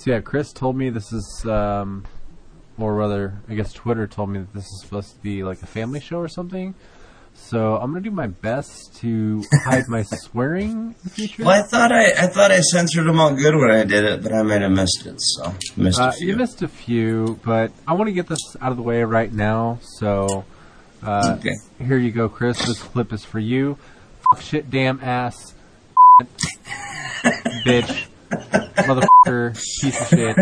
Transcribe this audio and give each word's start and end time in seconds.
So 0.00 0.12
yeah, 0.12 0.20
Chris 0.20 0.52
told 0.52 0.76
me 0.76 0.88
this 0.88 1.12
is, 1.12 1.44
um, 1.46 2.04
or 2.78 2.94
rather, 2.94 3.38
I 3.50 3.54
guess 3.54 3.72
Twitter 3.74 4.06
told 4.06 4.30
me 4.30 4.38
that 4.38 4.54
this 4.54 4.64
is 4.64 4.80
supposed 4.82 5.14
to 5.14 5.20
be 5.20 5.42
like 5.44 5.62
a 5.62 5.66
family 5.66 6.00
show 6.00 6.16
or 6.18 6.28
something. 6.28 6.74
So 7.34 7.76
I'm 7.76 7.90
gonna 7.92 8.00
do 8.00 8.10
my 8.10 8.26
best 8.26 8.96
to 9.00 9.42
hide 9.64 9.88
my 9.88 10.02
swearing 10.24 10.70
in 10.70 10.94
the 11.04 11.10
future. 11.10 11.44
Well, 11.44 11.62
I 11.62 11.66
thought 11.66 11.92
I, 11.92 12.12
I 12.12 12.26
thought 12.28 12.50
I 12.50 12.60
censored 12.60 13.06
them 13.06 13.20
all 13.20 13.34
good 13.34 13.54
when 13.54 13.70
I 13.70 13.84
did 13.84 14.04
it, 14.04 14.22
but 14.22 14.32
I 14.32 14.42
might 14.42 14.62
have 14.62 14.72
missed 14.72 15.04
it. 15.06 15.16
So 15.20 15.52
missed 15.76 15.98
a 15.98 16.04
Uh, 16.04 16.12
few. 16.12 16.28
you 16.28 16.36
missed 16.36 16.62
a 16.62 16.68
few, 16.68 17.38
but 17.44 17.70
I 17.86 17.92
want 17.92 18.08
to 18.08 18.12
get 18.12 18.26
this 18.26 18.56
out 18.60 18.70
of 18.70 18.76
the 18.78 18.82
way 18.82 19.02
right 19.04 19.30
now. 19.32 19.80
So 19.98 20.44
uh, 21.02 21.36
Okay. 21.38 21.54
here 21.78 21.98
you 21.98 22.10
go, 22.10 22.28
Chris. 22.30 22.58
This 22.66 22.82
clip 22.82 23.12
is 23.12 23.22
for 23.24 23.38
you. 23.38 23.76
Fuck 24.32 24.42
shit, 24.42 24.70
damn 24.70 25.00
ass, 25.02 25.54
bitch, 27.66 28.06
motherfucker, 28.30 29.54
piece 29.54 30.00
of 30.00 30.08
shit. 30.08 30.36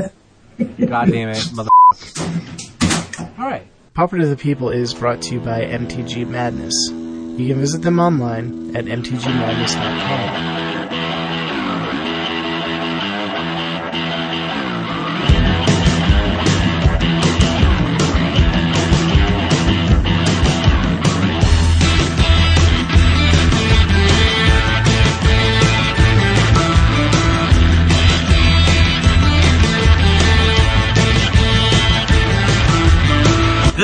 God 0.89 1.11
damn 1.11 1.31
it, 1.31 1.37
motherfucker. 1.37 3.39
All 3.39 3.47
right. 3.47 3.67
Pauper 3.95 4.19
to 4.19 4.27
the 4.27 4.37
People 4.37 4.69
is 4.71 4.95
brought 4.95 5.23
to 5.23 5.35
you 5.35 5.41
by 5.41 5.63
MTG 5.63 6.29
Madness. 6.29 6.75
You 6.91 7.49
can 7.49 7.59
visit 7.61 7.83
them 7.83 7.99
online 7.99 8.77
at 8.77 8.85
mtgmadness.com. 8.85 10.58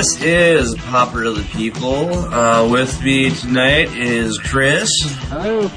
This 0.04 0.22
is 0.22 0.74
Pauper 0.74 1.24
to 1.24 1.30
the 1.32 1.42
People. 1.44 2.12
Uh, 2.12 2.68
with 2.68 3.02
me 3.02 3.30
tonight 3.30 3.96
is 3.96 4.36
Chris, 4.36 4.90
Hello. 5.30 5.70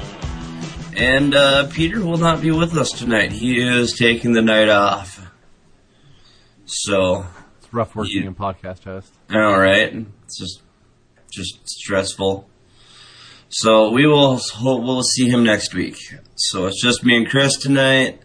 and 0.94 1.34
uh, 1.34 1.66
Peter 1.68 2.04
will 2.04 2.18
not 2.18 2.42
be 2.42 2.50
with 2.50 2.76
us 2.76 2.90
tonight. 2.90 3.32
He 3.32 3.58
is 3.58 3.94
taking 3.98 4.34
the 4.34 4.42
night 4.42 4.68
off. 4.68 5.26
So, 6.66 7.24
It's 7.56 7.72
rough 7.72 7.96
working 7.96 8.24
in 8.24 8.34
podcast 8.34 8.84
host. 8.84 9.14
all 9.32 9.58
right, 9.58 9.94
it's 10.24 10.38
just 10.38 10.60
just 11.32 11.66
stressful. 11.66 12.50
So 13.48 13.92
we 13.92 14.06
will 14.06 14.36
hope 14.36 14.82
we'll 14.82 15.04
see 15.04 15.30
him 15.30 15.42
next 15.42 15.72
week. 15.72 15.96
So 16.36 16.66
it's 16.66 16.82
just 16.82 17.02
me 17.02 17.16
and 17.16 17.26
Chris 17.26 17.56
tonight. 17.56 18.20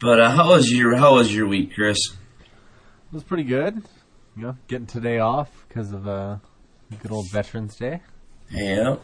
But 0.00 0.20
uh, 0.20 0.30
how 0.32 0.50
was 0.50 0.70
your 0.70 0.96
how 0.96 1.14
was 1.14 1.34
your 1.34 1.48
week, 1.48 1.72
Chris? 1.74 1.96
It 2.10 3.14
was 3.14 3.24
pretty 3.24 3.44
good. 3.44 3.82
You 4.38 4.44
know, 4.44 4.56
getting 4.68 4.86
today 4.86 5.18
off 5.18 5.50
because 5.66 5.92
of 5.92 6.06
uh, 6.06 6.36
good 7.02 7.10
old 7.10 7.28
Veterans 7.32 7.74
Day. 7.74 8.02
Yeah. 8.48 8.94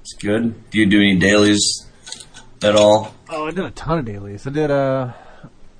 It's 0.00 0.12
good. 0.14 0.68
Do 0.72 0.80
you 0.80 0.86
do 0.86 0.98
any 0.98 1.16
dailies 1.20 1.86
at 2.64 2.74
all? 2.74 3.14
Oh, 3.28 3.46
I 3.46 3.52
did 3.52 3.64
a 3.64 3.70
ton 3.70 4.00
of 4.00 4.04
dailies. 4.06 4.44
I 4.44 4.50
did 4.50 4.72
uh, 4.72 5.12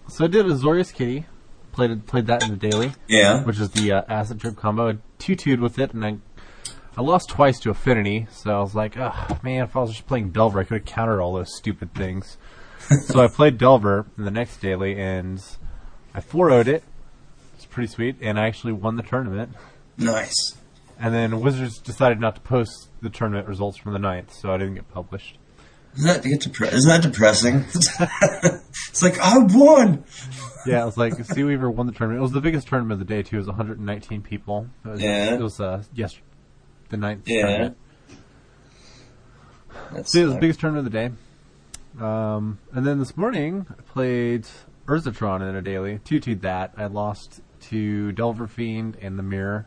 so 0.06 0.24
I 0.24 0.28
did 0.28 0.47
Azorius 0.47 0.94
Kitty, 0.94 1.27
played 1.72 2.06
played 2.06 2.28
that 2.28 2.44
in 2.44 2.50
the 2.50 2.56
daily, 2.56 2.92
Yeah. 3.08 3.42
which 3.42 3.58
is 3.58 3.70
the 3.70 3.91
uh, 3.91 4.02
acid 4.08 4.41
trip 4.41 4.54
combo. 4.54 4.91
I 4.91 4.98
two-twoed 5.19 5.58
with 5.58 5.80
it, 5.80 5.92
and 5.92 6.04
I 6.06 6.19
I 6.97 7.02
lost 7.02 7.28
twice 7.28 7.58
to 7.58 7.70
Affinity, 7.70 8.28
so 8.30 8.56
I 8.56 8.60
was 8.60 8.77
like, 8.77 8.97
oh 8.98 9.41
man, 9.42 9.64
if 9.64 9.75
I 9.75 9.80
was 9.80 9.91
just 9.91 10.06
playing 10.06 10.30
Delver, 10.30 10.60
I 10.60 10.62
could 10.62 10.78
have 10.82 10.86
countered 10.86 11.19
all 11.19 11.32
those 11.32 11.56
stupid 11.56 11.92
things. 11.94 12.38
so 13.06 13.20
I 13.20 13.27
played 13.27 13.58
Delver 13.58 14.06
in 14.16 14.25
the 14.25 14.30
next 14.30 14.58
daily, 14.58 14.97
and 14.97 15.42
I 16.14 16.20
4 16.20 16.52
it. 16.69 16.84
Pretty 17.70 17.86
sweet, 17.88 18.16
and 18.20 18.38
I 18.38 18.46
actually 18.46 18.72
won 18.72 18.96
the 18.96 19.02
tournament. 19.02 19.54
Nice. 19.96 20.56
And 20.98 21.14
then 21.14 21.40
Wizards 21.40 21.78
decided 21.78 22.20
not 22.20 22.34
to 22.34 22.41
post 22.41 22.88
the 23.00 23.08
tournament 23.10 23.48
results 23.48 23.78
from 23.78 23.92
the 23.92 23.98
ninth, 23.98 24.34
so 24.34 24.53
I 24.53 24.58
didn't 24.58 24.75
get 24.75 24.91
published. 24.91 25.38
Isn't 25.97 26.06
that, 26.06 26.22
depre- 26.41 26.72
isn't 26.72 26.88
that 26.88 27.03
depressing? 27.03 27.64
it's 28.88 29.03
like, 29.03 29.19
I 29.19 29.38
won! 29.38 30.04
Yeah, 30.66 30.82
it 30.82 30.84
was 30.84 30.97
like 30.97 31.14
Sea 31.25 31.42
Weaver 31.42 31.70
won 31.70 31.86
the 31.86 31.92
tournament. 31.92 32.19
It 32.20 32.22
was 32.22 32.32
the 32.32 32.41
biggest 32.41 32.69
tournament 32.69 33.00
of 33.00 33.06
the 33.08 33.12
day 33.14 33.22
too. 33.22 33.36
It 33.36 33.41
was 33.41 33.47
119 33.48 34.22
people. 34.22 34.69
It 34.84 34.88
was, 34.88 35.00
Yeah. 35.02 35.34
It 35.34 35.41
was 35.41 35.58
uh, 35.60 35.82
yes, 35.94 36.14
the 36.91 36.97
ninth 36.97 37.22
Yeah. 37.26 37.42
tournament. 37.47 37.76
That's, 39.92 40.12
So 40.12 40.19
it 40.20 40.25
was 40.26 40.34
the 40.34 40.41
biggest 40.41 40.60
tournament 40.60 40.87
of 40.87 40.92
the 40.92 40.98
day. 40.98 42.04
Um, 42.04 42.58
and 42.72 42.87
then 42.87 42.98
this 42.98 43.16
morning 43.16 43.66
I 43.70 43.82
played 43.82 44.47
Urzatron 44.87 45.41
in 45.48 45.56
a 45.56 45.62
daily. 45.62 45.98
Two-twoed 46.04 46.42
that. 46.42 46.72
I 46.76 46.87
lost 46.87 47.41
to 47.70 48.12
Delver 48.12 48.47
Fiend 48.47 48.97
and 49.00 49.19
the 49.19 49.22
Mirror, 49.22 49.66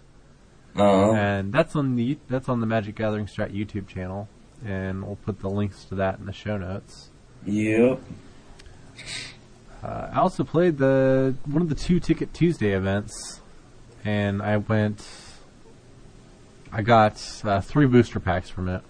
uh, 0.77 1.11
and 1.11 1.51
that's 1.51 1.75
on 1.75 1.95
the 1.95 2.17
that's 2.29 2.47
on 2.49 2.59
the 2.59 2.67
Magic 2.67 2.95
Gathering 2.95 3.25
Strat 3.25 3.53
YouTube 3.53 3.87
channel. 3.87 4.29
And 4.65 5.05
we'll 5.05 5.17
put 5.17 5.39
the 5.39 5.49
links 5.49 5.83
to 5.85 5.95
that 5.95 6.19
in 6.19 6.25
the 6.25 6.31
show 6.31 6.57
notes. 6.57 7.09
yep. 7.45 7.99
Uh, 9.83 10.09
I 10.13 10.19
also 10.19 10.45
played 10.45 10.77
the 10.77 11.35
one 11.45 11.61
of 11.61 11.67
the 11.67 11.75
two 11.75 11.99
Ticket 11.99 12.33
Tuesday 12.33 12.71
events, 12.71 13.41
and 14.05 14.41
I 14.41 14.57
went. 14.57 15.05
I 16.71 16.81
got 16.81 17.21
uh, 17.43 17.59
three 17.61 17.85
booster 17.85 18.19
packs 18.19 18.49
from 18.49 18.69
it. 18.69 18.81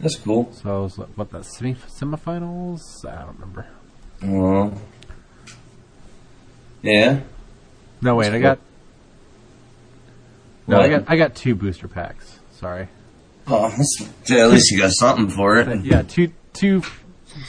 That's 0.00 0.16
cool. 0.16 0.52
So 0.52 0.76
I 0.76 0.78
was 0.80 0.96
like, 0.96 1.08
what 1.16 1.30
the 1.30 1.42
semi 1.42 1.74
semifinals? 1.74 3.04
I 3.04 3.24
don't 3.24 3.38
remember. 3.38 3.66
Uh, 4.22 4.78
yeah. 6.82 7.20
No 8.00 8.14
wait, 8.16 8.32
I 8.32 8.38
got. 8.38 8.58
No, 10.66 10.80
I 10.80 10.88
got 10.88 11.04
I 11.08 11.16
got 11.16 11.34
two 11.34 11.54
booster 11.54 11.88
packs. 11.88 12.38
Sorry. 12.52 12.88
Oh, 13.46 13.74
yeah, 14.26 14.44
at 14.44 14.50
least 14.50 14.70
you 14.70 14.78
got 14.78 14.92
something 14.92 15.30
for 15.30 15.56
it. 15.56 15.84
yeah, 15.84 16.02
two 16.02 16.32
two 16.52 16.82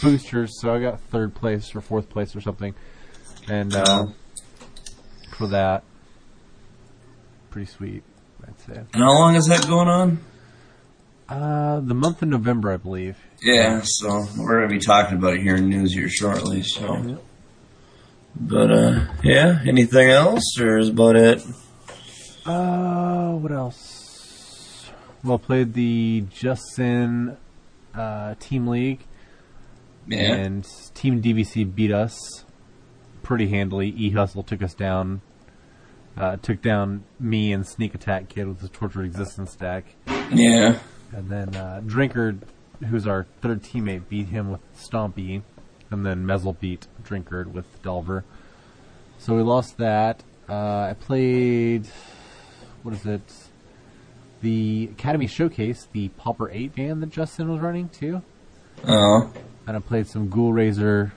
boosters. 0.01 0.59
So 0.61 0.73
I 0.73 0.79
got 0.79 1.01
third 1.01 1.35
place 1.35 1.75
or 1.75 1.81
fourth 1.81 2.09
place 2.09 2.35
or 2.35 2.41
something, 2.41 2.73
and 3.49 3.75
uh, 3.75 4.05
for 5.37 5.47
that, 5.47 5.83
pretty 7.49 7.69
sweet. 7.69 8.03
I'd 8.47 8.59
say. 8.61 8.81
And 8.93 9.03
how 9.03 9.11
long 9.13 9.35
is 9.35 9.47
that 9.47 9.67
going 9.67 9.89
on? 9.89 10.19
Uh, 11.27 11.79
the 11.81 11.93
month 11.93 12.21
of 12.23 12.29
November, 12.29 12.71
I 12.71 12.77
believe. 12.77 13.17
Yeah, 13.43 13.81
so 13.83 14.25
we're 14.37 14.61
gonna 14.61 14.73
be 14.73 14.79
talking 14.79 15.17
about 15.17 15.35
it 15.35 15.41
here 15.41 15.57
in 15.57 15.69
news 15.69 15.93
here 15.93 16.09
shortly. 16.09 16.63
So, 16.63 17.19
but 18.39 18.71
uh, 18.71 19.05
yeah, 19.23 19.61
anything 19.67 20.09
else, 20.09 20.59
or 20.59 20.77
is 20.77 20.89
about 20.89 21.15
it? 21.15 21.43
Uh, 22.45 23.31
what 23.33 23.51
else? 23.51 24.89
Well, 25.23 25.37
played 25.39 25.73
the 25.73 26.23
Justin 26.31 27.37
uh, 27.93 28.35
Team 28.39 28.67
League, 28.67 29.01
Yeah, 30.07 30.33
and 30.35 30.65
Team 30.93 31.21
DVC 31.21 31.73
beat 31.75 31.91
us 31.91 32.45
pretty 33.21 33.49
handily. 33.49 33.89
E 33.89 34.11
Hustle 34.11 34.43
took 34.43 34.61
us 34.63 34.73
down. 34.73 35.21
Uh, 36.17 36.35
took 36.37 36.61
down 36.61 37.03
me 37.19 37.53
and 37.53 37.65
Sneak 37.65 37.95
Attack 37.95 38.29
Kid 38.29 38.47
with 38.47 38.59
the 38.59 38.67
Tortured 38.67 39.05
Existence 39.05 39.55
deck. 39.55 39.85
yeah, 40.31 40.79
And 41.13 41.29
then 41.29 41.55
uh, 41.55 41.81
Drinker, 41.85 42.35
who's 42.89 43.07
our 43.07 43.25
third 43.41 43.63
teammate, 43.63 44.09
beat 44.09 44.27
him 44.27 44.51
with 44.51 44.59
Stompy. 44.75 45.43
And 45.91 46.05
then 46.05 46.25
Mezzle 46.25 46.53
beat 46.53 46.87
Drinker 47.03 47.47
with 47.47 47.81
Delver. 47.81 48.23
So 49.17 49.35
we 49.35 49.41
lost 49.41 49.77
that. 49.77 50.23
Uh, 50.47 50.53
I 50.91 50.95
played. 50.99 51.87
What 52.83 52.93
is 52.93 53.05
it? 53.05 53.21
The 54.41 54.89
Academy 54.93 55.27
Showcase, 55.27 55.87
the 55.91 56.07
Pauper 56.09 56.49
8 56.49 56.75
band 56.75 57.01
that 57.03 57.09
Justin 57.09 57.51
was 57.51 57.59
running 57.59 57.89
too. 57.89 58.21
oh, 58.87 59.33
And 59.67 59.75
I 59.75 59.79
played 59.81 60.07
some 60.07 60.29
Ghoulraiser 60.29 61.11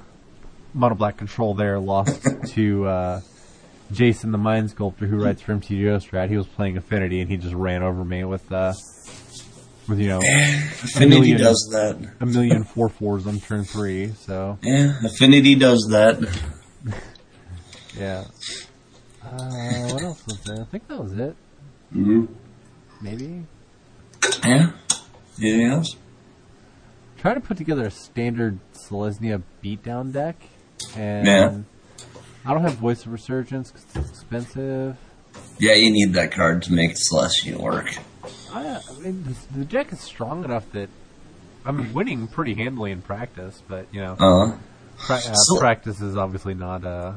Mono 0.74 0.96
Black 0.96 1.18
Control 1.18 1.54
there. 1.54 1.78
Lost 1.78 2.26
to 2.48 2.84
uh, 2.86 3.20
Jason, 3.92 4.32
the 4.32 4.38
Mind 4.38 4.70
Sculptor, 4.70 5.06
who 5.06 5.22
writes 5.22 5.40
for 5.42 5.54
MTGO 5.54 5.98
Strat. 6.04 6.30
He 6.30 6.36
was 6.36 6.48
playing 6.48 6.76
Affinity 6.76 7.20
and 7.20 7.30
he 7.30 7.36
just 7.36 7.54
ran 7.54 7.82
over 7.84 8.04
me 8.04 8.24
with. 8.24 8.50
Uh, 8.50 8.72
with 9.92 10.00
you 10.00 10.08
know 10.08 10.20
Affinity 10.82 11.20
million. 11.20 11.38
does 11.38 11.68
that. 11.72 11.98
a 12.20 12.26
million 12.26 12.64
four 12.64 12.88
fours 12.88 13.26
on 13.26 13.38
turn 13.40 13.64
three. 13.64 14.08
So 14.08 14.58
Yeah, 14.62 14.94
Affinity 15.04 15.54
does 15.54 15.86
that. 15.90 16.18
yeah. 17.98 18.24
Uh, 19.24 19.88
what 19.92 20.02
else 20.02 20.26
was 20.26 20.40
there? 20.44 20.60
I 20.62 20.64
think 20.64 20.88
that 20.88 20.98
was 21.02 21.12
it. 21.12 21.36
Mm-hmm. 21.94 22.24
Maybe 23.00 23.44
Yeah. 24.44 24.70
Anything 25.40 25.66
else? 25.66 25.96
try 27.18 27.34
to 27.34 27.40
put 27.40 27.56
together 27.56 27.84
a 27.86 27.90
standard 27.90 28.58
Selesnya 28.74 29.42
beatdown 29.62 30.12
deck, 30.12 30.36
and 30.96 31.26
Yeah. 31.26 31.58
I 32.44 32.52
don't 32.54 32.62
have 32.62 32.74
Voice 32.74 33.06
of 33.06 33.12
Resurgence 33.12 33.70
because 33.70 33.86
it's 33.94 34.10
expensive. 34.10 34.96
Yeah, 35.58 35.74
you 35.74 35.90
need 35.92 36.14
that 36.14 36.32
card 36.32 36.62
to 36.64 36.72
make 36.72 36.96
Selesnya 36.96 37.56
work. 37.56 37.94
I, 38.52 38.80
I 38.88 38.98
mean, 39.00 39.24
the, 39.24 39.58
the 39.58 39.64
deck 39.64 39.92
is 39.92 40.00
strong 40.00 40.44
enough 40.44 40.70
that 40.72 40.88
I'm 41.64 41.92
winning 41.94 42.26
pretty 42.28 42.54
handily 42.54 42.90
in 42.92 43.02
practice, 43.02 43.62
but 43.68 43.86
you 43.92 44.00
know, 44.00 44.16
Uh, 44.18 44.56
Pra- 44.98 45.16
uh, 45.16 45.34
So- 45.34 45.58
practice 45.58 46.00
is 46.00 46.16
obviously 46.16 46.54
not. 46.54 46.84
Uh, 46.84 47.12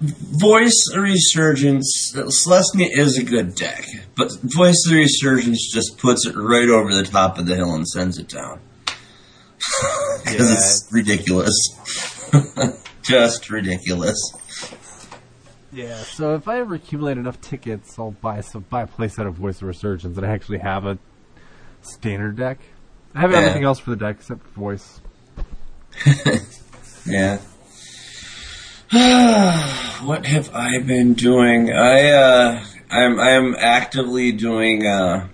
Voice 0.00 0.90
Resurgence, 0.96 2.12
Selesnya 2.14 2.88
is 2.90 3.16
a 3.16 3.22
good 3.24 3.54
deck, 3.54 3.84
but 4.16 4.28
Voice 4.42 4.90
Resurgence 4.90 5.70
just 5.72 5.98
puts 5.98 6.26
it 6.26 6.34
right 6.36 6.68
over 6.68 6.92
the 6.94 7.04
top 7.04 7.38
of 7.38 7.46
the 7.46 7.54
hill 7.54 7.74
and 7.74 7.86
sends 7.86 8.18
it 8.18 8.28
down. 8.28 8.60
Because 10.24 10.50
Yeah. 10.50 10.56
it's 10.56 10.88
ridiculous. 10.92 12.30
just 13.02 13.50
ridiculous. 13.50 14.18
Yeah. 15.74 15.96
So 15.96 16.34
if 16.36 16.48
I 16.48 16.60
ever 16.60 16.74
accumulate 16.76 17.18
enough 17.18 17.40
tickets, 17.40 17.98
I'll 17.98 18.12
buy 18.12 18.40
some 18.40 18.64
buy 18.70 18.82
a 18.82 18.86
playset 18.86 19.26
of 19.26 19.34
Voice 19.34 19.56
of 19.60 19.68
Resurgence 19.68 20.16
and 20.16 20.26
I 20.26 20.30
actually 20.30 20.58
have 20.58 20.86
a 20.86 20.98
standard 21.82 22.36
deck. 22.36 22.58
I 23.14 23.20
have 23.20 23.32
Yeah. 23.32 23.38
everything 23.38 23.64
else 23.64 23.78
for 23.78 23.90
the 23.90 23.96
deck 23.96 24.16
except 24.16 24.46
Voice. 24.48 25.00
Yeah. 27.06 27.38
what 30.04 30.24
have 30.26 30.54
I 30.54 30.78
been 30.78 31.14
doing? 31.14 31.70
I 31.70 32.10
uh 32.10 32.64
I'm 32.90 33.18
I'm 33.20 33.54
actively 33.56 34.32
doing 34.32 34.86
uh 34.86 35.28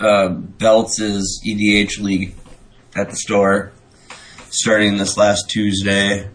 uh 0.00 0.28
Belts' 0.28 1.40
EDH 1.46 2.00
league 2.00 2.34
at 2.94 3.10
the 3.10 3.16
store 3.16 3.72
starting 4.50 4.96
this 4.96 5.16
last 5.16 5.50
Tuesday 5.50 6.28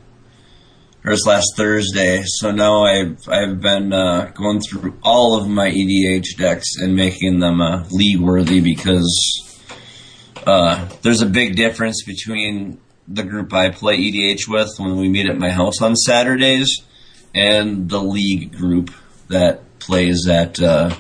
or 1.07 1.15
last 1.25 1.53
Thursday. 1.55 2.21
So 2.25 2.51
now 2.51 2.83
I've 2.83 3.27
I've 3.29 3.61
been 3.61 3.93
uh, 3.93 4.31
going 4.35 4.59
through 4.59 4.99
all 5.01 5.39
of 5.39 5.47
my 5.47 5.71
EDH 5.71 6.37
decks 6.37 6.75
and 6.81 6.95
making 6.95 7.39
them 7.39 7.61
uh, 7.61 7.85
league 7.89 8.19
worthy 8.19 8.59
because 8.59 9.63
uh, 10.45 10.89
there's 11.03 11.21
a 11.21 11.25
big 11.25 11.55
difference 11.55 12.03
between 12.03 12.79
the 13.07 13.23
group 13.23 13.53
I 13.53 13.69
play 13.69 13.97
EDH 13.97 14.49
with 14.49 14.69
when 14.79 14.97
we 14.97 15.07
meet 15.07 15.27
at 15.27 15.37
my 15.37 15.49
house 15.49 15.81
on 15.81 15.95
Saturdays 15.95 16.81
and 17.33 17.89
the 17.89 18.01
league 18.01 18.51
group 18.57 18.91
that 19.29 19.79
plays 19.79 20.27
at 20.27 20.61
uh, 20.61 20.93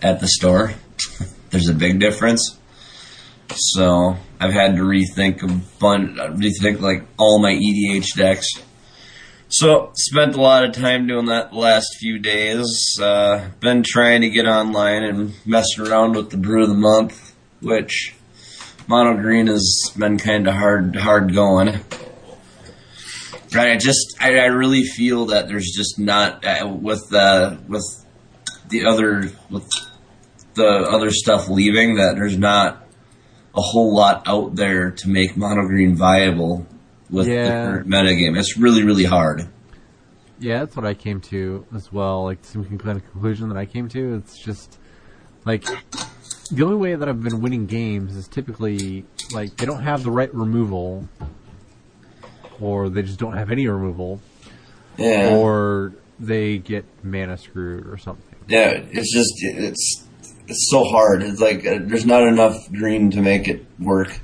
at 0.00 0.20
the 0.20 0.28
store. 0.28 0.74
there's 1.50 1.68
a 1.68 1.74
big 1.74 1.98
difference. 1.98 2.57
So 3.54 4.16
I've 4.40 4.52
had 4.52 4.76
to 4.76 4.82
rethink 4.82 5.42
a 5.42 5.60
bunch, 5.78 6.16
rethink 6.16 6.80
like 6.80 7.04
all 7.18 7.40
my 7.40 7.52
EDH 7.52 8.14
decks. 8.16 8.48
So 9.48 9.92
spent 9.94 10.34
a 10.34 10.40
lot 10.40 10.64
of 10.64 10.72
time 10.72 11.06
doing 11.06 11.26
that 11.26 11.52
the 11.52 11.58
last 11.58 11.96
few 11.98 12.18
days. 12.18 12.98
Uh, 13.00 13.48
been 13.60 13.82
trying 13.82 14.20
to 14.20 14.28
get 14.28 14.46
online 14.46 15.02
and 15.04 15.34
messing 15.46 15.86
around 15.86 16.16
with 16.16 16.30
the 16.30 16.36
brew 16.36 16.64
of 16.64 16.68
the 16.68 16.74
month, 16.74 17.34
which 17.60 18.14
mono 18.86 19.20
green 19.20 19.46
has 19.46 19.92
been 19.96 20.18
kind 20.18 20.46
of 20.46 20.54
hard 20.54 20.96
hard 20.96 21.34
going. 21.34 21.80
Right, 23.54 23.72
I 23.72 23.76
just 23.78 24.16
I, 24.20 24.38
I 24.38 24.46
really 24.46 24.82
feel 24.82 25.26
that 25.26 25.48
there's 25.48 25.72
just 25.74 25.98
not 25.98 26.44
uh, 26.44 26.68
with 26.68 27.10
uh, 27.14 27.56
with 27.66 27.84
the 28.68 28.84
other 28.84 29.30
with 29.48 29.66
the 30.52 30.66
other 30.66 31.10
stuff 31.10 31.48
leaving 31.48 31.94
that 31.94 32.16
there's 32.16 32.36
not 32.36 32.87
a 33.58 33.60
whole 33.60 33.92
lot 33.94 34.22
out 34.26 34.54
there 34.54 34.90
to 34.92 35.08
make 35.08 35.36
mono 35.36 35.66
green 35.66 35.96
viable 35.96 36.64
with 37.10 37.26
the 37.26 37.32
Yeah. 37.34 37.64
current 37.66 37.88
metagame. 37.88 38.38
It's 38.38 38.56
really 38.56 38.84
really 38.84 39.04
hard. 39.04 39.48
Yeah, 40.40 40.60
that's 40.60 40.76
what 40.76 40.86
I 40.86 40.94
came 40.94 41.20
to 41.32 41.66
as 41.74 41.92
well. 41.92 42.22
Like 42.24 42.38
some 42.42 42.64
kind 42.78 42.96
of 42.98 43.10
conclusion 43.10 43.48
that 43.48 43.58
I 43.58 43.64
came 43.66 43.88
to. 43.88 44.14
It's 44.14 44.38
just 44.38 44.78
like 45.44 45.64
the 46.50 46.62
only 46.62 46.76
way 46.76 46.94
that 46.94 47.08
I've 47.08 47.22
been 47.22 47.40
winning 47.40 47.66
games 47.66 48.14
is 48.16 48.28
typically 48.28 49.04
like 49.32 49.56
they 49.56 49.66
don't 49.66 49.82
have 49.82 50.04
the 50.04 50.10
right 50.12 50.32
removal, 50.32 51.08
or 52.60 52.88
they 52.88 53.02
just 53.02 53.18
don't 53.18 53.36
have 53.36 53.50
any 53.50 53.66
removal, 53.66 54.20
Yeah. 54.96 55.34
or 55.36 55.92
they 56.20 56.58
get 56.58 56.84
mana 57.02 57.36
screwed 57.38 57.86
or 57.86 57.96
something. 57.98 58.24
Yeah, 58.48 58.70
it's 58.90 59.12
just 59.12 59.32
it's 59.42 60.04
it's 60.48 60.70
so 60.70 60.84
hard. 60.84 61.22
It's 61.22 61.40
like 61.40 61.66
uh, 61.66 61.78
there's 61.82 62.06
not 62.06 62.26
enough 62.26 62.70
green 62.72 63.10
to 63.12 63.20
make 63.20 63.48
it 63.48 63.64
work. 63.78 64.18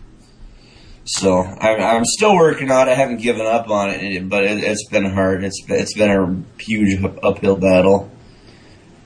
So 1.04 1.42
I'm 1.42 1.80
I'm 1.80 2.04
still 2.04 2.34
working 2.34 2.70
on 2.70 2.88
it. 2.88 2.92
I 2.92 2.94
haven't 2.94 3.20
given 3.20 3.46
up 3.46 3.68
on 3.68 3.90
it, 3.90 4.28
but 4.28 4.44
it, 4.44 4.64
it's 4.64 4.88
been 4.88 5.04
hard. 5.04 5.44
It's 5.44 5.62
it's 5.68 5.94
been 5.94 6.10
a 6.10 6.62
huge 6.62 7.02
uphill 7.22 7.56
battle. 7.56 8.10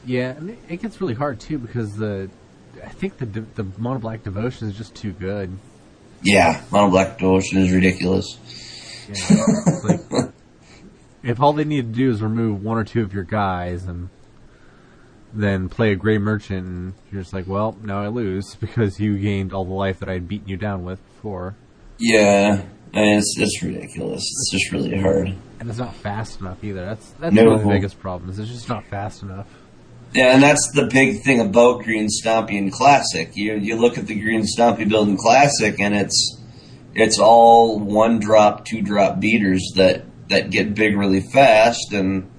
Yeah, 0.06 0.30
and 0.30 0.50
it, 0.50 0.58
it 0.68 0.82
gets 0.82 1.00
really 1.00 1.14
hard 1.14 1.40
too 1.40 1.58
because 1.58 1.96
the 1.96 2.30
I 2.84 2.88
think 2.88 3.18
the 3.18 3.26
the 3.26 3.66
mono 3.76 3.98
black 3.98 4.22
devotion 4.22 4.68
is 4.68 4.76
just 4.76 4.94
too 4.94 5.12
good. 5.12 5.58
Yeah, 6.22 6.62
mono 6.70 6.90
black 6.90 7.18
devotion 7.18 7.58
is 7.58 7.72
ridiculous. 7.72 8.38
Yeah, 9.08 9.44
like 9.84 10.00
if 11.24 11.40
all 11.40 11.52
they 11.52 11.64
need 11.64 11.92
to 11.92 11.98
do 11.98 12.10
is 12.10 12.22
remove 12.22 12.62
one 12.62 12.78
or 12.78 12.84
two 12.84 13.02
of 13.02 13.12
your 13.12 13.24
guys 13.24 13.86
and 13.86 14.08
then 15.34 15.68
play 15.68 15.92
a 15.92 15.96
gray 15.96 16.18
merchant, 16.18 16.66
and 16.66 16.94
you're 17.12 17.22
just 17.22 17.32
like, 17.34 17.46
well, 17.46 17.76
now 17.82 18.02
I 18.02 18.08
lose 18.08 18.54
because 18.60 18.98
you 19.00 19.18
gained 19.18 19.52
all 19.52 19.64
the 19.64 19.72
life 19.74 19.98
that 20.00 20.08
I 20.08 20.14
had 20.14 20.28
beaten 20.28 20.48
you 20.48 20.56
down 20.56 20.84
with 20.84 21.00
before, 21.14 21.54
Yeah, 21.98 22.62
I 22.94 22.96
mean, 23.00 23.18
it's 23.18 23.34
it's 23.38 23.62
ridiculous. 23.62 24.20
It's 24.22 24.50
just 24.52 24.72
really 24.72 24.98
hard. 24.98 25.34
and 25.60 25.68
it's 25.68 25.78
not 25.78 25.94
fast 25.94 26.40
enough 26.40 26.62
either. 26.64 26.84
That's 26.84 27.10
that's 27.20 27.34
No. 27.34 27.44
one 27.46 27.54
of 27.56 27.62
the 27.62 27.68
biggest 27.68 27.98
problems. 28.00 28.38
It's 28.38 28.48
just 28.50 28.68
not 28.68 28.84
fast 28.86 29.22
enough. 29.22 29.46
Yeah, 30.14 30.32
and 30.32 30.42
that's 30.42 30.70
the 30.74 30.86
big 30.86 31.22
thing 31.22 31.38
about 31.40 31.82
Green 31.84 32.08
Stompy 32.08 32.56
and 32.56 32.72
Classic. 32.72 33.30
You 33.34 33.56
you 33.56 33.76
look 33.76 33.98
at 33.98 34.06
the 34.06 34.18
Green 34.18 34.42
Stompy 34.42 34.88
build 34.88 35.08
in 35.08 35.16
Classic, 35.18 35.78
and 35.80 35.94
it's 35.94 36.40
it's 36.94 37.18
all 37.18 37.78
one 37.78 38.18
drop, 38.18 38.64
two 38.64 38.80
drop 38.80 39.20
beaters 39.20 39.72
that 39.76 40.04
that 40.30 40.48
get 40.50 40.74
big 40.74 40.96
really 40.96 41.20
fast, 41.20 41.92
and 41.92 42.30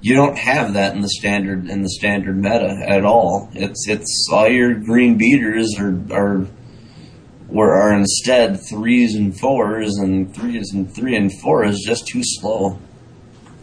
you 0.00 0.14
don't 0.14 0.38
have 0.38 0.74
that 0.74 0.94
in 0.94 1.00
the 1.00 1.08
standard 1.08 1.68
in 1.68 1.82
the 1.82 1.88
standard 1.90 2.36
meta 2.36 2.82
at 2.86 3.04
all. 3.04 3.48
It's 3.54 3.88
it's 3.88 4.28
all 4.32 4.48
your 4.48 4.74
green 4.74 5.16
beaters 5.18 5.74
are 5.78 5.98
are 6.12 6.46
were 7.48 7.74
are 7.74 7.92
instead 7.92 8.58
threes 8.68 9.14
and 9.14 9.38
fours, 9.38 9.96
and 9.98 10.34
threes 10.34 10.72
and 10.72 10.92
three 10.92 11.16
and 11.16 11.32
four 11.40 11.64
is 11.64 11.80
just 11.86 12.06
too 12.06 12.22
slow. 12.22 12.78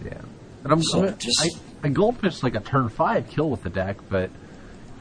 Yeah, 0.05 0.13
and 0.63 0.71
I'm, 0.73 0.81
So 0.83 1.05
I'm 1.05 1.17
just- 1.17 1.41
I, 1.83 1.87
I 1.87 1.89
goldfish 1.89 2.43
like 2.43 2.55
a 2.55 2.61
turn 2.61 2.87
five 2.89 3.27
kill 3.29 3.49
with 3.49 3.63
the 3.63 3.69
deck, 3.69 3.97
but 4.09 4.29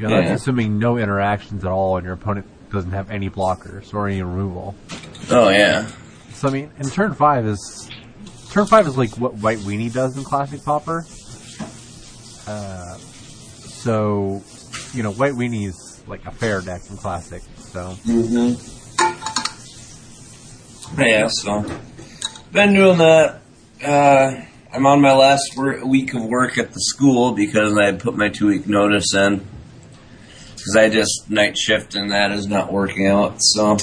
you 0.01 0.09
know 0.09 0.17
Yeah. 0.19 0.29
that's 0.29 0.43
assuming 0.43 0.79
no 0.81 0.99
interactions 0.99 1.65
at 1.65 1.71
all, 1.71 1.97
and 1.97 2.05
your 2.05 2.15
opponent 2.15 2.47
doesn't 2.73 2.91
have 2.93 3.11
any 3.11 3.31
blockers 3.31 3.95
or 3.95 4.09
any 4.09 4.23
removal. 4.23 4.75
Oh 5.31 5.49
yeah, 5.51 5.87
So 6.35 6.49
I 6.49 6.53
mean, 6.53 6.71
and 6.79 6.91
turn 6.91 7.15
five 7.15 7.47
is 7.47 7.89
turn 8.51 8.67
five 8.67 8.87
is 8.89 8.97
like 8.99 9.17
what 9.17 9.35
White 9.35 9.59
Weenie 9.59 9.93
does 9.93 10.17
in 10.17 10.25
Classic 10.25 10.63
Pauper. 10.65 11.07
Uh, 12.47 12.97
so 12.97 14.43
you 14.95 15.03
know, 15.03 15.13
White 15.13 15.33
Weenie 15.35 15.67
is 15.69 16.03
like 16.07 16.25
a 16.27 16.31
fair 16.33 16.61
deck 16.61 16.83
in 16.91 16.97
Classic. 16.97 17.43
So 17.57 17.97
Mm-hmm. 18.05 18.69
Yeah, 21.01 21.29
so 21.29 21.65
been 22.53 22.75
doing 22.75 22.99
that. 22.99 23.41
Uh, 23.83 24.43
I'm 24.73 24.87
on 24.87 25.01
my 25.01 25.13
last 25.15 25.55
wor- 25.57 25.85
week 25.85 26.15
of 26.15 26.25
work 26.25 26.59
at 26.59 26.73
the 26.73 26.81
school 26.81 27.33
because 27.33 27.77
I 27.77 27.93
put 27.93 28.17
my 28.17 28.29
two 28.29 28.49
week 28.49 28.67
notice 28.67 29.15
in 29.15 29.47
because 30.51 30.77
I 30.77 30.89
just 30.91 31.31
night 31.31 31.57
shift 31.57 31.95
and 31.95 32.11
that 32.13 32.31
is 32.33 32.47
not 32.47 32.73
working 32.73 33.07
out. 33.07 33.37
So 33.39 33.77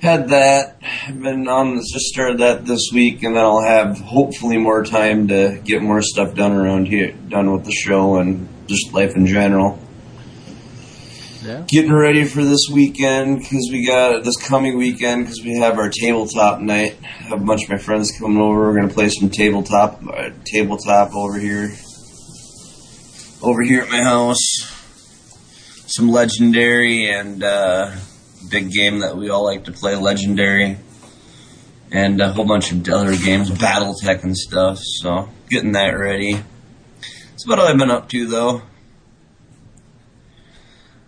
had 0.00 0.28
that. 0.28 0.78
I've 1.06 1.20
been 1.20 1.48
on 1.48 1.76
just 1.76 2.06
started 2.06 2.38
that 2.38 2.66
this 2.66 2.90
week, 2.92 3.22
and 3.22 3.36
then 3.36 3.44
I'll 3.44 3.62
have 3.62 3.98
hopefully 3.98 4.58
more 4.58 4.84
time 4.84 5.28
to 5.28 5.60
get 5.64 5.82
more 5.82 6.02
stuff 6.02 6.34
done 6.34 6.52
around 6.52 6.86
here, 6.86 7.12
done 7.12 7.52
with 7.52 7.64
the 7.64 7.72
show 7.72 8.16
and 8.16 8.48
just 8.66 8.92
life 8.92 9.16
in 9.16 9.26
general 9.26 9.78
yeah, 11.48 11.64
getting 11.66 11.92
ready 11.92 12.24
for 12.24 12.44
this 12.44 12.68
weekend 12.72 13.38
because 13.38 13.68
we 13.70 13.86
got 13.86 14.24
this 14.24 14.36
coming 14.36 14.76
weekend 14.76 15.24
because 15.24 15.40
we 15.42 15.58
have 15.58 15.78
our 15.78 15.88
tabletop 15.88 16.60
night. 16.60 16.96
I 17.02 17.06
have 17.06 17.42
a 17.42 17.44
bunch 17.44 17.64
of 17.64 17.70
my 17.70 17.78
friends 17.78 18.12
coming 18.18 18.38
over. 18.38 18.68
We're 18.68 18.76
gonna 18.76 18.92
play 18.92 19.08
some 19.08 19.30
tabletop, 19.30 20.02
uh, 20.06 20.30
tabletop 20.44 21.14
over 21.14 21.38
here, 21.38 21.70
over 23.42 23.62
here 23.62 23.82
at 23.82 23.88
my 23.88 24.02
house. 24.02 24.74
Some 25.86 26.10
legendary 26.10 27.08
and 27.10 27.42
uh, 27.42 27.92
big 28.50 28.70
game 28.70 29.00
that 29.00 29.16
we 29.16 29.30
all 29.30 29.44
like 29.44 29.64
to 29.64 29.72
play, 29.72 29.96
legendary, 29.96 30.78
and 31.90 32.20
a 32.20 32.32
whole 32.32 32.44
bunch 32.44 32.72
of 32.72 32.88
other 32.88 33.16
games, 33.16 33.50
BattleTech 33.50 34.22
and 34.22 34.36
stuff. 34.36 34.78
So 34.82 35.28
getting 35.48 35.72
that 35.72 35.90
ready. 35.90 36.42
That's 37.30 37.44
about 37.44 37.60
all 37.60 37.66
I've 37.66 37.78
been 37.78 37.90
up 37.90 38.08
to 38.10 38.26
though. 38.26 38.62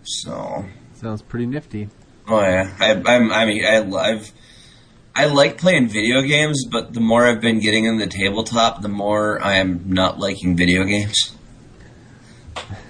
So 0.03 0.65
sounds 0.95 1.23
pretty 1.23 1.47
nifty. 1.47 1.89
Oh 2.29 2.41
yeah, 2.41 2.75
I, 2.79 2.93
I'm. 2.93 3.33
I 3.33 3.45
mean, 3.45 3.65
I, 3.65 3.79
I've. 3.81 4.33
I 5.15 5.27
like 5.27 5.59
playing 5.59 5.89
video 5.89 6.23
games, 6.23 6.65
but 6.71 6.95
the 6.95 7.01
more 7.01 7.27
I've 7.27 7.41
been 7.41 7.59
getting 7.59 7.85
in 7.85 7.99
the 7.99 8.07
tabletop, 8.07 8.81
the 8.81 8.89
more 8.89 9.45
I 9.45 9.57
am 9.57 9.93
not 9.93 10.19
liking 10.19 10.57
video 10.57 10.85
games. 10.85 11.37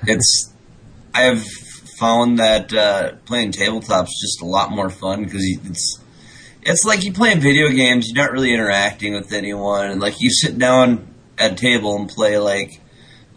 It's. 0.07 0.53
I've 1.15 1.45
found 2.01 2.39
that 2.39 2.73
uh, 2.73 3.13
playing 3.27 3.53
tabletop's 3.53 4.19
just 4.21 4.41
a 4.41 4.47
lot 4.47 4.71
more 4.71 4.89
fun 4.89 5.23
because 5.23 5.43
it's 5.65 6.01
it's 6.63 6.85
like 6.85 7.05
you 7.05 7.13
playing 7.13 7.41
video 7.41 7.69
games. 7.69 8.09
You're 8.09 8.25
not 8.25 8.33
really 8.33 8.53
interacting 8.53 9.13
with 9.13 9.33
anyone, 9.33 9.91
and 9.91 10.01
like 10.01 10.15
you 10.19 10.31
sit 10.31 10.59
down 10.59 11.07
at 11.39 11.53
a 11.53 11.55
table 11.55 11.97
and 11.97 12.09
play 12.09 12.39
like 12.39 12.81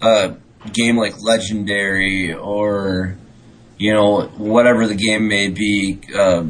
a 0.02 0.36
game 0.72 0.98
like 0.98 1.22
Legendary 1.22 2.34
or 2.34 3.18
you 3.78 3.94
know 3.94 4.24
whatever 4.38 4.88
the 4.88 4.96
game 4.96 5.28
may 5.28 5.50
be. 5.50 6.00
Uh, 6.16 6.46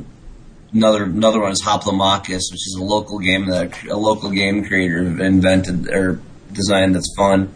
another 0.71 1.05
another 1.05 1.41
one 1.41 1.51
is 1.51 1.63
Hoplomachus, 1.63 2.51
which 2.51 2.67
is 2.67 2.77
a 2.79 2.83
local 2.83 3.17
game 3.19 3.47
that 3.47 3.83
a 3.85 3.97
local 3.97 4.29
game 4.29 4.65
creator 4.65 4.99
invented 4.99 5.87
or 5.89 6.21
designed. 6.51 6.93
That's 6.93 7.11
fun. 7.17 7.53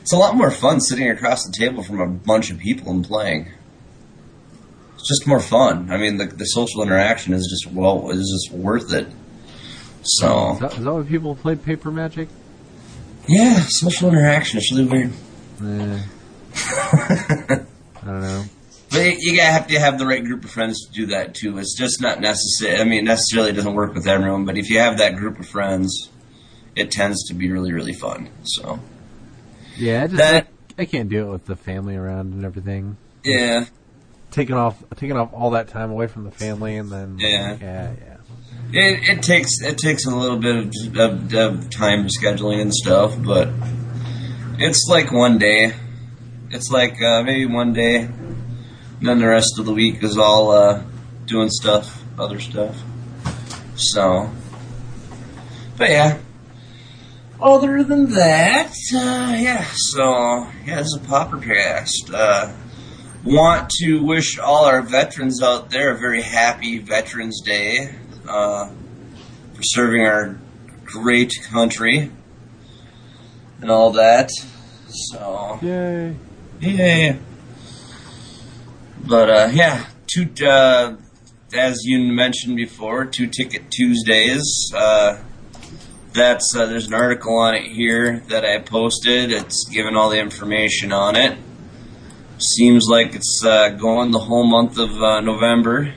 It's 0.00 0.12
a 0.12 0.16
lot 0.16 0.36
more 0.36 0.50
fun 0.50 0.80
sitting 0.80 1.10
across 1.10 1.44
the 1.44 1.52
table 1.52 1.82
from 1.82 2.00
a 2.00 2.06
bunch 2.06 2.50
of 2.50 2.58
people 2.58 2.90
and 2.90 3.04
playing. 3.04 3.52
It's 5.00 5.08
just 5.08 5.26
more 5.26 5.40
fun. 5.40 5.90
I 5.90 5.96
mean, 5.96 6.18
the, 6.18 6.26
the 6.26 6.44
social 6.44 6.82
interaction 6.82 7.32
is 7.34 7.46
just 7.50 7.74
well, 7.74 8.10
is 8.10 8.28
just 8.48 8.54
worth 8.56 8.92
it. 8.92 9.08
So 10.02 10.52
Is 10.52 10.58
that, 10.60 10.72
is 10.78 10.84
that 10.84 10.92
why 10.92 11.02
people 11.02 11.34
play 11.34 11.56
Paper 11.56 11.90
Magic? 11.90 12.28
yeah, 13.28 13.60
social 13.68 14.08
interaction 14.08 14.58
is 14.58 14.70
really 14.72 14.86
weird. 14.86 15.12
Eh. 15.62 16.02
I 16.82 18.04
don't 18.04 18.20
know. 18.22 18.44
But 18.90 19.04
you, 19.04 19.16
you 19.20 19.36
gotta 19.36 19.52
have 19.52 19.66
to 19.68 19.78
have 19.78 19.98
the 19.98 20.06
right 20.06 20.24
group 20.24 20.44
of 20.44 20.50
friends 20.50 20.86
to 20.86 20.92
do 20.92 21.06
that 21.06 21.34
too. 21.34 21.58
It's 21.58 21.76
just 21.78 22.00
not 22.00 22.20
necessary. 22.20 22.80
I 22.80 22.84
mean, 22.84 23.04
necessarily 23.04 23.52
doesn't 23.52 23.74
work 23.74 23.94
with 23.94 24.06
everyone, 24.08 24.44
but 24.46 24.56
if 24.58 24.68
you 24.70 24.78
have 24.80 24.98
that 24.98 25.16
group 25.16 25.38
of 25.38 25.46
friends, 25.46 26.08
it 26.74 26.90
tends 26.90 27.28
to 27.28 27.34
be 27.34 27.50
really, 27.52 27.72
really 27.72 27.92
fun. 27.92 28.28
So 28.44 28.80
Yeah, 29.76 30.04
I 30.04 30.06
just 30.06 30.16
That- 30.18 30.48
I, 30.78 30.82
I 30.82 30.84
can't 30.86 31.08
do 31.08 31.28
it 31.28 31.30
with 31.32 31.44
the 31.46 31.56
family 31.56 31.94
around 31.96 32.32
and 32.32 32.44
everything. 32.44 32.96
yeah, 33.22 33.66
Taking 34.30 34.54
off 34.54 34.82
taking 34.96 35.16
off 35.16 35.32
all 35.32 35.50
that 35.50 35.68
time 35.68 35.90
away 35.90 36.06
from 36.06 36.24
the 36.24 36.30
family 36.30 36.76
and 36.76 36.90
then 36.90 37.18
Yeah. 37.18 37.56
yeah, 37.60 37.92
yeah. 38.00 38.16
it, 38.72 39.08
it 39.08 39.22
takes 39.22 39.60
it 39.62 39.76
takes 39.78 40.06
a 40.06 40.14
little 40.14 40.38
bit 40.38 40.56
of, 40.56 40.96
of, 40.98 41.34
of 41.34 41.70
time 41.70 42.06
scheduling 42.06 42.60
and 42.60 42.72
stuff, 42.72 43.14
but 43.22 43.48
it's 44.58 44.86
like 44.88 45.10
one 45.12 45.38
day. 45.38 45.72
It's 46.50 46.70
like 46.70 47.00
uh, 47.02 47.22
maybe 47.22 47.46
one 47.46 47.72
day, 47.72 47.96
and 47.98 49.00
then 49.00 49.18
the 49.18 49.28
rest 49.28 49.58
of 49.58 49.66
the 49.66 49.72
week 49.72 50.02
is 50.02 50.18
all 50.18 50.50
uh, 50.50 50.82
doing 51.26 51.48
stuff, 51.48 52.02
other 52.18 52.40
stuff. 52.40 52.76
So, 53.76 54.30
but 55.76 55.90
yeah. 55.90 56.18
Other 57.40 57.82
than 57.84 58.10
that, 58.10 58.72
uh, 58.94 59.34
yeah. 59.38 59.64
So 59.74 60.46
yeah, 60.66 60.76
this 60.76 60.88
is 60.88 60.98
a 61.02 61.08
Pauper 61.08 61.38
cast. 61.38 62.10
Want 63.24 63.70
to 63.80 64.02
wish 64.02 64.38
all 64.38 64.64
our 64.64 64.80
veterans 64.80 65.42
out 65.42 65.70
there 65.70 65.90
a 65.90 65.98
very 65.98 66.22
happy 66.22 66.78
Veterans 66.78 67.42
Day 67.42 67.94
uh, 68.26 68.68
for 69.54 69.62
serving 69.62 70.06
our 70.06 70.38
great 70.86 71.34
country 71.50 72.10
and 73.60 73.70
all 73.70 73.92
that. 73.92 74.30
So 74.88 75.58
Yay. 75.62 76.16
yeah. 76.60 77.16
But 79.06 79.30
uh, 79.30 79.50
yeah, 79.52 79.86
two 80.06 80.28
uh, 80.46 80.96
as 81.52 81.80
you 81.84 82.12
mentioned 82.12 82.56
before, 82.56 83.04
two 83.04 83.26
ticket 83.26 83.70
Tuesdays. 83.70 84.72
Uh, 84.74 85.18
that's 86.12 86.54
uh, 86.56 86.66
there's 86.66 86.86
an 86.86 86.94
article 86.94 87.36
on 87.38 87.54
it 87.54 87.70
here 87.70 88.20
that 88.28 88.44
I 88.44 88.60
posted. 88.60 89.30
It's 89.30 89.68
given 89.68 89.94
all 89.94 90.10
the 90.10 90.18
information 90.18 90.92
on 90.92 91.16
it. 91.16 91.38
Seems 92.42 92.86
like 92.88 93.14
it's 93.14 93.42
uh, 93.44 93.68
going 93.70 94.12
the 94.12 94.18
whole 94.18 94.46
month 94.46 94.78
of 94.78 94.90
uh, 95.02 95.20
November 95.20 95.92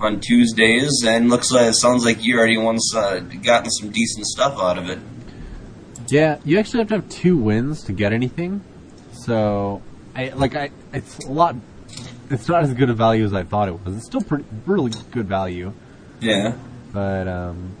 on 0.00 0.20
Tuesdays, 0.20 1.04
and 1.06 1.28
looks 1.28 1.50
like 1.52 1.66
it 1.66 1.74
sounds 1.74 2.04
like 2.06 2.24
you 2.24 2.38
already 2.38 2.56
once 2.56 2.94
uh, 2.96 3.20
gotten 3.20 3.70
some 3.70 3.90
decent 3.90 4.26
stuff 4.26 4.58
out 4.58 4.78
of 4.78 4.88
it. 4.88 4.98
Yeah, 6.08 6.38
you 6.44 6.58
actually 6.58 6.80
have 6.80 6.88
to 6.88 6.94
have 6.96 7.08
two 7.10 7.36
wins 7.36 7.82
to 7.84 7.92
get 7.92 8.12
anything. 8.14 8.62
So, 9.12 9.82
I 10.14 10.28
like 10.30 10.56
I 10.56 10.70
it's 10.94 11.18
a 11.18 11.30
lot. 11.30 11.56
It's 12.30 12.48
not 12.48 12.62
as 12.64 12.72
good 12.72 12.88
a 12.88 12.94
value 12.94 13.24
as 13.24 13.34
I 13.34 13.42
thought 13.44 13.68
it 13.68 13.84
was. 13.84 13.96
It's 13.98 14.06
still 14.06 14.22
pretty 14.22 14.44
really 14.64 14.92
good 15.10 15.26
value, 15.28 15.74
Yeah. 16.20 16.56
but 16.92 17.28
um, 17.28 17.76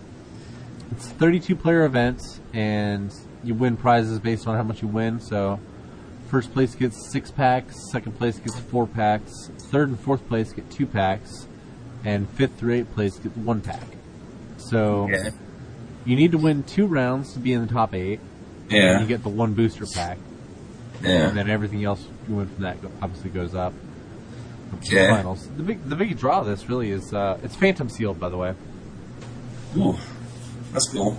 it's 0.92 1.08
32 1.08 1.56
player 1.56 1.84
events, 1.84 2.38
and 2.52 3.10
you 3.42 3.54
win 3.54 3.78
prizes 3.78 4.18
based 4.18 4.46
on 4.46 4.56
how 4.56 4.62
much 4.62 4.82
you 4.82 4.88
win. 4.88 5.20
So, 5.20 5.58
first 6.28 6.52
place 6.52 6.74
gets 6.74 7.10
six 7.12 7.30
packs, 7.30 7.74
second 7.92 8.12
place 8.18 8.38
gets 8.38 8.58
four 8.58 8.86
packs, 8.86 9.50
third 9.70 9.88
and 9.88 9.98
fourth 10.00 10.26
place 10.28 10.52
get 10.52 10.70
two 10.70 10.86
packs, 10.86 11.46
and 12.04 12.28
fifth 12.30 12.58
through 12.58 12.74
eighth 12.74 12.94
place 12.94 13.18
get 13.18 13.36
one 13.36 13.60
pack. 13.60 13.86
So 14.58 15.04
Okay. 15.04 15.30
you 16.04 16.16
need 16.16 16.32
to 16.32 16.38
win 16.38 16.62
two 16.62 16.86
rounds 16.86 17.32
to 17.34 17.38
be 17.38 17.52
in 17.52 17.60
the 17.66 17.72
top 17.72 17.94
eight. 17.94 18.20
Yeah. 18.70 19.00
You 19.00 19.06
get 19.06 19.22
the 19.22 19.28
one 19.28 19.54
booster 19.54 19.84
pack, 19.86 20.18
Yeah. 21.02 21.28
and 21.28 21.36
then 21.36 21.50
everything 21.50 21.84
else 21.84 22.04
you 22.28 22.34
win 22.36 22.48
from 22.48 22.62
that 22.64 22.78
obviously 23.02 23.30
goes 23.30 23.54
up. 23.54 23.72
to 24.82 24.94
the 24.94 25.06
Finals. 25.08 25.48
The 25.56 25.62
big 25.62 25.84
the 25.88 25.94
big 25.94 26.18
draw 26.18 26.40
of 26.40 26.46
this 26.46 26.68
really 26.68 26.90
is 26.90 27.12
uh, 27.14 27.38
it's 27.44 27.54
Phantom 27.54 27.88
sealed 27.88 28.18
by 28.18 28.28
the 28.28 28.36
way. 28.36 28.54
Ooh, 29.76 29.96
that's 30.72 30.88
cool. 30.90 31.16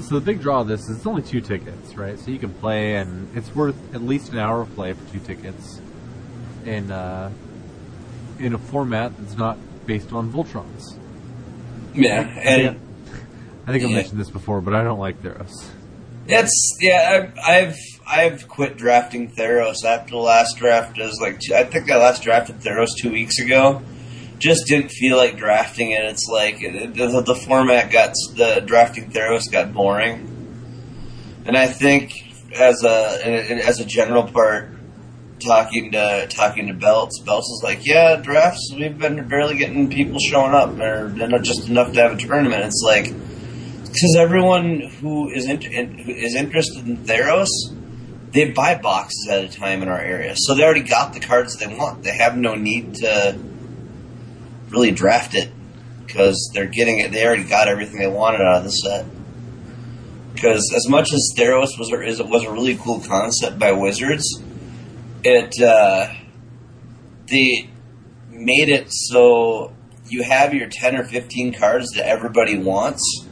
So 0.00 0.14
the 0.14 0.20
big 0.20 0.40
draw 0.40 0.60
of 0.60 0.68
this 0.68 0.88
is 0.88 0.98
it's 0.98 1.06
only 1.06 1.22
two 1.22 1.40
tickets, 1.40 1.96
right? 1.96 2.18
So 2.18 2.30
you 2.30 2.38
can 2.38 2.52
play, 2.54 2.96
and 2.96 3.36
it's 3.36 3.54
worth 3.54 3.76
at 3.94 4.02
least 4.02 4.32
an 4.32 4.38
hour 4.38 4.62
of 4.62 4.74
play 4.74 4.92
for 4.92 5.12
two 5.12 5.18
tickets, 5.18 5.80
in 6.64 6.90
uh, 6.90 7.30
in 8.38 8.54
a 8.54 8.58
format 8.58 9.12
that's 9.18 9.36
not 9.36 9.58
based 9.86 10.12
on 10.12 10.32
Voltrons. 10.32 10.96
Yeah, 11.94 12.20
and 12.20 12.80
I 13.66 13.72
think 13.72 13.84
I 13.84 13.88
mentioned 13.88 14.20
this 14.20 14.30
before, 14.30 14.60
but 14.60 14.74
I 14.74 14.82
don't 14.82 14.98
like 15.00 15.20
Theros. 15.22 15.52
it's 16.26 16.78
yeah. 16.80 17.30
I've, 17.36 17.38
I've 17.38 17.76
I've 18.06 18.48
quit 18.48 18.76
drafting 18.76 19.30
Theros 19.30 19.84
after 19.84 20.12
the 20.12 20.16
last 20.16 20.56
draft. 20.56 20.98
Is 20.98 21.18
like 21.20 21.40
I 21.54 21.64
think 21.64 21.90
I 21.90 21.96
last 21.96 22.22
drafted 22.22 22.60
Theros 22.60 22.88
two 22.98 23.10
weeks 23.10 23.38
ago. 23.40 23.82
Just 24.38 24.66
didn't 24.66 24.90
feel 24.90 25.16
like 25.16 25.36
drafting 25.36 25.90
it. 25.90 26.04
It's 26.04 26.28
like 26.30 26.62
it, 26.62 26.94
the, 26.94 27.20
the 27.20 27.34
format 27.34 27.90
got 27.90 28.12
the 28.34 28.62
drafting 28.64 29.10
Theros 29.10 29.50
got 29.50 29.72
boring, 29.72 31.42
and 31.44 31.56
I 31.56 31.66
think 31.66 32.12
as 32.54 32.84
a 32.84 33.20
as 33.66 33.80
a 33.80 33.84
general 33.84 34.24
part, 34.24 34.70
talking 35.40 35.92
to 35.92 36.26
talking 36.30 36.68
to 36.68 36.74
Belts, 36.74 37.20
Belts 37.20 37.48
is 37.48 37.62
like, 37.64 37.84
yeah, 37.84 38.16
drafts 38.16 38.72
we've 38.74 38.96
been 38.96 39.28
barely 39.28 39.56
getting 39.56 39.90
people 39.90 40.18
showing 40.18 40.54
up, 40.54 40.78
or 40.78 41.08
not 41.08 41.42
just 41.42 41.68
enough 41.68 41.92
to 41.92 42.00
have 42.00 42.12
a 42.12 42.16
tournament. 42.16 42.64
It's 42.64 42.82
like 42.84 43.04
because 43.04 44.16
everyone 44.16 44.80
who 45.00 45.30
is 45.30 45.46
in, 45.46 45.62
in, 45.62 45.98
who 45.98 46.12
is 46.12 46.34
interested 46.34 46.86
in 46.86 46.98
Theros, 46.98 47.48
they 48.32 48.50
buy 48.50 48.76
boxes 48.76 49.28
at 49.30 49.44
a 49.44 49.48
time 49.48 49.82
in 49.82 49.88
our 49.88 50.00
area, 50.00 50.34
so 50.36 50.54
they 50.54 50.62
already 50.62 50.82
got 50.82 51.14
the 51.14 51.20
cards 51.20 51.56
they 51.56 51.66
want. 51.66 52.02
They 52.02 52.16
have 52.16 52.36
no 52.36 52.54
need 52.54 52.96
to 52.96 53.38
really 54.70 54.90
draft 54.90 55.34
it 55.34 55.50
because 56.06 56.50
they're 56.54 56.66
getting 56.66 56.98
it. 56.98 57.12
They 57.12 57.26
already 57.26 57.44
got 57.44 57.68
everything 57.68 57.98
they 57.98 58.08
wanted 58.08 58.40
out 58.40 58.58
of 58.58 58.64
the 58.64 58.70
set. 58.70 59.06
Because 60.34 60.72
as 60.74 60.88
much 60.88 61.12
as 61.12 61.32
Theros 61.36 61.78
was 61.78 61.90
was 61.90 62.44
a 62.44 62.52
really 62.52 62.76
cool 62.76 63.00
concept 63.00 63.58
by 63.58 63.72
Wizards, 63.72 64.42
it 65.24 65.60
uh, 65.60 66.14
they 67.26 67.68
made 68.30 68.68
it 68.68 68.86
so 68.90 69.74
you 70.08 70.22
have 70.22 70.54
your 70.54 70.68
ten 70.68 70.96
or 70.96 71.04
fifteen 71.04 71.52
cards 71.52 71.90
that 71.96 72.06
everybody 72.06 72.56
wants 72.56 73.26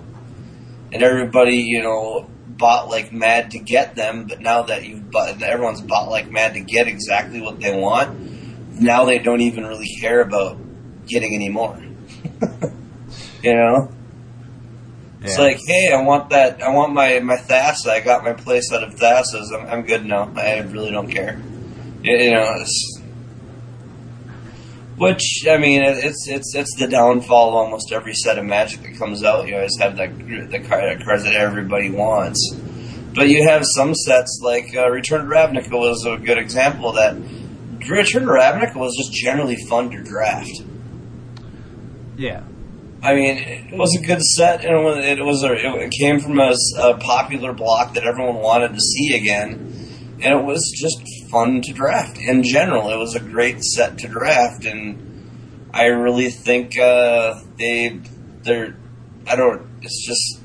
and 0.92 1.02
everybody, 1.02 1.58
you 1.58 1.82
know, 1.82 2.28
bought 2.48 2.88
like 2.88 3.12
mad 3.12 3.52
to 3.52 3.58
get 3.58 3.94
them. 3.94 4.26
But 4.26 4.40
now 4.40 4.62
that 4.62 4.84
you've 4.84 5.10
bought, 5.10 5.40
everyone's 5.40 5.82
bought 5.82 6.10
like 6.10 6.30
mad 6.30 6.54
to 6.54 6.60
get 6.60 6.88
exactly 6.88 7.40
what 7.40 7.60
they 7.60 7.78
want. 7.78 8.80
Now 8.80 9.04
they 9.04 9.18
don't 9.18 9.42
even 9.42 9.64
really 9.64 9.88
care 10.00 10.20
about 10.20 10.58
getting 11.06 11.34
any 11.34 11.48
more. 11.48 11.78
you 13.42 13.54
know, 13.54 13.90
it's 15.26 15.38
like, 15.38 15.58
hey, 15.66 15.92
I 15.92 16.02
want 16.02 16.30
that. 16.30 16.62
I 16.62 16.68
want 16.70 16.92
my 16.92 17.18
my 17.20 17.36
Thassa. 17.36 17.88
I 17.88 18.00
got 18.00 18.24
my 18.24 18.32
place 18.32 18.72
out 18.72 18.84
of 18.84 18.94
Thassas. 18.94 19.50
I'm, 19.52 19.66
I'm 19.66 19.82
good 19.82 20.04
now. 20.06 20.32
I 20.36 20.60
really 20.60 20.90
don't 20.90 21.10
care. 21.10 21.40
You, 22.02 22.16
you 22.16 22.30
know, 22.30 22.52
it's, 22.60 23.00
which 24.96 25.44
I 25.50 25.58
mean, 25.58 25.82
it's 25.82 26.28
it's 26.28 26.54
it's 26.54 26.76
the 26.78 26.86
downfall 26.86 27.48
of 27.48 27.54
almost 27.54 27.92
every 27.92 28.14
set 28.14 28.38
of 28.38 28.44
Magic 28.44 28.82
that 28.82 28.98
comes 28.98 29.24
out. 29.24 29.48
You 29.48 29.56
always 29.56 29.76
have 29.80 29.96
that 29.96 30.16
the 30.18 30.60
card- 30.60 31.04
cards 31.04 31.24
that 31.24 31.34
everybody 31.34 31.90
wants, 31.90 32.54
but 33.14 33.28
you 33.28 33.48
have 33.48 33.62
some 33.64 33.94
sets 33.94 34.40
like 34.42 34.76
uh, 34.76 34.88
Return 34.90 35.28
to 35.28 35.34
Ravnica 35.34 35.72
was 35.72 36.06
a 36.06 36.18
good 36.18 36.38
example 36.38 36.90
of 36.90 36.96
that. 36.96 37.14
Return 37.88 38.22
to 38.22 38.28
Ravnica 38.28 38.76
was 38.76 38.94
just 38.96 39.12
generally 39.12 39.56
fun 39.68 39.90
to 39.90 40.02
draft. 40.02 40.62
Yeah. 42.16 42.42
I 43.02 43.14
mean, 43.14 43.36
it 43.38 43.76
was 43.76 43.94
a 43.96 44.04
good 44.04 44.22
set, 44.22 44.64
and 44.64 44.74
it 44.74 45.22
was, 45.22 45.42
it 45.44 45.50
a, 45.50 45.76
it 45.76 45.92
came 45.92 46.18
from 46.18 46.38
a 46.40 46.96
popular 46.98 47.52
block 47.52 47.94
that 47.94 48.04
everyone 48.04 48.36
wanted 48.36 48.72
to 48.74 48.80
see 48.80 49.14
again, 49.16 50.18
and 50.22 50.40
it 50.40 50.44
was 50.44 50.72
just 50.74 50.98
fun 51.30 51.60
to 51.62 51.72
draft. 51.72 52.18
In 52.18 52.42
general, 52.42 52.90
it 52.90 52.96
was 52.96 53.14
a 53.14 53.20
great 53.20 53.62
set 53.62 53.98
to 53.98 54.08
draft, 54.08 54.64
and 54.64 55.68
I 55.72 55.84
really 55.86 56.30
think 56.30 56.78
uh, 56.78 57.34
they 57.58 58.00
they're 58.42 58.76
I 59.26 59.36
don't. 59.36 59.66
It's 59.82 60.04
just 60.06 60.40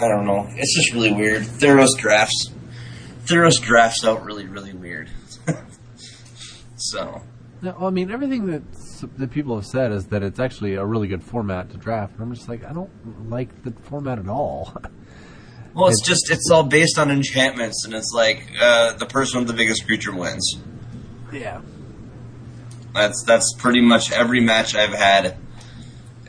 I 0.00 0.08
don't 0.08 0.24
know. 0.26 0.46
It's 0.56 0.74
just 0.74 0.92
really 0.94 1.12
weird. 1.12 1.42
Theros 1.42 1.96
drafts 1.98 2.50
Theros 3.26 3.60
drafts 3.60 4.04
out 4.04 4.24
really 4.24 4.46
really 4.46 4.72
weird. 4.72 5.10
so 6.76 7.22
No, 7.60 7.76
I 7.80 7.90
mean 7.90 8.10
everything 8.10 8.46
that 8.46 8.62
s- 8.72 8.81
that 9.18 9.30
people 9.30 9.56
have 9.56 9.66
said 9.66 9.92
is 9.92 10.06
that 10.06 10.22
it's 10.22 10.40
actually 10.40 10.74
a 10.74 10.84
really 10.84 11.08
good 11.08 11.22
format 11.22 11.70
to 11.70 11.76
draft. 11.76 12.14
And 12.14 12.22
I'm 12.22 12.34
just 12.34 12.48
like, 12.48 12.64
I 12.64 12.72
don't 12.72 13.30
like 13.30 13.62
the 13.62 13.72
format 13.82 14.18
at 14.18 14.28
all. 14.28 14.74
well, 15.74 15.88
it's 15.88 16.00
just 16.00 16.30
it's 16.30 16.50
all 16.50 16.64
based 16.64 16.98
on 16.98 17.10
enchantments, 17.10 17.84
and 17.84 17.94
it's 17.94 18.12
like 18.14 18.46
uh, 18.60 18.94
the 18.94 19.06
person 19.06 19.40
with 19.40 19.48
the 19.48 19.54
biggest 19.54 19.86
creature 19.86 20.14
wins. 20.14 20.56
yeah. 21.32 21.60
That's 22.94 23.24
that's 23.24 23.54
pretty 23.56 23.80
much 23.80 24.12
every 24.12 24.40
match 24.40 24.74
I've 24.74 24.92
had. 24.92 25.38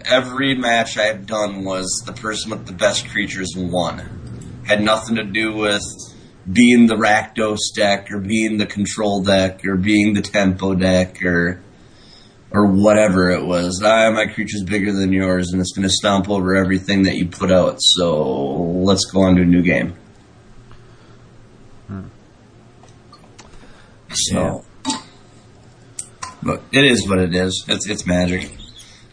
Every 0.06 0.56
match 0.56 0.98
I've 0.98 1.25
done 1.25 1.65
was 1.65 2.03
the 2.06 2.13
person 2.13 2.51
with 2.51 2.65
the 2.65 2.74
best 2.74 3.10
creatures 3.10 3.53
won. 3.56 4.62
Had 4.65 4.82
nothing 4.82 5.15
to 5.15 5.24
do 5.24 5.53
with 5.53 5.84
being 6.51 6.88
the 6.88 6.96
Rakdos 6.96 7.74
deck 7.75 8.12
or 8.12 8.20
being 8.20 8.58
the 8.58 8.65
control 8.65 9.24
deck 9.24 9.65
or 9.65 9.75
being 9.75 10.13
the 10.13 10.22
tempo 10.22 10.74
deck 10.74 11.24
or 11.24 11.62
or 12.53 12.67
whatever 12.67 13.31
it 13.31 13.43
was. 13.43 13.81
Ah, 13.83 14.12
my 14.12 14.27
creature's 14.27 14.63
bigger 14.63 14.93
than 14.93 15.12
yours 15.12 15.51
and 15.51 15.60
it's 15.60 15.72
going 15.72 15.88
to 15.88 15.93
stomp 15.93 16.29
over 16.29 16.55
everything 16.55 17.03
that 17.03 17.15
you 17.15 17.27
put 17.27 17.51
out. 17.51 17.77
So 17.79 18.31
let's 18.83 19.05
go 19.05 19.22
on 19.22 19.36
to 19.36 19.41
a 19.41 19.45
new 19.45 19.63
game. 19.63 19.95
So, 24.15 24.63
but 26.43 26.62
it 26.72 26.86
is 26.86 27.10
what 27.10 27.19
it 27.19 27.33
is. 27.33 27.65
It's 27.67 27.89
it's 27.89 28.05
magic. 28.05 28.51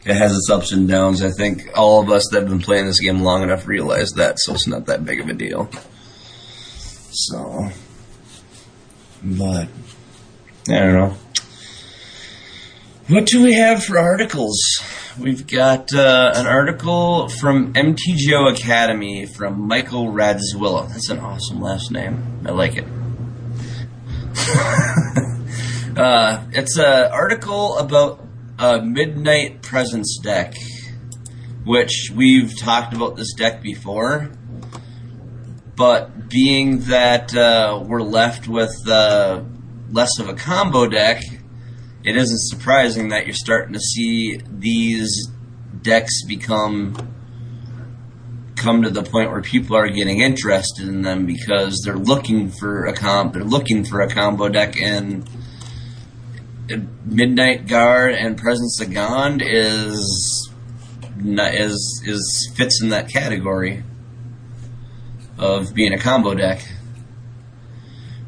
It 0.04 0.14
has 0.14 0.34
its 0.34 0.50
ups 0.50 0.72
and 0.72 0.88
downs. 0.88 1.22
I 1.22 1.30
think 1.30 1.68
all 1.74 2.02
of 2.02 2.10
us 2.10 2.28
that 2.30 2.40
have 2.40 2.48
been 2.48 2.60
playing 2.60 2.86
this 2.86 3.00
game 3.00 3.20
long 3.20 3.42
enough 3.42 3.66
realize 3.66 4.10
that, 4.12 4.38
so 4.38 4.54
it's 4.54 4.66
not 4.66 4.86
that 4.86 5.04
big 5.04 5.20
of 5.20 5.28
a 5.28 5.34
deal. 5.34 5.70
So, 7.10 7.68
but 9.22 9.68
I 10.68 10.78
don't 10.78 10.94
know. 10.94 11.16
What 13.08 13.26
do 13.26 13.42
we 13.42 13.54
have 13.54 13.82
for 13.82 13.98
articles? 13.98 14.56
We've 15.18 15.44
got 15.46 15.92
uh, 15.92 16.32
an 16.36 16.46
article 16.46 17.28
from 17.28 17.72
MTGO 17.72 18.54
Academy 18.54 19.26
from 19.26 19.66
Michael 19.66 20.12
Radzwilla. 20.12 20.88
That's 20.88 21.10
an 21.10 21.18
awesome 21.18 21.60
last 21.60 21.90
name. 21.90 22.40
I 22.46 22.50
like 22.50 22.76
it. 22.76 22.84
uh, 25.98 26.44
it's 26.52 26.78
an 26.78 27.10
article 27.10 27.78
about 27.78 28.24
a 28.58 28.80
Midnight 28.80 29.62
Presence 29.62 30.20
deck, 30.22 30.54
which 31.64 32.12
we've 32.14 32.56
talked 32.56 32.94
about 32.94 33.16
this 33.16 33.34
deck 33.34 33.60
before. 33.60 34.30
But 35.74 36.28
being 36.28 36.82
that 36.82 37.34
uh, 37.34 37.82
we're 37.84 38.02
left 38.02 38.46
with 38.46 38.86
uh, 38.86 39.42
less 39.90 40.20
of 40.20 40.28
a 40.28 40.34
combo 40.34 40.86
deck, 40.86 41.24
it 42.04 42.16
isn't 42.16 42.40
surprising 42.48 43.08
that 43.08 43.26
you're 43.26 43.34
starting 43.34 43.72
to 43.74 43.80
see 43.80 44.40
these 44.50 45.28
decks 45.82 46.24
become 46.26 46.96
come 48.56 48.82
to 48.82 48.90
the 48.90 49.02
point 49.02 49.30
where 49.30 49.40
people 49.40 49.74
are 49.74 49.88
getting 49.88 50.20
interested 50.20 50.86
in 50.86 51.02
them 51.02 51.24
because 51.24 51.80
they're 51.84 51.96
looking 51.96 52.50
for 52.50 52.86
a 52.86 52.92
comp 52.92 53.32
they're 53.32 53.42
looking 53.44 53.84
for 53.84 54.00
a 54.00 54.08
combo 54.08 54.48
deck 54.48 54.80
and 54.80 55.28
Midnight 57.04 57.66
Guard 57.66 58.14
and 58.14 58.38
Presence 58.38 58.80
of 58.80 58.92
Gond 58.92 59.42
is 59.44 60.50
is 61.18 62.02
is 62.06 62.52
fits 62.56 62.80
in 62.82 62.90
that 62.90 63.08
category 63.08 63.82
of 65.38 65.74
being 65.74 65.92
a 65.92 65.98
combo 65.98 66.34
deck. 66.34 66.60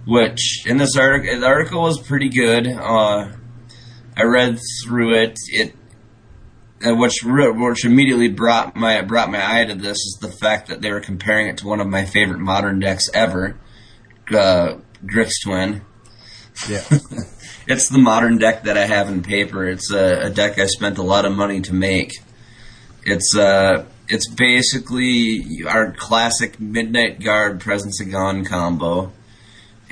Which 0.05 0.65
in 0.67 0.79
this 0.79 0.97
article, 0.97 1.39
the 1.39 1.47
article 1.47 1.83
was 1.83 2.01
pretty 2.01 2.29
good. 2.29 2.67
Uh, 2.67 3.29
I 4.17 4.25
read 4.25 4.59
through 4.85 5.15
it. 5.15 5.37
It 5.49 5.75
uh, 6.85 6.95
which 6.95 7.23
which 7.23 7.85
immediately 7.85 8.29
brought 8.29 8.75
my 8.75 9.01
brought 9.03 9.31
my 9.31 9.61
eye 9.61 9.65
to 9.65 9.75
this 9.75 9.99
is 9.99 10.19
the 10.21 10.31
fact 10.31 10.69
that 10.69 10.81
they 10.81 10.91
were 10.91 11.01
comparing 11.01 11.49
it 11.49 11.59
to 11.59 11.67
one 11.67 11.81
of 11.81 11.87
my 11.87 12.05
favorite 12.05 12.41
modern 12.41 12.81
decks 12.81 13.09
ever, 13.15 13.57
uh, 14.31 14.77
Grix 15.05 15.33
Twin. 15.43 15.83
Yeah. 16.69 16.85
It's 17.67 17.89
the 17.89 17.99
modern 17.99 18.39
deck 18.39 18.65
that 18.65 18.77
I 18.77 18.87
have 18.87 19.09
in 19.09 19.23
paper. 19.23 19.69
It's 19.69 19.93
a, 19.93 20.27
a 20.27 20.31
deck 20.31 20.59
I 20.59 20.67
spent 20.67 20.99
a 20.99 21.03
lot 21.03 21.25
of 21.25 21.33
money 21.33 21.61
to 21.63 21.73
make. 21.73 22.13
It's 23.05 23.37
uh, 23.37 23.87
it's 24.09 24.29
basically 24.29 25.63
our 25.69 25.93
classic 25.93 26.59
Midnight 26.59 27.21
Guard 27.21 27.61
Presence 27.61 28.01
of 28.01 28.11
Gond 28.11 28.49
combo, 28.49 29.13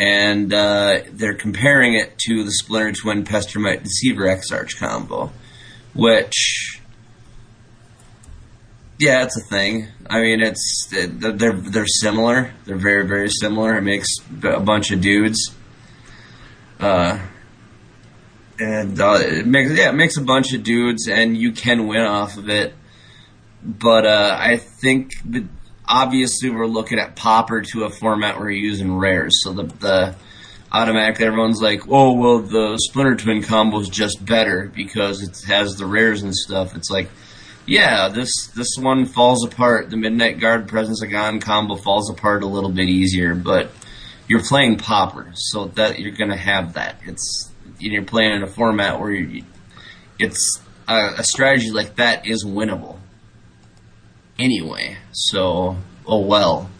and 0.01 0.55
uh, 0.55 1.01
they're 1.13 1.35
comparing 1.35 1.93
it 1.95 2.19
to 2.19 2.43
the 2.43 2.51
Splinter 2.51 2.93
Twin 2.93 3.23
Pestermite 3.23 3.83
Deceiver 3.83 4.27
Exarch 4.27 4.79
combo, 4.79 5.31
which 5.93 6.81
yeah, 8.99 9.23
it's 9.23 9.37
a 9.37 9.45
thing. 9.45 9.89
I 10.09 10.23
mean, 10.23 10.41
it's 10.41 10.89
they're 10.91 11.53
they're 11.53 11.87
similar. 11.87 12.53
They're 12.65 12.77
very 12.77 13.07
very 13.07 13.29
similar. 13.29 13.77
It 13.77 13.83
makes 13.83 14.09
a 14.43 14.61
bunch 14.61 14.91
of 14.91 15.03
dudes. 15.03 15.55
Uh, 16.81 17.19
and 18.59 18.99
uh, 18.99 19.19
it 19.21 19.47
makes 19.47 19.73
yeah, 19.73 19.91
it 19.91 19.95
makes 19.95 20.17
a 20.17 20.23
bunch 20.23 20.55
of 20.55 20.63
dudes, 20.63 21.09
and 21.09 21.37
you 21.37 21.53
can 21.53 21.87
win 21.87 22.03
off 22.03 22.39
of 22.39 22.49
it. 22.49 22.73
But 23.63 24.07
uh, 24.07 24.37
I 24.41 24.57
think 24.57 25.13
obviously 25.90 26.50
we're 26.50 26.66
looking 26.66 26.98
at 26.98 27.16
Pauper 27.16 27.62
to 27.62 27.85
a 27.85 27.90
format 27.90 28.38
where 28.38 28.48
you're 28.48 28.64
using 28.64 28.96
rares, 28.96 29.42
so 29.42 29.53
the 29.53 29.64
the 29.64 30.14
automatically 30.72 31.26
everyone's 31.26 31.61
like, 31.61 31.83
oh 31.88 32.14
well, 32.14 32.38
the 32.38 32.79
Splinter 32.79 33.16
Twin 33.16 33.42
combo 33.42 33.81
is 33.81 33.88
just 33.88 34.24
better 34.24 34.70
because 34.74 35.22
it 35.22 35.37
has 35.48 35.76
the 35.76 35.87
rares 35.87 36.22
and 36.22 36.35
stuff. 36.35 36.76
It's 36.76 36.90
like, 36.90 37.11
yeah, 37.66 38.09
this 38.09 38.46
this 38.55 38.76
one 38.79 39.05
falls 39.05 39.44
apart. 39.44 39.90
The 39.90 39.96
Midnight 39.96 40.38
Guard 40.38 40.68
Presence 40.68 41.03
of 41.03 41.11
Gond 41.11 41.42
combo 41.42 41.76
falls 41.76 42.09
apart 42.09 42.44
a 42.44 42.46
little 42.46 42.70
bit 42.70 42.88
easier, 42.88 43.35
but 43.35 43.70
you're 44.29 44.44
playing 44.44 44.79
Pauper, 44.79 45.33
so 45.35 45.66
that 45.74 45.98
you're 45.98 46.12
gonna 46.12 46.37
have 46.37 46.74
that. 46.74 47.00
It's 47.05 47.50
you're 47.81 48.05
playing 48.05 48.35
in 48.35 48.42
a 48.42 48.46
format 48.46 49.00
where 49.00 49.11
you, 49.11 49.42
it's 50.18 50.61
a, 50.87 51.14
a 51.18 51.24
strategy 51.24 51.70
like 51.70 51.96
that 51.96 52.26
is 52.26 52.44
winnable 52.44 53.00
anyway. 54.40 54.96
So, 55.12 55.76
oh 56.07 56.20
well, 56.20 56.70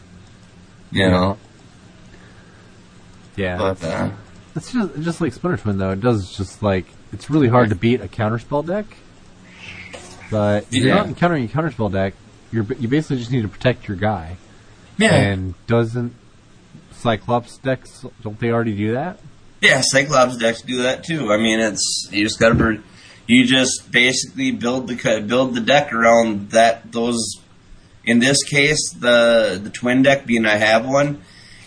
you 0.91 1.09
know. 1.09 1.37
Yeah. 3.37 3.57
But 3.57 3.85
uh, 3.85 4.11
It's 4.57 4.73
just 4.73 5.01
just 5.01 5.21
like 5.21 5.33
Splinter 5.33 5.63
Twin 5.63 5.79
though. 5.79 5.91
It 5.91 6.01
does 6.01 6.37
just 6.37 6.63
like 6.63 6.87
it's 7.13 7.31
really 7.31 7.49
hard 7.49 7.69
to 7.71 7.75
beat 7.77 8.01
a 8.01 8.09
counterspell 8.09 8.67
deck. 8.67 8.87
But 10.31 10.65
if 10.71 10.85
you're 10.85 10.95
not 10.95 11.07
encountering 11.07 11.45
a 11.45 11.49
counterspell 11.49 11.93
deck, 11.93 12.15
you're 12.53 12.65
you 12.79 12.89
basically 12.89 13.19
just 13.19 13.31
need 13.31 13.43
to 13.43 13.49
protect 13.49 13.89
your 13.89 13.97
guy. 13.97 14.37
yeah, 14.97 15.15
And 15.15 15.55
doesn't 15.67 16.15
Cyclops 16.93 17.59
decks 17.59 18.05
don't 18.23 18.39
they 18.39 18.51
already 18.51 18.77
do 18.77 18.93
that? 18.93 19.21
yeah, 19.61 19.81
Cyclops 19.83 20.37
decks 20.37 20.63
do 20.63 20.83
that 20.83 21.05
too. 21.05 21.33
I 21.33 21.37
mean, 21.37 21.61
it's 21.61 22.09
you 22.13 22.25
just 22.25 22.39
gotta 22.39 22.81
you 23.27 23.47
just 23.47 23.91
basically 23.91 24.51
build 24.51 24.89
the 24.89 25.25
build 25.27 25.55
the 25.55 25.61
deck 25.61 25.93
around 25.93 26.51
that 26.51 26.93
those. 26.93 27.41
In 28.05 28.19
this 28.19 28.43
case, 28.43 28.93
the 28.93 29.61
the 29.63 29.71
twin 29.71 30.03
deck 30.03 30.27
being 30.27 30.47
I 30.47 30.57
have 30.57 30.87
one, 30.87 31.23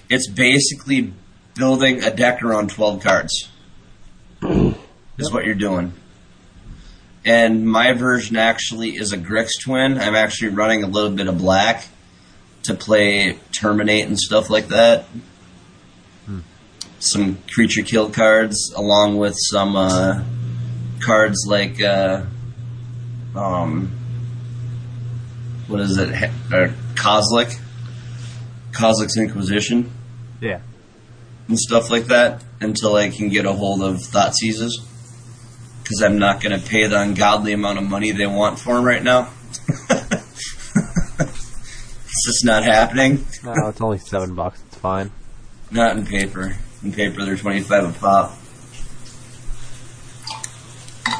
it's 0.09 0.29
basically 0.29 1.13
building 1.55 2.03
a 2.03 2.13
deck 2.13 2.41
around 2.43 2.69
twelve 2.69 3.03
cards. 3.03 3.49
is 5.17 5.31
what 5.31 5.45
you're 5.45 5.55
doing. 5.55 5.93
And 7.25 7.65
my 7.65 7.93
version 7.93 8.35
actually 8.35 8.97
is 8.97 9.13
a 9.13 9.17
Grix 9.17 9.51
twin. 9.63 9.97
I'm 9.97 10.15
actually 10.15 10.49
running 10.49 10.83
a 10.83 10.87
little 10.87 11.11
bit 11.11 11.27
of 11.27 11.37
black 11.37 11.87
to 12.63 12.73
play 12.73 13.37
Terminate 13.51 14.07
and 14.07 14.19
stuff 14.19 14.49
like 14.49 14.67
that. 14.69 15.05
Some 16.99 17.37
creature 17.53 17.81
kill 17.81 18.09
cards, 18.09 18.73
along 18.75 19.17
with 19.17 19.35
some 19.37 19.75
uh, 19.75 20.23
cards 21.01 21.45
like 21.47 21.81
uh, 21.81 22.23
um, 23.35 23.91
what 25.67 25.79
is 25.79 25.97
it? 25.97 26.09
Uh, 26.51 26.69
Kozlik, 26.95 27.57
Kozlik's 28.71 29.17
Inquisition, 29.17 29.91
Yeah. 30.41 30.59
and 31.47 31.57
stuff 31.59 31.89
like 31.89 32.05
that 32.05 32.43
until 32.61 32.95
I 32.95 33.09
can 33.09 33.29
get 33.29 33.45
a 33.45 33.53
hold 33.53 33.81
of 33.81 33.97
Thoughtseizes. 33.97 34.71
Because 35.83 36.01
I'm 36.01 36.17
not 36.17 36.41
going 36.41 36.57
to 36.57 36.65
pay 36.65 36.87
the 36.87 37.01
ungodly 37.01 37.51
amount 37.51 37.77
of 37.77 37.83
money 37.83 38.11
they 38.11 38.25
want 38.27 38.57
for 38.57 38.75
them 38.75 38.85
right 38.85 39.03
now. 39.03 39.29
it's 39.89 41.33
just 42.25 42.45
not 42.45 42.63
happening. 42.63 43.25
No, 43.43 43.67
it's 43.67 43.81
only 43.81 43.97
seven 43.97 44.33
bucks. 44.33 44.63
It's 44.67 44.77
fine. 44.77 45.11
Not 45.71 45.97
in 45.97 46.05
paper. 46.05 46.55
In 46.83 46.93
paper, 46.93 47.25
they're 47.25 47.35
25 47.35 47.95
a 47.95 47.99
pop. 47.99 48.37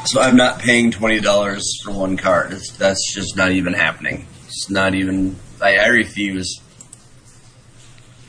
So 0.06 0.20
I'm 0.20 0.36
not 0.36 0.58
paying 0.60 0.90
twenty 0.90 1.20
dollars 1.20 1.80
for 1.82 1.90
one 1.90 2.16
card. 2.16 2.52
It's, 2.52 2.76
that's 2.76 3.14
just 3.14 3.36
not 3.36 3.52
even 3.52 3.72
happening. 3.72 4.26
It's 4.56 4.70
not 4.70 4.94
even. 4.94 5.36
I, 5.60 5.78
I 5.78 5.86
refuse. 5.88 6.60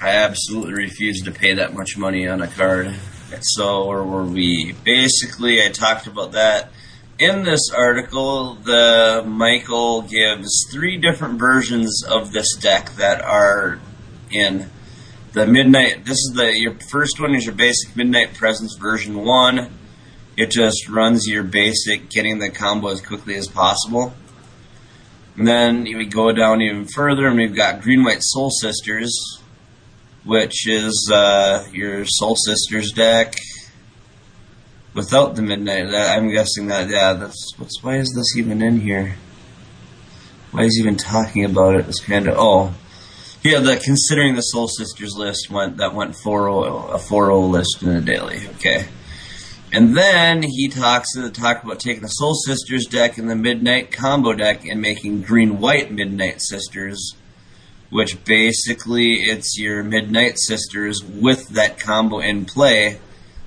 I 0.01 0.09
absolutely 0.09 0.73
refuse 0.73 1.21
to 1.21 1.31
pay 1.31 1.53
that 1.53 1.75
much 1.75 1.97
money 1.97 2.27
on 2.27 2.41
a 2.41 2.47
card. 2.47 2.95
So 3.41 3.85
where 3.85 4.03
were 4.03 4.25
we? 4.25 4.73
Basically, 4.83 5.63
I 5.63 5.69
talked 5.69 6.07
about 6.07 6.31
that 6.31 6.71
in 7.19 7.43
this 7.43 7.69
article. 7.69 8.55
The 8.55 9.23
Michael 9.25 10.01
gives 10.01 10.65
three 10.71 10.97
different 10.97 11.37
versions 11.37 12.03
of 12.03 12.31
this 12.31 12.55
deck 12.55 12.95
that 12.95 13.21
are 13.21 13.79
in 14.31 14.69
the 15.33 15.45
midnight. 15.45 16.05
This 16.05 16.17
is 16.17 16.33
the 16.35 16.57
your 16.57 16.73
first 16.89 17.19
one 17.19 17.35
is 17.35 17.45
your 17.45 17.55
basic 17.55 17.95
midnight 17.95 18.33
presence 18.33 18.75
version 18.81 19.23
one. 19.23 19.69
It 20.37 20.49
just 20.49 20.89
runs 20.89 21.27
your 21.27 21.43
basic, 21.43 22.09
getting 22.09 22.39
the 22.39 22.49
combo 22.49 22.87
as 22.87 22.99
quickly 22.99 23.35
as 23.35 23.47
possible. 23.47 24.13
And 25.37 25.47
then 25.47 25.83
we 25.83 26.05
go 26.05 26.31
down 26.31 26.61
even 26.61 26.85
further, 26.85 27.27
and 27.27 27.37
we've 27.37 27.55
got 27.55 27.81
Green 27.81 28.03
White 28.03 28.21
Soul 28.21 28.49
Sisters, 28.49 29.41
which 30.23 30.67
is 30.67 31.11
uh, 31.13 31.67
your 31.73 32.05
Soul 32.05 32.35
Sisters 32.35 32.91
deck 32.91 33.35
without 34.93 35.35
the 35.35 35.41
Midnight. 35.41 35.93
I'm 35.93 36.29
guessing 36.29 36.67
that 36.67 36.89
yeah, 36.89 37.13
that's 37.13 37.53
what's 37.57 37.83
why 37.83 37.97
is 37.97 38.13
this 38.15 38.37
even 38.37 38.61
in 38.61 38.79
here? 38.79 39.17
Why 40.51 40.63
is 40.63 40.75
he 40.75 40.81
even 40.81 40.95
talking 40.95 41.43
about 41.43 41.75
it? 41.75 41.87
It's 41.87 41.99
kind 41.99 42.27
of 42.27 42.35
oh. 42.37 42.73
Yeah, 43.43 43.59
the 43.59 43.75
considering 43.77 44.33
the 44.33 44.41
Soul 44.41 44.67
Sisters 44.67 45.15
list 45.15 45.51
went 45.51 45.77
that 45.77 45.93
went 45.93 46.15
4 46.15 46.95
a 46.95 46.97
4 46.97 47.35
list 47.35 47.83
in 47.83 47.89
a 47.89 48.01
daily. 48.01 48.47
Okay. 48.55 48.87
And 49.75 49.93
then 49.93 50.41
he 50.41 50.69
talks 50.69 51.15
to 51.15 51.29
talk 51.29 51.61
about 51.61 51.81
taking 51.81 52.03
the 52.03 52.07
Soul 52.07 52.33
Sisters 52.33 52.85
deck 52.85 53.17
and 53.17 53.29
the 53.29 53.35
Midnight 53.35 53.91
combo 53.91 54.31
deck 54.31 54.65
and 54.65 54.79
making 54.79 55.23
green 55.23 55.59
white 55.59 55.91
Midnight 55.91 56.41
Sisters, 56.41 57.13
which 57.89 58.23
basically 58.23 59.15
it's 59.15 59.59
your 59.59 59.83
Midnight 59.83 60.39
Sisters 60.39 61.03
with 61.03 61.49
that 61.49 61.77
combo 61.77 62.19
in 62.19 62.45
play 62.45 62.99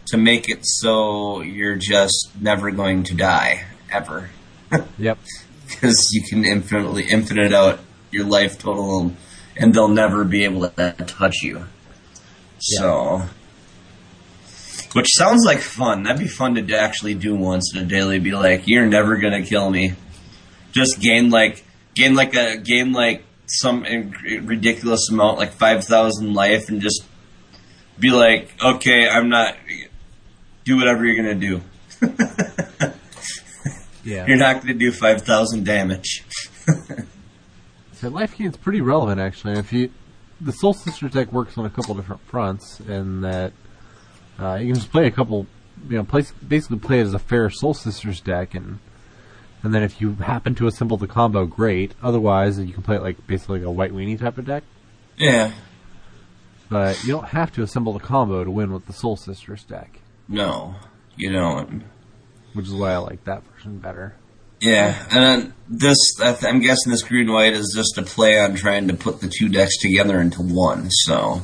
to 0.08 0.18
make 0.18 0.50
it 0.50 0.66
so 0.66 1.40
you're 1.40 1.76
just 1.76 2.32
never 2.38 2.70
going 2.72 3.04
to 3.04 3.14
die 3.14 3.64
ever. 3.90 4.28
Yep. 4.98 5.16
Because 5.66 6.10
you 6.12 6.22
can 6.28 6.44
infinitely 6.44 7.04
infinite 7.08 7.54
out 7.54 7.80
your 8.10 8.26
life 8.26 8.58
total, 8.58 9.14
and 9.56 9.72
they'll 9.72 9.88
never 9.88 10.24
be 10.24 10.44
able 10.44 10.68
to 10.68 10.92
touch 11.06 11.36
you. 11.42 11.64
So, 12.58 13.22
which 14.92 15.06
sounds 15.16 15.44
like 15.44 15.60
fun. 15.60 16.04
That'd 16.04 16.20
be 16.20 16.28
fun 16.28 16.54
to 16.54 16.78
actually 16.78 17.14
do 17.14 17.34
once 17.34 17.72
in 17.74 17.82
a 17.82 17.84
daily. 17.86 18.18
Be 18.18 18.32
like, 18.32 18.62
you're 18.66 18.86
never 18.86 19.16
gonna 19.16 19.42
kill 19.42 19.70
me. 19.70 19.94
Just 20.72 21.00
gain 21.00 21.30
like 21.30 21.64
gain 21.94 22.14
like 22.14 22.34
a 22.34 22.56
gain 22.58 22.92
like 22.92 23.24
some 23.46 23.82
ridiculous 24.42 25.08
amount, 25.10 25.38
like 25.38 25.52
five 25.52 25.84
thousand 25.84 26.34
life, 26.34 26.68
and 26.68 26.80
just 26.80 27.04
be 27.98 28.10
like, 28.10 28.50
okay, 28.62 29.08
I'm 29.08 29.28
not. 29.28 29.56
Do 30.64 30.76
whatever 30.76 31.04
you're 31.06 31.16
gonna 31.16 31.34
do. 31.34 31.62
Yeah. 34.08 34.24
You're 34.26 34.38
not 34.38 34.62
gonna 34.62 34.74
do 34.74 34.90
five 34.90 35.22
thousand 35.22 35.64
damage. 35.64 36.24
So 38.00 38.08
life 38.10 38.38
gain's 38.38 38.56
pretty 38.56 38.80
relevant 38.80 39.20
actually. 39.20 39.54
If 39.54 39.72
you 39.72 39.90
the 40.40 40.52
Soul 40.52 40.72
Sister 40.72 41.08
deck 41.08 41.32
works 41.32 41.58
on 41.58 41.66
a 41.66 41.70
couple 41.70 41.96
different 41.96 42.22
fronts 42.28 42.78
in 42.78 43.22
that 43.22 43.52
uh, 44.38 44.54
you 44.54 44.66
can 44.66 44.74
just 44.74 44.90
play 44.90 45.06
a 45.06 45.10
couple 45.10 45.46
you 45.88 45.96
know, 45.96 46.04
play, 46.04 46.24
basically 46.46 46.78
play 46.78 47.00
it 47.00 47.06
as 47.06 47.14
a 47.14 47.18
fair 47.18 47.50
Soul 47.50 47.74
Sisters 47.74 48.20
deck 48.20 48.54
and 48.54 48.78
and 49.62 49.74
then 49.74 49.82
if 49.82 50.00
you 50.00 50.14
happen 50.14 50.54
to 50.56 50.68
assemble 50.68 50.96
the 50.96 51.08
combo, 51.08 51.44
great. 51.44 51.92
Otherwise 52.02 52.58
you 52.60 52.72
can 52.72 52.82
play 52.82 52.96
it 52.96 53.02
like 53.02 53.26
basically 53.26 53.58
like 53.58 53.66
a 53.66 53.70
white 53.70 53.92
weenie 53.92 54.18
type 54.18 54.38
of 54.38 54.46
deck. 54.46 54.62
Yeah. 55.16 55.52
But 56.68 57.02
you 57.02 57.12
don't 57.12 57.28
have 57.28 57.52
to 57.52 57.62
assemble 57.62 57.92
the 57.92 57.98
combo 57.98 58.44
to 58.44 58.50
win 58.50 58.72
with 58.72 58.86
the 58.86 58.92
Soul 58.92 59.16
Sisters 59.16 59.64
deck. 59.64 60.00
No, 60.28 60.76
you 61.16 61.32
don't. 61.32 61.84
Which 62.52 62.66
is 62.66 62.74
why 62.74 62.92
I 62.92 62.98
like 62.98 63.24
that 63.24 63.42
version 63.44 63.78
better. 63.78 64.14
Yeah, 64.60 65.06
and 65.10 65.22
then 65.22 65.54
this, 65.68 65.96
I'm 66.20 66.60
guessing 66.60 66.90
this 66.90 67.02
green 67.02 67.32
white 67.32 67.52
is 67.52 67.72
just 67.76 67.96
a 67.96 68.02
play 68.02 68.38
on 68.40 68.56
trying 68.56 68.88
to 68.88 68.94
put 68.94 69.20
the 69.20 69.28
two 69.28 69.48
decks 69.48 69.78
together 69.78 70.20
into 70.20 70.42
one. 70.42 70.90
So, 70.90 71.42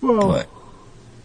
Well, 0.00 0.28
but 0.28 0.48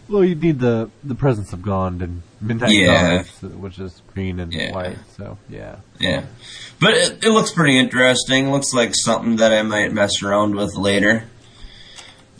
well, 0.08 0.24
you 0.24 0.34
need 0.34 0.58
the 0.60 0.90
the 1.02 1.14
presence 1.14 1.52
of 1.52 1.62
Gond 1.62 2.02
and 2.02 2.22
Midnight 2.40 2.72
Yeah. 2.72 3.22
Which 3.42 3.78
is 3.78 4.02
green 4.12 4.38
and 4.40 4.52
Yeah. 4.52 4.72
white. 4.72 4.98
So 5.16 5.38
yeah, 5.48 5.76
yeah, 5.98 6.24
but 6.80 6.94
it, 6.94 7.24
it 7.24 7.30
looks 7.30 7.52
pretty 7.52 7.78
interesting. 7.78 8.50
Looks 8.50 8.72
like 8.74 8.94
something 8.94 9.36
that 9.36 9.52
I 9.52 9.62
might 9.62 9.92
mess 9.92 10.22
around 10.22 10.54
with 10.56 10.74
later. 10.76 11.24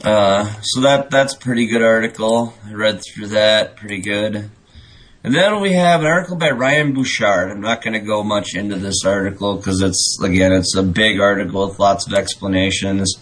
Uh, 0.02 0.44
so 0.62 0.80
that 0.82 1.10
that's 1.10 1.34
a 1.34 1.38
pretty 1.38 1.66
good 1.66 1.82
article. 1.82 2.52
I 2.66 2.72
read 2.74 3.00
through 3.02 3.28
that, 3.28 3.76
pretty 3.76 4.00
good. 4.00 4.50
And 5.22 5.34
then 5.34 5.60
we 5.62 5.72
have 5.72 6.00
an 6.00 6.06
article 6.06 6.36
by 6.36 6.50
Ryan 6.50 6.92
Bouchard. 6.92 7.50
I'm 7.50 7.62
not 7.62 7.80
going 7.82 7.94
to 7.94 8.00
go 8.00 8.22
much 8.22 8.54
into 8.54 8.76
this 8.76 9.06
article 9.06 9.56
because 9.56 9.80
it's 9.80 10.18
again 10.22 10.52
it's 10.52 10.76
a 10.76 10.82
big 10.82 11.18
article 11.20 11.66
with 11.66 11.78
lots 11.78 12.06
of 12.06 12.12
explanations. 12.12 13.14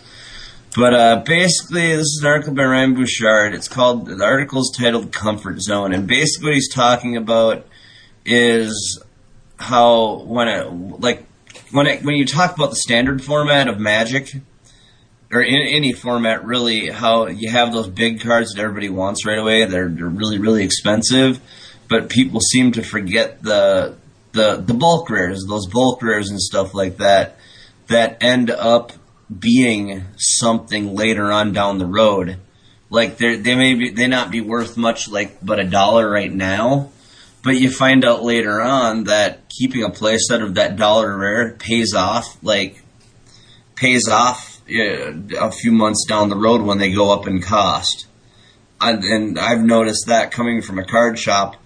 But 0.75 0.95
uh, 0.95 1.23
basically, 1.27 1.95
this 1.95 2.07
is 2.07 2.21
an 2.23 2.29
article 2.29 2.55
by 2.55 2.65
Ryan 2.65 2.95
Bouchard. 2.95 3.55
It's 3.55 3.69
called 3.69 4.07
the 4.07 4.25
article 4.25 4.61
is 4.61 4.75
titled 4.77 5.13
"Comfort 5.13 5.61
Zone," 5.61 5.93
and 5.93 6.07
basically 6.07 6.49
what 6.49 6.55
he's 6.55 6.73
talking 6.73 7.17
about 7.17 7.67
is 8.25 9.03
how 9.59 10.23
when 10.23 10.49
it 10.49 10.73
like 10.73 11.27
when 11.73 11.87
it, 11.87 12.05
when 12.05 12.15
you 12.15 12.25
talk 12.25 12.57
about 12.57 12.71
the 12.71 12.77
standard 12.77 13.23
format 13.23 13.69
of 13.69 13.79
Magic 13.79 14.33
or 15.31 15.43
in 15.43 15.67
any 15.67 15.93
format, 15.93 16.45
really, 16.45 16.89
how 16.89 17.27
you 17.27 17.51
have 17.51 17.73
those 17.73 17.89
big 17.89 18.21
cards 18.21 18.53
that 18.53 18.63
everybody 18.63 18.89
wants 18.89 19.27
right 19.27 19.39
away. 19.39 19.65
They're, 19.67 19.89
they're 19.89 20.07
really 20.07 20.39
really 20.39 20.65
expensive, 20.65 21.39
but 21.89 22.09
people 22.09 22.41
seem 22.41 22.73
to 22.73 22.83
forget 22.83 23.43
the 23.43 23.97
the 24.33 24.57
the 24.57 24.75
bulk 24.75 25.11
rares, 25.11 25.45
those 25.47 25.67
bulk 25.67 26.03
rares 26.03 26.31
and 26.31 26.41
stuff 26.41 26.73
like 26.73 26.97
that, 26.97 27.37
that 27.89 28.23
end 28.23 28.51
up 28.51 28.93
being 29.39 30.05
something 30.17 30.95
later 30.95 31.31
on 31.31 31.53
down 31.53 31.79
the 31.79 31.87
road. 31.87 32.39
Like 32.91 33.17
they 33.17 33.37
they 33.37 33.55
may 33.55 33.75
be 33.75 33.91
they 33.91 34.07
not 34.07 34.31
be 34.31 34.41
worth 34.41 34.77
much 34.77 35.09
like 35.09 35.45
but 35.45 35.59
a 35.59 35.65
dollar 35.65 36.09
right 36.11 36.33
now, 36.33 36.91
but 37.43 37.59
you 37.59 37.71
find 37.71 38.05
out 38.05 38.23
later 38.23 38.61
on 38.61 39.05
that 39.05 39.49
keeping 39.49 39.83
a 39.83 39.91
playset 39.91 40.43
of 40.43 40.55
that 40.55 40.77
dollar 40.77 41.17
rare 41.17 41.53
pays 41.53 41.95
off 41.95 42.37
like 42.43 42.83
pays 43.77 44.09
off 44.09 44.61
uh, 44.71 45.13
a 45.41 45.51
few 45.51 45.73
months 45.73 46.05
down 46.07 46.29
the 46.29 46.37
road 46.37 46.63
when 46.63 46.79
they 46.79 46.93
go 46.93 47.13
up 47.13 47.27
in 47.27 47.41
cost. 47.43 48.07
And, 48.81 49.05
and 49.05 49.39
I've 49.39 49.63
noticed 49.63 50.07
that 50.07 50.31
coming 50.31 50.61
from 50.63 50.79
a 50.79 50.85
card 50.85 51.19
shop, 51.19 51.57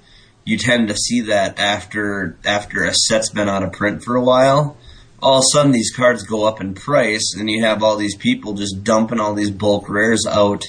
you 0.45 0.59
tend 0.59 0.89
to 0.89 0.97
see 0.97 1.23
that 1.23 1.59
after 1.59 2.39
after 2.45 2.85
a 2.85 2.95
set's 2.95 3.31
been 3.31 3.49
out 3.49 3.63
of 3.63 3.73
print 3.73 4.03
for 4.05 4.17
a 4.17 4.23
while. 4.23 4.77
All 5.23 5.39
of 5.39 5.45
a 5.45 5.53
sudden, 5.53 5.73
these 5.73 5.95
cards 5.95 6.23
go 6.25 6.45
up 6.45 6.61
in 6.61 6.75
price, 6.75 7.35
and 7.37 7.51
you 7.51 7.63
have 7.65 7.83
all 7.83 7.97
these 7.97 8.17
people 8.17 8.55
just 8.55 8.85
dumping 8.85 9.19
all 9.19 9.35
these 9.35 9.51
bulk 9.51 9.89
rares 9.89 10.27
out 10.29 10.65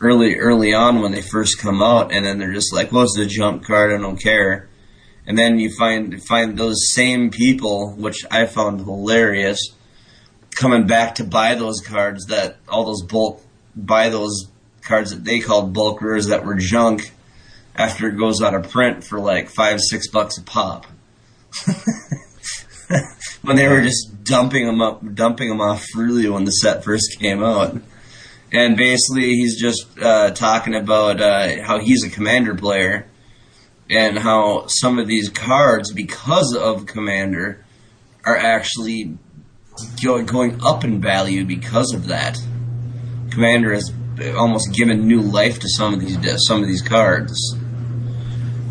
early 0.00 0.36
early 0.36 0.74
on 0.74 1.00
when 1.00 1.12
they 1.12 1.22
first 1.22 1.58
come 1.58 1.82
out, 1.82 2.12
and 2.12 2.26
then 2.26 2.38
they're 2.38 2.52
just 2.52 2.72
like, 2.72 2.90
"Well, 2.90 3.04
it's 3.04 3.18
a 3.18 3.26
jump 3.26 3.64
card. 3.64 3.92
I 3.92 3.98
don't 3.98 4.16
care." 4.20 4.68
And 5.26 5.38
then 5.38 5.58
you 5.58 5.70
find 5.70 6.22
find 6.24 6.58
those 6.58 6.92
same 6.92 7.30
people, 7.30 7.94
which 7.96 8.24
I 8.30 8.46
found 8.46 8.80
hilarious, 8.80 9.60
coming 10.54 10.86
back 10.86 11.16
to 11.16 11.24
buy 11.24 11.54
those 11.54 11.80
cards 11.80 12.26
that 12.26 12.56
all 12.68 12.84
those 12.84 13.02
bulk 13.02 13.42
buy 13.76 14.08
those 14.08 14.46
cards 14.82 15.10
that 15.10 15.24
they 15.24 15.40
called 15.40 15.72
bulk 15.72 16.02
rares 16.02 16.26
that 16.26 16.44
were 16.44 16.56
junk 16.56 17.12
after 17.76 18.08
it 18.08 18.18
goes 18.18 18.42
out 18.42 18.54
of 18.54 18.70
print 18.70 19.04
for 19.04 19.20
like 19.20 19.48
five 19.48 19.80
six 19.80 20.08
bucks 20.08 20.38
a 20.38 20.42
pop. 20.42 20.86
when 23.42 23.56
they 23.56 23.68
were 23.68 23.82
just 23.82 24.24
dumping 24.24 24.66
them 24.66 24.80
up, 24.80 25.02
dumping 25.14 25.48
them 25.48 25.60
off 25.60 25.84
freely 25.92 26.28
when 26.28 26.44
the 26.44 26.50
set 26.50 26.84
first 26.84 27.16
came 27.18 27.42
out. 27.42 27.76
And 28.52 28.76
basically, 28.76 29.34
he's 29.34 29.60
just 29.60 29.86
uh, 30.00 30.30
talking 30.30 30.74
about 30.74 31.20
uh, 31.20 31.62
how 31.62 31.80
he's 31.80 32.04
a 32.04 32.10
commander 32.10 32.54
player 32.54 33.06
and 33.90 34.18
how 34.18 34.66
some 34.66 34.98
of 34.98 35.06
these 35.06 35.28
cards, 35.28 35.92
because 35.92 36.54
of 36.54 36.86
commander, 36.86 37.64
are 38.24 38.36
actually 38.36 39.16
go- 40.02 40.22
going 40.22 40.62
up 40.62 40.84
in 40.84 41.00
value 41.00 41.44
because 41.44 41.92
of 41.94 42.08
that. 42.08 42.38
Commander 43.30 43.72
has 43.72 43.90
almost 44.36 44.72
given 44.74 45.08
new 45.08 45.20
life 45.20 45.58
to 45.60 45.68
some 45.68 45.94
of 45.94 46.00
these 46.00 46.18
some 46.46 46.62
of 46.62 46.68
these 46.68 46.82
cards 46.82 47.56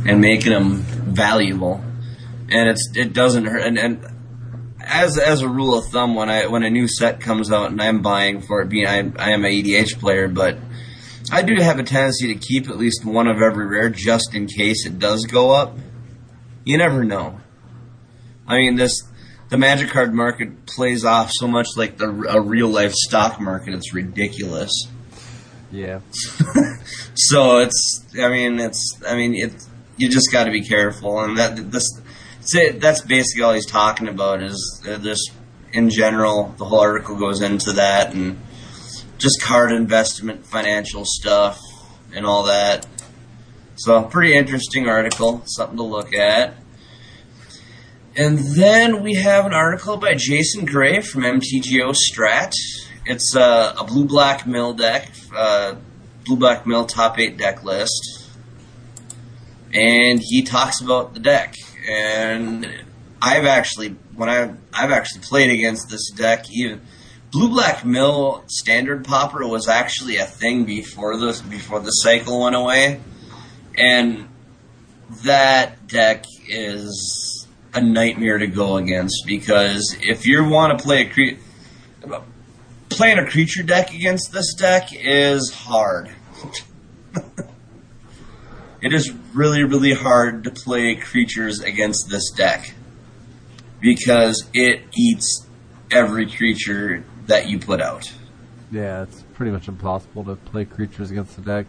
and 0.05 0.21
making 0.21 0.51
them 0.51 0.77
valuable. 0.77 1.83
And 2.49 2.69
it's 2.69 2.91
it 2.95 3.13
doesn't 3.13 3.45
hurt. 3.45 3.63
And, 3.63 3.79
and 3.79 4.05
as 4.91 5.17
as 5.17 5.41
a 5.41 5.49
rule 5.49 5.77
of 5.77 5.85
thumb, 5.85 6.15
when 6.15 6.29
I 6.29 6.47
when 6.47 6.63
a 6.63 6.69
new 6.69 6.87
set 6.87 7.19
comes 7.19 7.51
out 7.51 7.71
and 7.71 7.81
I'm 7.81 8.01
buying 8.01 8.41
for 8.41 8.61
it, 8.61 8.69
being 8.69 8.87
I 8.87 9.11
I 9.17 9.31
am 9.31 9.45
a 9.45 9.47
EDH 9.47 9.99
player, 9.99 10.27
but 10.27 10.57
I 11.31 11.41
do 11.41 11.55
have 11.55 11.79
a 11.79 11.83
tendency 11.83 12.33
to 12.33 12.39
keep 12.39 12.69
at 12.69 12.77
least 12.77 13.05
one 13.05 13.27
of 13.27 13.41
every 13.41 13.65
rare 13.65 13.89
just 13.89 14.35
in 14.35 14.47
case 14.47 14.85
it 14.85 14.99
does 14.99 15.25
go 15.25 15.51
up. 15.51 15.77
You 16.65 16.77
never 16.77 17.03
know. 17.03 17.39
I 18.47 18.57
mean, 18.57 18.75
this 18.75 19.01
the 19.49 19.57
magic 19.57 19.89
card 19.89 20.13
market 20.13 20.65
plays 20.65 21.05
off 21.05 21.31
so 21.33 21.47
much 21.47 21.67
like 21.75 21.97
the 21.97 22.09
a 22.29 22.41
real 22.41 22.67
life 22.67 22.93
stock 22.93 23.39
market. 23.39 23.73
It's 23.73 23.93
ridiculous. 23.93 24.71
Yeah. 25.71 26.01
So 27.15 27.59
it's, 27.59 28.05
I 28.19 28.29
mean, 28.29 28.59
it's, 28.59 28.99
I 29.07 29.15
mean, 29.15 29.35
it. 29.35 29.53
You 29.97 30.09
just 30.09 30.31
got 30.31 30.45
to 30.45 30.51
be 30.51 30.61
careful, 30.61 31.19
and 31.19 31.37
that 31.37 31.71
this, 31.71 32.01
say 32.41 32.71
that's 32.71 33.01
basically 33.01 33.43
all 33.43 33.53
he's 33.53 33.65
talking 33.65 34.07
about 34.07 34.41
is 34.41 34.83
uh, 34.87 34.97
just 34.97 35.31
in 35.73 35.89
general. 35.89 36.53
The 36.57 36.65
whole 36.65 36.81
article 36.81 37.17
goes 37.17 37.41
into 37.41 37.73
that 37.73 38.13
and 38.13 38.39
just 39.17 39.41
card 39.41 39.71
investment, 39.71 40.45
financial 40.45 41.03
stuff, 41.05 41.59
and 42.13 42.25
all 42.25 42.43
that. 42.43 42.85
So, 43.75 44.03
pretty 44.03 44.35
interesting 44.35 44.87
article, 44.87 45.43
something 45.45 45.77
to 45.77 45.83
look 45.83 46.13
at. 46.13 46.55
And 48.15 48.37
then 48.39 49.01
we 49.01 49.15
have 49.15 49.45
an 49.45 49.53
article 49.53 49.95
by 49.97 50.15
Jason 50.15 50.65
Gray 50.65 50.99
from 50.99 51.23
MTGO 51.23 51.95
Strat. 51.95 52.53
It's 53.05 53.35
uh, 53.35 53.73
a 53.79 53.83
blue 53.85 54.05
black 54.05 54.45
mill 54.45 54.73
deck, 54.73 55.09
uh, 55.35 55.75
blue 56.25 56.35
black 56.35 56.67
mill 56.67 56.85
top 56.85 57.17
eight 57.19 57.37
deck 57.37 57.63
list, 57.63 58.29
and 59.73 60.19
he 60.21 60.43
talks 60.43 60.81
about 60.81 61.13
the 61.13 61.19
deck. 61.19 61.55
And 61.87 62.67
I've 63.21 63.45
actually, 63.45 63.95
when 64.15 64.29
I 64.29 64.53
I've 64.73 64.91
actually 64.91 65.21
played 65.21 65.51
against 65.51 65.89
this 65.89 66.11
deck, 66.11 66.49
even 66.51 66.81
blue 67.31 67.49
black 67.49 67.85
mill 67.85 68.43
standard 68.47 69.05
Pauper 69.05 69.47
was 69.47 69.67
actually 69.67 70.17
a 70.17 70.25
thing 70.25 70.65
before 70.65 71.17
this 71.17 71.41
before 71.41 71.79
the 71.79 71.91
cycle 71.91 72.41
went 72.41 72.55
away, 72.55 72.99
and 73.77 74.27
that 75.23 75.87
deck 75.87 76.25
is 76.47 77.47
a 77.73 77.81
nightmare 77.81 78.37
to 78.37 78.47
go 78.47 78.77
against 78.77 79.23
because 79.25 79.95
if 80.01 80.25
you 80.25 80.43
want 80.47 80.77
to 80.77 80.83
play 80.83 81.03
a 81.03 81.09
cre- 81.09 82.17
playing 82.89 83.19
a 83.19 83.25
creature 83.25 83.63
deck 83.63 83.93
against 83.93 84.31
this 84.31 84.53
deck 84.55 84.89
is 84.91 85.51
hard. 85.53 86.09
it 88.81 88.93
is 88.93 89.11
really 89.33 89.63
really 89.63 89.93
hard 89.93 90.43
to 90.43 90.51
play 90.51 90.95
creatures 90.95 91.59
against 91.59 92.09
this 92.09 92.31
deck 92.31 92.73
because 93.79 94.47
it 94.53 94.83
eats 94.97 95.47
every 95.89 96.29
creature 96.29 97.03
that 97.27 97.49
you 97.49 97.59
put 97.59 97.81
out. 97.81 98.11
Yeah, 98.71 99.03
it's 99.03 99.23
pretty 99.33 99.51
much 99.51 99.67
impossible 99.67 100.23
to 100.25 100.35
play 100.35 100.65
creatures 100.65 101.11
against 101.11 101.35
the 101.35 101.41
deck. 101.41 101.65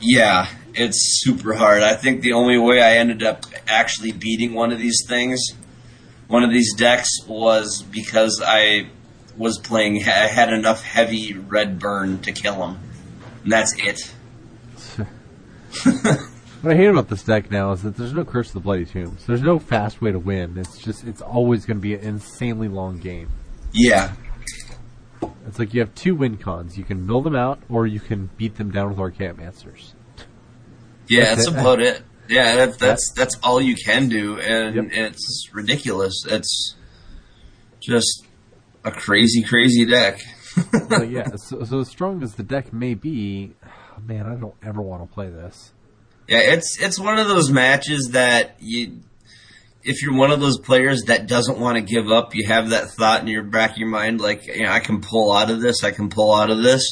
Yeah, 0.00 0.48
it's 0.74 1.20
super 1.22 1.54
hard. 1.54 1.82
I 1.82 1.94
think 1.94 2.20
the 2.20 2.34
only 2.34 2.58
way 2.58 2.80
I 2.80 2.98
ended 2.98 3.22
up 3.22 3.46
actually 3.66 4.12
beating 4.12 4.54
one 4.54 4.70
of 4.72 4.78
these 4.78 5.04
things, 5.08 5.40
one 6.28 6.44
of 6.44 6.50
these 6.50 6.74
decks, 6.74 7.08
was 7.26 7.82
because 7.82 8.42
I 8.44 8.90
was 9.36 9.58
playing. 9.58 10.02
I 10.04 10.28
had 10.28 10.52
enough 10.52 10.82
heavy 10.82 11.34
red 11.34 11.78
burn 11.78 12.20
to 12.20 12.32
kill 12.32 12.66
him, 12.66 12.78
and 13.42 13.52
that's 13.52 13.74
it. 13.78 14.12
What 16.60 16.72
I 16.72 16.76
hate 16.76 16.86
about 16.86 17.08
this 17.08 17.22
deck 17.22 17.50
now 17.52 17.70
is 17.72 17.82
that 17.82 17.96
there's 17.96 18.12
no 18.12 18.24
Curse 18.24 18.48
of 18.48 18.54
the 18.54 18.60
Bloody 18.60 18.84
Tombs. 18.84 19.24
There's 19.26 19.42
no 19.42 19.60
fast 19.60 20.02
way 20.02 20.10
to 20.10 20.18
win. 20.18 20.58
It's 20.58 20.78
just, 20.78 21.04
it's 21.04 21.20
always 21.22 21.64
going 21.64 21.76
to 21.76 21.80
be 21.80 21.94
an 21.94 22.00
insanely 22.00 22.66
long 22.66 22.98
game. 22.98 23.28
Yeah, 23.72 24.12
It's 25.46 25.58
like 25.60 25.72
you 25.72 25.80
have 25.80 25.94
two 25.94 26.16
win 26.16 26.36
cons. 26.36 26.76
You 26.76 26.82
can 26.84 27.06
mill 27.06 27.20
them 27.22 27.36
out, 27.36 27.60
or 27.68 27.86
you 27.86 28.00
can 28.00 28.30
beat 28.36 28.56
them 28.56 28.72
down 28.72 28.88
with 28.88 28.98
Archaeomancers. 28.98 29.92
yeah, 31.06 31.26
That's 31.34 31.46
that's 31.46 31.48
it. 31.56 31.60
about 31.60 31.80
it. 31.80 32.02
Yeah, 32.28 32.56
that, 32.66 32.78
that's 32.78 33.12
that's 33.12 33.36
all 33.42 33.60
you 33.60 33.74
can 33.76 34.08
do, 34.08 34.38
and 34.40 34.74
Yep. 34.74 34.84
it's 34.90 35.48
ridiculous. 35.52 36.24
It's 36.28 36.74
just 37.80 38.26
a 38.84 38.90
crazy, 38.90 39.42
crazy 39.44 39.86
deck. 39.86 40.20
so 40.90 41.02
yeah, 41.02 41.36
so, 41.36 41.62
so 41.64 41.80
as 41.80 41.88
strong 41.88 42.22
as 42.22 42.34
the 42.34 42.42
deck 42.42 42.72
may 42.72 42.94
be, 42.94 43.54
Oh, 43.98 44.06
man, 44.06 44.26
I 44.26 44.34
don't 44.34 44.54
ever 44.62 44.80
want 44.80 45.08
to 45.08 45.12
play 45.12 45.28
this. 45.28 45.72
Yeah, 46.28 46.40
it's 46.40 46.78
it's 46.78 47.00
one 47.00 47.18
of 47.18 47.26
those 47.26 47.50
matches 47.50 48.10
that 48.12 48.56
you, 48.60 49.00
if 49.82 50.02
you're 50.02 50.14
one 50.14 50.30
of 50.30 50.40
those 50.40 50.58
players 50.58 51.04
that 51.04 51.26
doesn't 51.26 51.58
want 51.58 51.76
to 51.76 51.82
give 51.82 52.10
up, 52.10 52.34
you 52.34 52.46
have 52.46 52.70
that 52.70 52.90
thought 52.90 53.22
in 53.22 53.28
your 53.28 53.42
back 53.42 53.72
of 53.72 53.78
your 53.78 53.88
mind, 53.88 54.20
like, 54.20 54.46
you 54.46 54.64
know, 54.64 54.70
I 54.70 54.80
can 54.80 55.00
pull 55.00 55.32
out 55.32 55.50
of 55.50 55.60
this, 55.60 55.82
I 55.84 55.90
can 55.90 56.10
pull 56.10 56.34
out 56.34 56.50
of 56.50 56.62
this. 56.62 56.86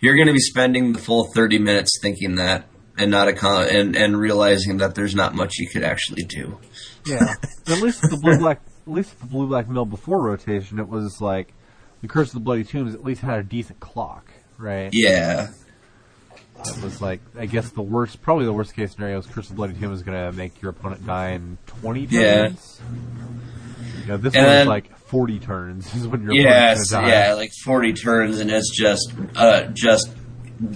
You're 0.00 0.16
going 0.16 0.26
to 0.26 0.32
be 0.32 0.40
spending 0.40 0.94
the 0.94 0.98
full 0.98 1.30
30 1.34 1.58
minutes 1.58 1.98
thinking 2.00 2.36
that, 2.36 2.66
and 2.96 3.10
not 3.10 3.28
a 3.28 3.34
con- 3.34 3.68
and 3.68 3.94
and 3.94 4.18
realizing 4.18 4.78
that 4.78 4.94
there's 4.94 5.14
not 5.14 5.34
much 5.34 5.58
you 5.58 5.68
could 5.68 5.84
actually 5.84 6.24
do. 6.24 6.58
Yeah, 7.06 7.34
at 7.66 7.78
least 7.82 8.00
the 8.02 8.18
blue 8.20 8.38
black, 8.38 8.62
at 8.86 8.92
least 8.92 9.20
the 9.20 9.26
blue 9.26 9.46
black 9.46 9.68
mill 9.68 9.84
before 9.84 10.22
rotation, 10.22 10.78
it 10.78 10.88
was 10.88 11.20
like 11.20 11.52
the 12.00 12.08
Curse 12.08 12.28
of 12.28 12.34
the 12.34 12.40
Bloody 12.40 12.64
Tombs 12.64 12.94
at 12.94 13.04
least 13.04 13.20
had 13.20 13.38
a 13.38 13.44
decent 13.44 13.80
clock, 13.80 14.30
right? 14.58 14.90
Yeah, 14.92 15.48
It 16.66 16.82
was 16.82 17.00
like 17.00 17.20
I 17.38 17.46
guess 17.46 17.70
the 17.70 17.82
worst, 17.82 18.22
probably 18.22 18.44
the 18.44 18.52
worst 18.52 18.74
case 18.74 18.92
scenario 18.92 19.18
is 19.18 19.26
Curse 19.26 19.44
of 19.46 19.48
the 19.50 19.54
Bloody 19.56 19.74
is 19.74 20.02
going 20.02 20.16
to 20.30 20.32
make 20.36 20.60
your 20.62 20.70
opponent 20.70 21.04
die 21.06 21.30
in 21.30 21.58
twenty 21.66 22.06
Yeah. 22.10 22.48
turns. 22.48 22.80
You 24.02 24.06
know, 24.08 24.16
this 24.16 24.34
And 24.34 24.46
one's 24.46 24.68
like 24.68 24.96
forty 24.98 25.38
turns 25.38 25.92
is 25.94 26.06
when 26.08 26.22
your 26.22 26.34
yes, 26.34 26.90
opponent's 26.90 26.90
going 26.92 27.04
to 27.04 27.10
die. 27.10 27.26
yeah, 27.28 27.34
like 27.34 27.50
40 27.64 27.92
turns, 27.94 28.38
and 28.40 28.50
it's 28.50 28.70
just 28.76 29.12
uh, 29.36 29.64
just 29.72 30.10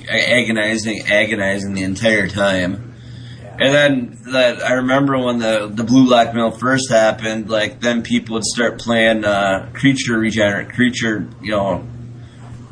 agonizing, 0.09 1.03
agonizing 1.07 1.75
the 1.75 1.83
entire 1.85 2.29
time. 2.29 2.93
And 3.59 3.75
then 3.75 4.19
that 4.33 4.63
I 4.63 4.73
remember 4.75 5.19
when 5.19 5.39
the 5.39 5.71
the 5.73 5.83
blue 5.85 6.07
black 6.07 6.35
mill 6.35 6.51
first 6.51 6.91
happened, 6.91 7.49
like 7.49 7.81
then 7.81 8.03
people 8.03 8.35
would 8.35 8.45
start 8.45 8.79
playing 8.79 9.25
uh, 9.25 9.71
creature 9.73 10.19
regenerate, 10.19 10.71
creature 10.75 11.27
you 11.41 11.53
know, 11.53 11.87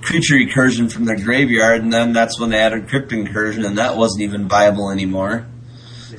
creature 0.05 0.35
recursion 0.35 0.93
from 0.93 1.07
their 1.07 1.17
graveyard, 1.17 1.83
and 1.83 1.93
then 1.93 2.13
that's 2.13 2.39
when 2.39 2.51
they 2.51 2.59
added 2.59 2.89
crypt 2.89 3.13
incursion, 3.13 3.65
and 3.65 3.79
that 3.79 3.97
wasn't 3.97 4.23
even 4.23 4.49
viable 4.49 4.91
anymore. 4.91 5.47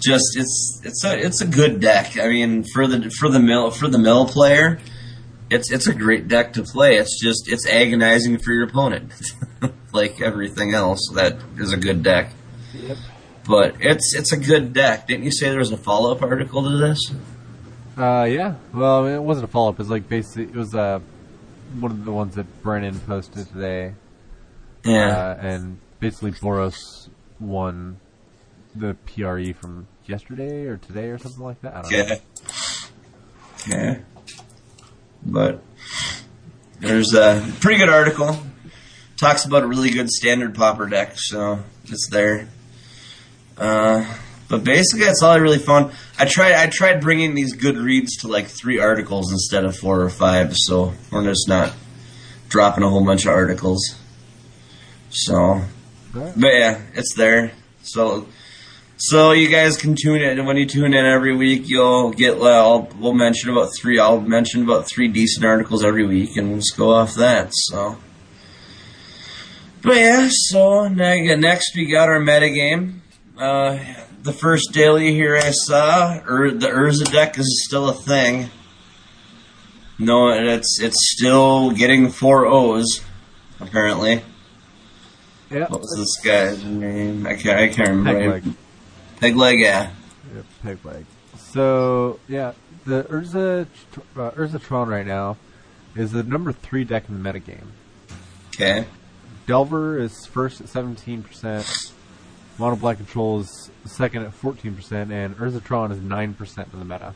Just 0.00 0.36
it's 0.36 0.80
it's 0.84 1.04
a 1.04 1.18
it's 1.18 1.40
a 1.40 1.46
good 1.46 1.80
deck. 1.80 2.18
I 2.18 2.28
mean, 2.28 2.64
for 2.74 2.86
the 2.86 3.10
for 3.18 3.30
the 3.30 3.40
mill 3.40 3.70
for 3.70 3.88
the 3.88 3.98
mill 3.98 4.26
player, 4.26 4.78
it's 5.48 5.72
it's 5.72 5.86
a 5.86 5.94
great 5.94 6.28
deck 6.28 6.52
to 6.54 6.62
play. 6.62 6.96
It's 6.96 7.18
just 7.22 7.50
it's 7.50 7.66
agonizing 7.66 8.36
for 8.36 8.52
your 8.52 8.64
opponent, 8.64 9.12
like 9.92 10.20
everything 10.20 10.74
else 10.74 11.10
that 11.14 11.38
is 11.56 11.72
a 11.72 11.78
good 11.78 12.02
deck. 12.02 12.32
But 13.46 13.76
it's 13.80 14.14
it's 14.14 14.32
a 14.32 14.36
good 14.36 14.74
deck. 14.74 15.06
Didn't 15.06 15.24
you 15.24 15.30
say 15.30 15.48
there 15.48 15.58
was 15.58 15.72
a 15.72 15.78
follow 15.78 16.12
up 16.12 16.20
article 16.20 16.64
to 16.64 16.76
this? 16.76 17.00
Uh, 17.96 18.24
yeah. 18.24 18.56
Well, 18.74 19.04
I 19.04 19.06
mean, 19.06 19.14
it 19.14 19.22
wasn't 19.22 19.44
a 19.44 19.48
follow 19.48 19.70
up. 19.70 19.76
It 19.76 19.78
was 19.78 19.90
like 19.90 20.06
basically 20.06 20.44
it 20.44 20.54
was 20.56 20.74
uh, 20.74 21.00
one 21.74 21.90
of 21.90 22.04
the 22.04 22.12
ones 22.12 22.34
that 22.36 22.62
Brennan 22.62 23.00
posted 23.00 23.48
today. 23.48 23.94
Yeah. 24.84 25.08
Uh, 25.08 25.38
and 25.40 25.78
basically 26.00 26.32
Boros 26.32 27.08
won 27.40 27.98
the 28.74 28.94
PRE 29.06 29.52
from 29.52 29.86
yesterday 30.04 30.66
or 30.66 30.76
today 30.76 31.08
or 31.08 31.18
something 31.18 31.42
like 31.42 31.60
that. 31.62 31.76
I 31.76 31.82
don't 31.82 31.92
know. 31.92 31.98
Yeah. 31.98 32.16
Yeah. 33.66 33.98
But 35.24 35.62
there's 36.80 37.14
a 37.14 37.42
pretty 37.60 37.78
good 37.78 37.88
article. 37.88 38.36
Talks 39.16 39.44
about 39.44 39.62
a 39.62 39.66
really 39.66 39.90
good 39.90 40.10
standard 40.10 40.54
Pauper 40.54 40.86
deck, 40.86 41.12
so 41.16 41.60
it's 41.84 42.08
there. 42.10 42.48
Uh, 43.56 44.04
but 44.56 44.64
basically, 44.64 45.06
that's 45.06 45.22
all 45.22 45.32
I 45.32 45.36
really 45.36 45.58
found. 45.58 45.92
I 46.18 46.26
tried. 46.26 46.52
I 46.52 46.68
tried 46.68 47.00
bringing 47.00 47.34
these 47.34 47.52
good 47.52 47.76
reads 47.76 48.18
to 48.18 48.28
like 48.28 48.46
three 48.46 48.78
articles 48.78 49.32
instead 49.32 49.64
of 49.64 49.76
four 49.76 50.00
or 50.00 50.10
five, 50.10 50.54
so 50.56 50.92
we're 51.10 51.24
just 51.24 51.48
not 51.48 51.72
dropping 52.48 52.84
a 52.84 52.88
whole 52.88 53.04
bunch 53.04 53.24
of 53.24 53.32
articles. 53.32 53.96
So, 55.10 55.62
but 56.12 56.36
yeah, 56.36 56.80
it's 56.94 57.14
there. 57.14 57.52
So 57.82 58.26
so 58.96 59.32
you 59.32 59.48
guys 59.48 59.76
can 59.76 59.96
tune 59.96 60.22
in, 60.22 60.38
and 60.38 60.46
when 60.46 60.56
you 60.56 60.66
tune 60.66 60.94
in 60.94 61.04
every 61.04 61.34
week, 61.34 61.64
you'll 61.66 62.12
get. 62.12 62.38
Well, 62.38 62.88
we'll 62.98 63.12
mention 63.12 63.50
about 63.50 63.70
three. 63.76 63.98
I'll 63.98 64.20
mention 64.20 64.62
about 64.62 64.86
three 64.86 65.08
decent 65.08 65.44
articles 65.44 65.84
every 65.84 66.06
week, 66.06 66.36
and 66.36 66.48
we'll 66.48 66.58
just 66.58 66.76
go 66.76 66.90
off 66.90 67.14
that. 67.14 67.48
So, 67.52 67.98
but 69.82 69.96
yeah. 69.96 70.28
So 70.30 70.86
ne- 70.88 71.34
next 71.36 71.74
we 71.74 71.90
got 71.90 72.08
our 72.08 72.20
metagame. 72.20 73.00
Uh, 73.36 73.78
the 74.24 74.32
first 74.32 74.72
daily 74.72 75.12
here 75.12 75.36
I 75.36 75.50
saw, 75.50 76.18
Ur- 76.26 76.50
the 76.50 76.68
Urza 76.68 77.12
deck 77.12 77.38
is 77.38 77.64
still 77.66 77.90
a 77.90 77.92
thing. 77.92 78.48
No, 79.98 80.30
it's 80.30 80.80
it's 80.80 81.12
still 81.16 81.70
getting 81.70 82.08
four 82.08 82.46
O's, 82.46 83.02
apparently. 83.60 84.22
Yeah. 85.50 85.68
What 85.68 85.82
was 85.82 85.94
this 85.96 86.16
guy's 86.24 86.64
name? 86.64 87.26
I 87.26 87.34
can't. 87.34 87.60
I 87.60 87.68
can't 87.68 87.90
remember. 87.90 88.40
Pegleg. 88.40 88.54
Pegleg, 89.20 89.60
yeah. 89.60 89.90
Yep, 90.34 90.44
Pegleg. 90.64 91.04
So 91.36 92.18
yeah, 92.26 92.54
the 92.86 93.04
Urza 93.04 93.66
uh, 94.16 94.30
Urza 94.32 94.60
Tron 94.60 94.88
right 94.88 95.06
now 95.06 95.36
is 95.94 96.10
the 96.12 96.24
number 96.24 96.50
three 96.50 96.82
deck 96.84 97.04
in 97.08 97.22
the 97.22 97.30
metagame. 97.30 97.66
Okay. 98.48 98.86
Delver 99.46 99.98
is 99.98 100.26
first 100.26 100.60
at 100.62 100.68
seventeen 100.68 101.22
percent. 101.22 101.92
Mono 102.58 102.76
Black 102.76 102.98
Control 102.98 103.40
is 103.40 103.70
second 103.84 104.22
at 104.22 104.32
14%, 104.32 105.10
and 105.10 105.36
Urzatron 105.36 105.90
is 105.90 105.98
9% 105.98 106.72
in 106.72 106.78
the 106.78 106.84
meta. 106.84 107.14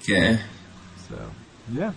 Okay. 0.00 0.38
So, 1.08 1.18
yeah. 1.72 1.92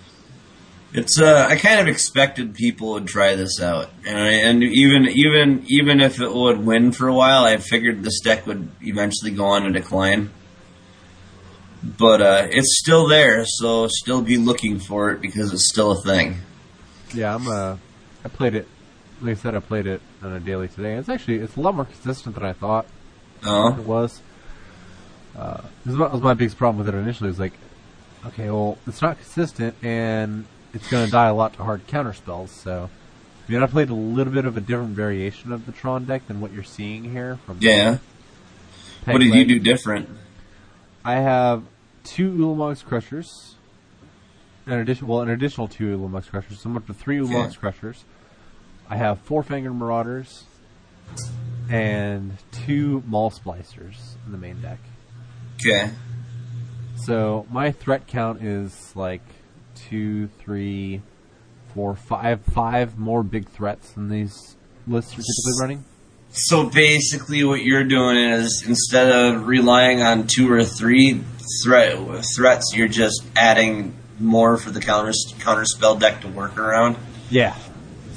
It's 0.93 1.19
uh, 1.19 1.47
I 1.49 1.57
kind 1.57 1.81
of 1.81 1.87
expected 1.87 2.53
people 2.53 2.93
would 2.93 3.07
try 3.07 3.35
this 3.35 3.59
out, 3.61 3.89
and, 4.05 4.17
I, 4.17 4.31
and 4.47 4.63
even 4.63 5.07
even 5.09 5.65
even 5.67 5.99
if 5.99 6.21
it 6.21 6.33
would 6.33 6.59
win 6.59 6.93
for 6.93 7.09
a 7.09 7.13
while, 7.13 7.43
I 7.43 7.57
figured 7.57 8.01
this 8.01 8.21
deck 8.21 8.47
would 8.47 8.69
eventually 8.81 9.31
go 9.31 9.45
on 9.45 9.65
a 9.65 9.71
decline. 9.73 10.29
But 11.83 12.21
uh, 12.21 12.47
it's 12.49 12.79
still 12.79 13.09
there, 13.09 13.43
so 13.45 13.87
still 13.89 14.21
be 14.21 14.37
looking 14.37 14.79
for 14.79 15.11
it 15.11 15.19
because 15.19 15.51
it's 15.51 15.69
still 15.69 15.91
a 15.91 16.01
thing. 16.01 16.37
Yeah, 17.13 17.35
I'm 17.35 17.47
uh, 17.47 17.77
I 18.23 18.29
played 18.29 18.55
it. 18.55 18.67
Like 19.21 19.31
I 19.37 19.41
said, 19.41 19.55
I 19.55 19.59
played 19.59 19.87
it 19.87 20.01
on 20.21 20.33
a 20.33 20.39
daily 20.39 20.67
today. 20.67 20.95
It's 20.95 21.09
actually 21.09 21.37
it's 21.37 21.55
a 21.55 21.61
lot 21.61 21.75
more 21.75 21.85
consistent 21.85 22.35
than 22.35 22.43
I 22.45 22.53
thought 22.53 22.85
it 23.41 23.47
Oh, 23.47 23.71
was. 23.85 24.21
Uh, 25.37 25.61
this 25.85 25.95
was 25.95 26.21
my- 26.21 26.33
biggest 26.33 26.57
problem 26.57 26.85
with 26.85 26.93
it 26.93 26.97
initially. 26.97 27.29
Was 27.29 27.39
like, 27.39 27.53
okay, 28.27 28.49
well, 28.49 28.77
it's 28.87 29.01
not 29.01 29.17
consistent, 29.17 29.75
and 29.83 30.45
it's 30.73 30.87
going 30.89 31.05
to 31.05 31.11
die 31.11 31.27
a 31.27 31.33
lot 31.33 31.53
to 31.53 31.63
hard 31.63 31.85
counter 31.87 32.13
spells. 32.13 32.51
So, 32.51 32.89
I 33.47 33.51
mean, 33.51 33.61
I 33.61 33.67
played 33.67 33.89
a 33.89 33.93
little 33.93 34.31
bit 34.33 34.45
of 34.45 34.57
a 34.57 34.61
different 34.61 34.91
variation 34.95 35.51
of 35.51 35.65
the 35.65 35.71
Tron 35.71 36.05
deck 36.05 36.27
than 36.27 36.39
what 36.41 36.53
you're 36.53 36.63
seeing 36.63 37.03
here. 37.11 37.37
From 37.45 37.57
yeah. 37.61 37.97
What 39.05 39.19
did 39.19 39.33
you 39.33 39.45
do 39.45 39.59
different? 39.59 40.09
I 41.03 41.15
have 41.15 41.63
two 42.03 42.31
Ulamog's 42.31 42.81
Crushers. 42.81 43.55
An 44.65 44.79
addition, 44.79 45.05
well, 45.05 45.21
an 45.21 45.29
additional 45.29 45.67
two 45.67 45.95
Ulamog's 45.97 46.27
Crushers. 46.27 46.59
So 46.59 46.69
I'm 46.69 46.77
up 46.77 46.87
to 46.87 46.93
three 46.93 47.17
Ulamog's 47.19 47.53
Yeah. 47.53 47.59
Crushers. 47.59 48.03
I 48.89 48.97
have 48.97 49.19
four 49.21 49.43
Fangren 49.43 49.77
Marauders 49.77 50.43
and 51.69 52.37
two 52.51 53.03
Maul 53.07 53.31
Splicers 53.31 54.15
in 54.25 54.31
the 54.31 54.37
main 54.37 54.61
deck. 54.61 54.79
Okay. 55.55 55.91
So 56.97 57.45
my 57.51 57.71
threat 57.71 58.07
count 58.07 58.43
is 58.43 58.95
like 58.95 59.21
two, 59.75 60.27
three, 60.39 61.01
four, 61.73 61.95
five, 61.95 62.41
five 62.41 62.97
more 62.97 63.23
big 63.23 63.49
threats 63.49 63.91
than 63.91 64.09
these 64.09 64.55
lists 64.87 65.13
are 65.13 65.21
typically 65.21 65.61
running. 65.61 65.85
So 66.29 66.69
basically, 66.69 67.43
what 67.45 67.63
you're 67.63 67.85
doing 67.85 68.17
is 68.17 68.65
instead 68.67 69.09
of 69.09 69.47
relying 69.47 70.01
on 70.01 70.27
two 70.27 70.51
or 70.51 70.65
three 70.65 71.23
threat 71.63 71.97
threats, 72.35 72.73
you're 72.75 72.89
just 72.89 73.23
adding 73.35 73.93
more 74.19 74.57
for 74.57 74.69
the 74.71 74.81
counter 74.81 75.13
counter 75.39 75.65
spell 75.65 75.95
deck 75.95 76.21
to 76.21 76.27
work 76.27 76.57
around. 76.57 76.97
Yeah. 77.29 77.55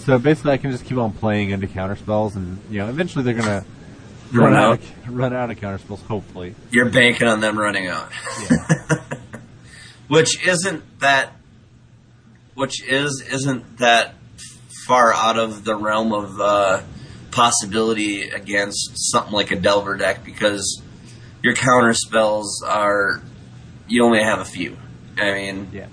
So 0.09 0.19
basically, 0.19 0.53
I 0.53 0.57
can 0.57 0.71
just 0.71 0.87
keep 0.87 0.97
on 0.97 1.13
playing 1.13 1.51
into 1.51 1.67
counter 1.67 1.95
spells, 1.95 2.35
and 2.35 2.59
you 2.71 2.79
know, 2.79 2.89
eventually 2.89 3.25
they're 3.25 3.35
gonna 3.35 3.63
Run 4.33 4.55
run, 4.55 4.55
out, 4.55 4.73
of, 4.79 5.15
run 5.15 5.35
out 5.35 5.51
of 5.51 5.61
counter 5.61 5.77
spells. 5.77 6.01
Hopefully, 6.01 6.55
You're 6.71 6.89
banking 6.89 7.29
on 7.29 7.41
them 7.43 7.59
running 7.59 7.89
out, 7.89 8.09
yeah. 8.41 9.03
which 10.09 10.47
isn't 10.47 10.83
that, 11.01 11.35
which 12.55 12.83
is 12.83 13.23
isn't 13.31 13.81
that 13.81 14.15
far 14.87 15.13
out 15.13 15.39
of 15.39 15.65
the 15.65 15.77
realm 15.77 16.15
of 16.15 16.41
uh, 16.41 16.81
possibility 17.31 18.31
against 18.31 18.93
something 19.13 19.35
like 19.35 19.51
a 19.51 19.57
Delver 19.57 19.99
deck 19.99 20.25
because 20.25 20.81
your 21.43 21.55
counter 21.55 21.93
spells 21.93 22.63
are 22.67 23.21
you 23.87 24.03
only 24.07 24.23
have 24.23 24.39
a 24.39 24.47
few. 24.47 24.75
I 25.19 25.35
mean, 25.35 25.69
yeah. 25.71 25.89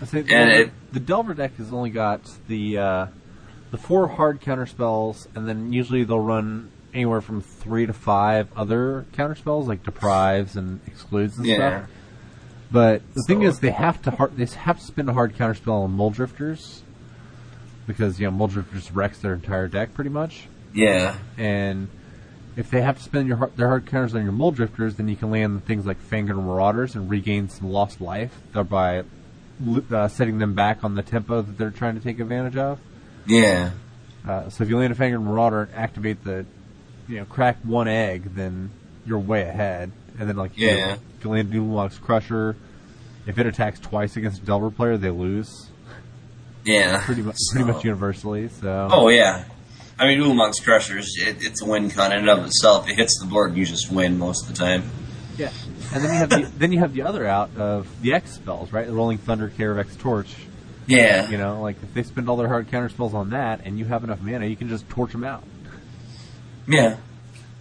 And 0.00 0.08
the, 0.28 0.60
it- 0.60 0.72
the 0.92 1.00
Delver 1.00 1.34
deck 1.34 1.56
has 1.56 1.72
only 1.72 1.90
got 1.90 2.20
the 2.46 2.78
uh, 2.78 3.06
the 3.70 3.78
four 3.78 4.08
hard 4.08 4.40
counter 4.40 4.66
spells, 4.66 5.28
and 5.34 5.48
then 5.48 5.72
usually 5.72 6.04
they'll 6.04 6.18
run 6.20 6.70
anywhere 6.92 7.20
from 7.20 7.40
three 7.40 7.86
to 7.86 7.92
five 7.92 8.48
other 8.56 9.06
counter 9.12 9.34
spells 9.36 9.68
like 9.68 9.82
deprives 9.84 10.56
and 10.56 10.80
excludes 10.86 11.36
and 11.38 11.46
Yeah. 11.46 11.56
stuff. 11.56 11.90
But 12.72 13.02
the 13.14 13.22
thing 13.26 13.42
is, 13.42 13.58
they 13.60 13.70
have 13.70 14.00
to 14.02 14.10
hard, 14.12 14.36
they 14.36 14.44
have 14.46 14.78
to 14.78 14.84
spend 14.84 15.08
a 15.08 15.12
hard 15.12 15.34
counter 15.36 15.54
spell 15.54 15.82
on 15.82 15.96
Mulldrifters 15.96 16.80
because 17.86 18.20
you 18.20 18.30
know 18.30 18.36
Mulldrifters 18.36 18.90
wrecks 18.94 19.18
their 19.20 19.34
entire 19.34 19.68
deck 19.68 19.94
pretty 19.94 20.10
much. 20.10 20.46
yeah, 20.72 21.16
And 21.36 21.88
if 22.56 22.70
they 22.70 22.82
have 22.82 22.96
to 22.98 23.02
spend 23.02 23.26
your 23.28 23.50
their 23.56 23.68
hard 23.68 23.86
counters 23.86 24.14
on 24.14 24.22
your 24.22 24.32
Mulldrifters, 24.32 24.96
then 24.96 25.08
you 25.08 25.16
can 25.16 25.30
land 25.30 25.64
things 25.64 25.86
like 25.86 25.98
Fangren 26.10 26.44
Marauders 26.44 26.94
and 26.94 27.08
regain 27.10 27.48
some 27.48 27.70
lost 27.70 28.00
life, 28.00 28.40
thereby 28.52 29.02
uh, 29.92 30.08
setting 30.08 30.38
them 30.38 30.54
back 30.54 30.82
on 30.84 30.94
the 30.94 31.02
tempo 31.02 31.42
that 31.42 31.58
they're 31.58 31.70
trying 31.70 31.94
to 31.96 32.00
take 32.00 32.18
advantage 32.20 32.56
of. 32.56 32.78
Yeah, 33.26 33.70
Uh, 34.26 34.48
so 34.50 34.64
if 34.64 34.70
you 34.70 34.76
land 34.78 34.92
a 34.92 34.96
Fangren 34.96 35.22
Marauder 35.22 35.62
and 35.62 35.74
activate 35.74 36.22
the, 36.24 36.44
you 37.08 37.16
know, 37.18 37.24
crack 37.24 37.56
one 37.62 37.88
egg, 37.88 38.34
then 38.34 38.70
you're 39.06 39.18
way 39.18 39.42
ahead. 39.42 39.92
And 40.18 40.28
then 40.28 40.36
like, 40.36 40.56
know, 40.58 40.66
Yeah. 40.66 40.96
if 41.18 41.24
you 41.24 41.30
land 41.30 41.52
Ulamog's 41.52 41.98
Crusher, 41.98 42.54
if 43.26 43.38
it 43.38 43.46
attacks 43.46 43.80
twice 43.80 44.16
against 44.16 44.42
a 44.42 44.44
Delver 44.44 44.70
player, 44.70 44.96
they 44.98 45.10
lose 45.10 45.70
yeah. 46.64 47.02
pretty 47.04 47.22
much 47.22 47.36
pretty 47.52 47.70
much 47.70 47.84
universally. 47.84 48.48
So 48.48 48.88
Oh 48.90 49.08
yeah. 49.08 49.44
I 49.98 50.06
mean, 50.06 50.18
Ulamog's 50.20 50.60
Crushers, 50.60 51.14
it, 51.18 51.36
it's 51.40 51.62
a 51.62 51.66
win 51.66 51.90
con 51.90 52.12
in 52.12 52.18
and 52.20 52.28
of 52.30 52.44
itself. 52.46 52.88
It 52.88 52.96
hits 52.96 53.18
the 53.20 53.26
board, 53.26 53.54
you 53.56 53.64
just 53.66 53.90
win 53.92 54.18
most 54.18 54.48
of 54.48 54.54
the 54.54 54.58
time. 54.58 54.84
Yeah, 55.36 55.50
and 55.94 56.02
then 56.04 56.12
you 56.12 56.18
have 56.18 56.28
the, 56.30 56.50
then 56.58 56.72
you 56.72 56.78
have 56.80 56.92
the 56.94 57.02
other 57.02 57.26
out 57.26 57.50
of 57.56 57.86
the 58.02 58.12
X 58.14 58.32
spells, 58.32 58.72
right? 58.72 58.86
The 58.86 58.92
Rolling 58.92 59.18
Thunder, 59.18 59.48
Kaervek's 59.50 59.96
Torch. 59.96 60.34
Yeah. 60.86 61.28
You 61.28 61.38
know, 61.38 61.60
like 61.60 61.76
if 61.82 61.94
they 61.94 62.02
spend 62.02 62.28
all 62.28 62.36
their 62.36 62.48
hard 62.48 62.70
counter 62.70 62.88
spells 62.88 63.14
on 63.14 63.30
that, 63.30 63.60
and 63.64 63.78
you 63.78 63.84
have 63.84 64.04
enough 64.04 64.20
mana, 64.20 64.46
you 64.46 64.56
can 64.56 64.68
just 64.68 64.88
torch 64.88 65.12
them 65.12 65.24
out. 65.24 65.44
Yeah. 66.66 66.96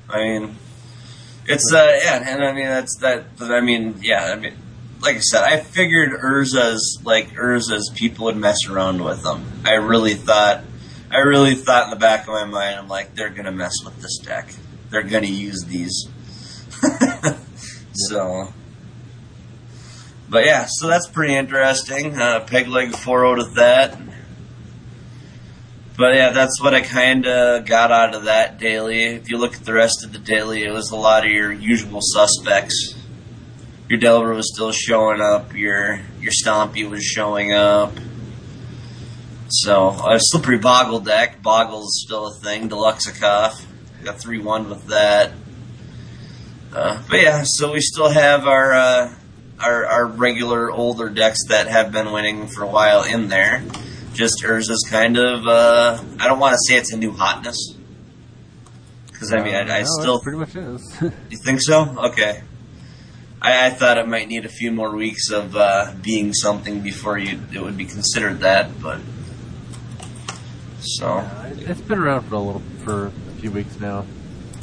I 0.09 0.17
mean, 0.19 0.55
it's, 1.47 1.73
uh, 1.73 1.99
yeah, 2.03 2.23
and 2.33 2.43
I 2.43 2.53
mean, 2.53 2.65
that's 2.65 2.97
that, 2.97 3.37
but 3.37 3.51
I 3.51 3.61
mean, 3.61 3.99
yeah, 4.01 4.25
I 4.25 4.35
mean, 4.35 4.53
like 5.01 5.17
I 5.17 5.19
said, 5.19 5.43
I 5.43 5.59
figured 5.59 6.11
Urza's, 6.11 6.99
like, 7.03 7.31
Urza's 7.31 7.91
people 7.95 8.25
would 8.25 8.37
mess 8.37 8.67
around 8.67 9.03
with 9.03 9.23
them. 9.23 9.45
I 9.65 9.75
really 9.75 10.15
thought, 10.15 10.63
I 11.11 11.19
really 11.19 11.55
thought 11.55 11.85
in 11.85 11.89
the 11.91 11.95
back 11.95 12.21
of 12.21 12.27
my 12.29 12.45
mind, 12.45 12.79
I'm 12.79 12.87
like, 12.87 13.15
they're 13.15 13.29
gonna 13.29 13.51
mess 13.51 13.73
with 13.83 14.01
this 14.01 14.17
deck. 14.19 14.53
They're 14.89 15.03
gonna 15.03 15.27
use 15.27 15.63
these. 15.67 16.07
so, 17.93 18.53
but 20.29 20.45
yeah, 20.45 20.67
so 20.69 20.87
that's 20.87 21.07
pretty 21.07 21.35
interesting. 21.35 22.17
Uh, 22.17 22.41
peg 22.41 22.67
leg 22.67 22.95
4 22.95 23.25
out 23.25 23.39
of 23.39 23.55
that. 23.55 23.99
But 25.97 26.15
yeah, 26.15 26.29
that's 26.29 26.61
what 26.61 26.73
I 26.73 26.81
kind 26.81 27.27
of 27.27 27.65
got 27.65 27.91
out 27.91 28.15
of 28.15 28.25
that 28.25 28.57
daily. 28.57 29.03
If 29.03 29.29
you 29.29 29.37
look 29.37 29.55
at 29.55 29.65
the 29.65 29.73
rest 29.73 30.05
of 30.05 30.13
the 30.13 30.19
daily, 30.19 30.63
it 30.63 30.71
was 30.71 30.91
a 30.91 30.95
lot 30.95 31.25
of 31.25 31.31
your 31.31 31.51
usual 31.51 31.99
suspects. 32.01 32.95
Your 33.89 33.99
Delver 33.99 34.33
was 34.33 34.53
still 34.53 34.71
showing 34.71 35.19
up. 35.19 35.53
Your 35.55 35.99
your 36.21 36.31
Stompy 36.31 36.89
was 36.89 37.03
showing 37.03 37.51
up. 37.51 37.91
So 39.49 39.89
a 39.89 40.19
slippery 40.19 40.59
Bogle 40.59 40.99
deck. 40.99 41.41
Boggle's 41.41 42.01
still 42.05 42.27
a 42.27 42.33
thing. 42.35 42.69
Deluxecoff. 42.69 43.65
Got 44.03 44.19
three 44.19 44.39
one 44.39 44.69
with 44.69 44.87
that. 44.87 45.31
Uh, 46.71 47.01
but 47.09 47.21
yeah, 47.21 47.43
so 47.45 47.73
we 47.73 47.81
still 47.81 48.09
have 48.09 48.45
our, 48.45 48.73
uh, 48.73 49.13
our 49.59 49.85
our 49.85 50.05
regular 50.05 50.71
older 50.71 51.09
decks 51.09 51.39
that 51.49 51.67
have 51.67 51.91
been 51.91 52.11
winning 52.11 52.47
for 52.47 52.63
a 52.63 52.67
while 52.67 53.03
in 53.03 53.27
there. 53.27 53.63
Just 54.13 54.43
Urza's 54.43 54.85
kind 54.89 55.17
of. 55.17 55.45
Uh, 55.47 56.01
I 56.19 56.27
don't 56.27 56.39
want 56.39 56.53
to 56.53 56.59
say 56.67 56.77
it's 56.77 56.93
a 56.93 56.97
new 56.97 57.11
hotness. 57.11 57.75
Because 59.07 59.33
I 59.33 59.43
mean, 59.43 59.55
I, 59.55 59.59
I 59.59 59.79
Uh, 59.79 59.79
no, 59.79 60.01
still 60.01 60.17
it 60.17 60.23
pretty 60.23 60.37
much 60.39 60.55
is. 60.55 60.97
you 61.29 61.37
think 61.43 61.61
so? 61.61 61.83
Okay. 62.11 62.41
I, 63.41 63.67
I 63.67 63.69
thought 63.69 63.97
it 63.97 64.07
might 64.07 64.27
need 64.27 64.45
a 64.45 64.49
few 64.49 64.71
more 64.71 64.95
weeks 64.95 65.29
of 65.29 65.55
uh, 65.55 65.93
being 66.01 66.33
something 66.33 66.81
before 66.81 67.17
you 67.17 67.39
it 67.53 67.61
would 67.61 67.77
be 67.77 67.85
considered 67.85 68.39
that, 68.39 68.81
but 68.81 68.99
so 70.81 71.29
it's 71.57 71.81
been 71.81 71.99
around 71.99 72.23
for 72.23 72.35
a 72.35 72.39
little 72.39 72.61
for 72.83 73.07
a 73.07 73.11
few 73.39 73.51
weeks 73.51 73.79
now. 73.79 74.05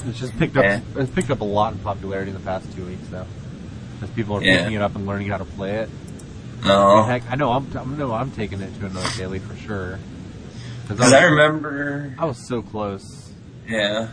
It's 0.07 0.19
just 0.19 0.37
picked 0.39 0.57
up. 0.57 0.65
Yeah. 0.65 0.81
It's 0.97 1.11
picked 1.11 1.31
up 1.31 1.41
a 1.41 1.45
lot 1.45 1.73
in 1.73 1.79
popularity 1.81 2.31
in 2.31 2.37
the 2.37 2.43
past 2.43 2.71
two 2.75 2.87
weeks, 2.87 3.07
though, 3.09 3.27
as 4.03 4.11
people 4.11 4.37
are 4.37 4.43
Yeah. 4.43 4.59
picking 4.59 4.75
it 4.75 4.83
up 4.83 4.95
and 4.97 5.07
learning 5.07 5.29
how 5.29 5.39
to 5.39 5.45
play 5.45 5.77
it. 5.77 5.91
no. 6.65 7.03
Heck, 7.05 7.23
I 7.31 7.35
know 7.37 7.53
I'm. 7.53 7.67
I 7.77 7.85
know 7.85 8.13
I'm 8.13 8.31
taking 8.31 8.61
it 8.61 8.79
to 8.81 8.87
another 8.87 9.09
daily 9.17 9.39
for 9.39 9.55
sure. 9.57 9.99
Because 10.89 11.13
I 11.13 11.25
remember, 11.25 12.15
I 12.19 12.25
was 12.27 12.47
so 12.49 12.63
close. 12.63 13.33
yeah. 13.69 14.09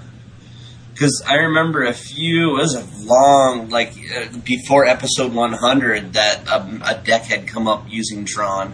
Because 0.91 1.23
I 1.27 1.35
remember 1.35 1.83
a 1.85 1.93
few, 1.93 2.51
it 2.55 2.59
was 2.61 2.75
a 2.75 2.85
long, 3.07 3.69
like, 3.69 3.93
uh, 4.15 4.37
before 4.45 4.85
episode 4.85 5.33
100, 5.33 6.13
that 6.13 6.47
um, 6.51 6.83
a 6.85 6.93
deck 6.95 7.23
had 7.23 7.47
come 7.47 7.67
up 7.67 7.85
using 7.89 8.25
Tron. 8.25 8.73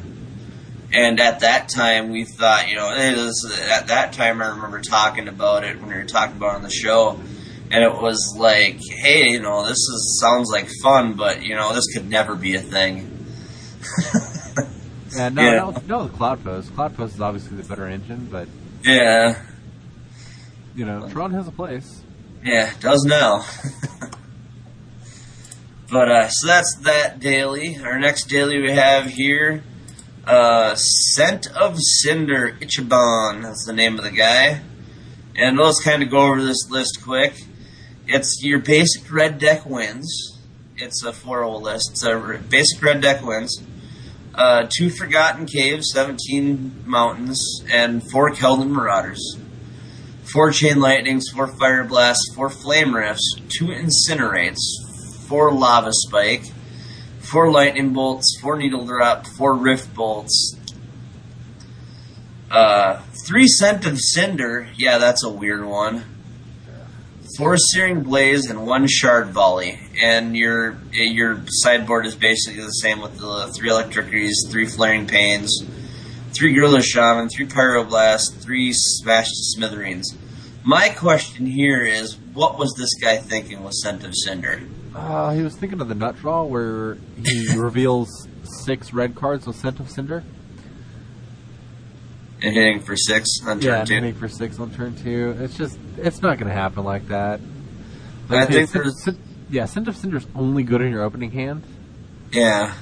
And 0.91 1.17
at 1.21 1.39
that 1.41 1.69
time, 1.69 2.09
we 2.09 2.25
thought, 2.25 2.67
you 2.67 2.75
know, 2.75 2.89
it 2.91 3.15
was, 3.15 3.49
at 3.71 3.87
that 3.87 4.11
time, 4.11 4.41
I 4.41 4.47
remember 4.49 4.81
talking 4.81 5.29
about 5.29 5.63
it 5.63 5.79
when 5.79 5.87
we 5.89 5.95
were 5.95 6.03
talking 6.03 6.35
about 6.35 6.53
it 6.53 6.55
on 6.55 6.63
the 6.63 6.69
show. 6.71 7.17
And 7.71 7.83
it 7.83 7.93
was 8.01 8.35
like, 8.37 8.79
hey, 9.01 9.27
you 9.29 9.39
know, 9.41 9.63
this 9.63 9.77
is, 9.77 10.19
sounds 10.21 10.49
like 10.51 10.69
fun, 10.81 11.13
but, 11.13 11.43
you 11.43 11.55
know, 11.55 11.73
this 11.73 11.85
could 11.93 12.09
never 12.09 12.35
be 12.35 12.55
a 12.55 12.61
thing. 12.61 13.15
And 15.17 15.33
no, 15.35 15.41
Yeah. 15.41 15.55
no, 15.57 15.71
no, 15.87 16.07
the 16.07 16.13
Cloudpost. 16.15 16.75
Cloud 16.75 16.95
Post 16.95 17.15
is 17.15 17.21
obviously 17.21 17.57
the 17.57 17.63
better 17.63 17.87
engine, 17.87 18.27
but 18.31 18.47
Yeah. 18.83 19.41
you 20.75 20.85
know, 20.85 21.09
Tron 21.09 21.31
has 21.33 21.47
a 21.47 21.51
place. 21.51 22.01
Yeah, 22.43 22.69
it 22.71 22.79
does 22.79 23.03
now. 23.05 23.43
but 25.91 26.11
uh, 26.11 26.29
so 26.29 26.47
that's 26.47 26.75
that 26.83 27.19
daily. 27.19 27.77
Our 27.83 27.97
next 27.99 28.25
daily 28.25 28.61
we 28.61 28.71
have 28.71 29.05
here, 29.07 29.63
uh, 30.25 30.75
Scent 30.75 31.47
of 31.55 31.77
Cinder 31.79 32.55
Ichiban. 32.61 33.41
That's 33.41 33.65
the 33.65 33.73
name 33.73 33.97
of 33.97 34.03
the 34.03 34.11
guy. 34.11 34.61
And 35.35 35.57
let's 35.57 35.81
kind 35.83 36.03
of 36.03 36.11
go 36.11 36.19
over 36.19 36.43
this 36.43 36.69
list 36.69 36.99
quick. 37.03 37.33
It's 38.11 38.41
your 38.41 38.57
basic 38.57 39.11
red 39.11 39.37
deck 39.37 39.67
wins. 39.67 40.39
It's 40.77 41.03
a 41.03 41.13
four-roll 41.13 41.61
list. 41.61 41.91
It's 41.91 42.03
a 42.03 42.41
basic 42.49 42.81
red 42.81 43.01
deck 43.01 43.23
wins. 43.23 43.61
Uh, 44.33 44.67
two 44.67 44.89
Forgotten 44.89 45.45
Caves, 45.45 45.91
17 45.93 46.85
Mountains, 46.87 47.63
and 47.71 48.01
four 48.09 48.31
Keldon 48.31 48.71
Marauders. 48.71 49.37
Four 50.23 50.49
Chain 50.49 50.79
Lightnings, 50.79 51.29
four 51.29 51.45
Fire 51.45 51.83
Blasts, 51.83 52.33
four 52.33 52.49
Flame 52.49 52.95
Rifts, 52.95 53.35
two 53.47 53.67
Incinerates, 53.67 54.57
four 55.27 55.53
Lava 55.53 55.91
Spike, 55.93 56.45
four 57.19 57.51
Lightning 57.51 57.93
Bolts, 57.93 58.39
four 58.41 58.57
Needle 58.57 58.87
Drop, 58.87 59.27
four 59.27 59.53
Rift 59.53 59.93
Bolts, 59.93 60.57
uh, 62.49 63.03
three 63.27 63.47
Scent 63.47 63.85
of 63.85 63.99
Cinder. 63.99 64.67
Yeah, 64.75 64.97
that's 64.97 65.23
a 65.23 65.29
weird 65.29 65.63
one. 65.63 66.08
Four 67.39 67.55
Searing 67.55 68.03
Blaze 68.03 68.49
and 68.49 68.67
one 68.67 68.85
Shard 68.85 69.29
Volley. 69.29 69.79
And 70.03 70.35
your 70.35 70.75
your 70.91 71.39
sideboard 71.47 72.05
is 72.05 72.13
basically 72.13 72.63
the 72.63 72.69
same 72.69 72.99
with 72.99 73.17
the 73.17 73.47
three 73.55 73.69
Electricities, 73.69 74.45
three 74.49 74.65
Flaring 74.65 75.07
Pains, 75.07 75.63
three 76.33 76.51
Gorilla 76.51 76.81
Shaman, 76.81 77.29
three 77.29 77.47
Pyroblast, 77.47 78.41
three 78.41 78.73
Smash 78.73 79.27
to 79.27 79.43
Smithereens. 79.55 80.17
My 80.65 80.89
question 80.89 81.45
here 81.45 81.85
is, 81.85 82.17
what 82.33 82.59
was 82.59 82.75
this 82.77 82.93
guy 82.95 83.15
thinking 83.15 83.63
with 83.63 83.73
Scent 83.73 84.03
of 84.03 84.11
Cinder? 84.15 84.61
Uh, 84.93 85.31
he 85.31 85.41
was 85.41 85.55
thinking 85.55 85.79
of 85.79 85.87
the 85.87 85.95
nut 85.95 86.17
draw 86.17 86.43
where 86.43 86.97
he 87.23 87.47
reveals 87.55 88.27
six 88.65 88.91
red 88.91 89.15
cards 89.15 89.47
with 89.47 89.55
Scent 89.55 89.79
of 89.79 89.89
Cinder. 89.89 90.25
And 92.41 92.53
hitting 92.53 92.79
for 92.79 92.95
six 92.95 93.27
on 93.45 93.59
turn 93.59 93.79
and 93.79 93.87
two. 93.87 93.93
hitting 93.95 94.13
for 94.13 94.27
six 94.29 94.59
on 94.59 94.71
turn 94.71 94.95
two. 94.95 95.35
It's 95.39 95.57
just, 95.57 95.77
it's 95.97 96.21
not 96.21 96.37
going 96.37 96.47
to 96.49 96.53
happen 96.53 96.83
like 96.85 97.07
that. 97.09 97.39
I 98.29 98.43
okay, 98.43 98.53
think 98.65 98.71
there's- 98.71 99.09
yeah, 99.49 99.65
Scent 99.65 99.87
of 99.87 99.97
Cinder's 99.97 100.27
only 100.35 100.63
good 100.63 100.81
in 100.81 100.91
your 100.91 101.01
opening 101.03 101.31
hand. 101.31 101.63
Yeah. 102.31 102.73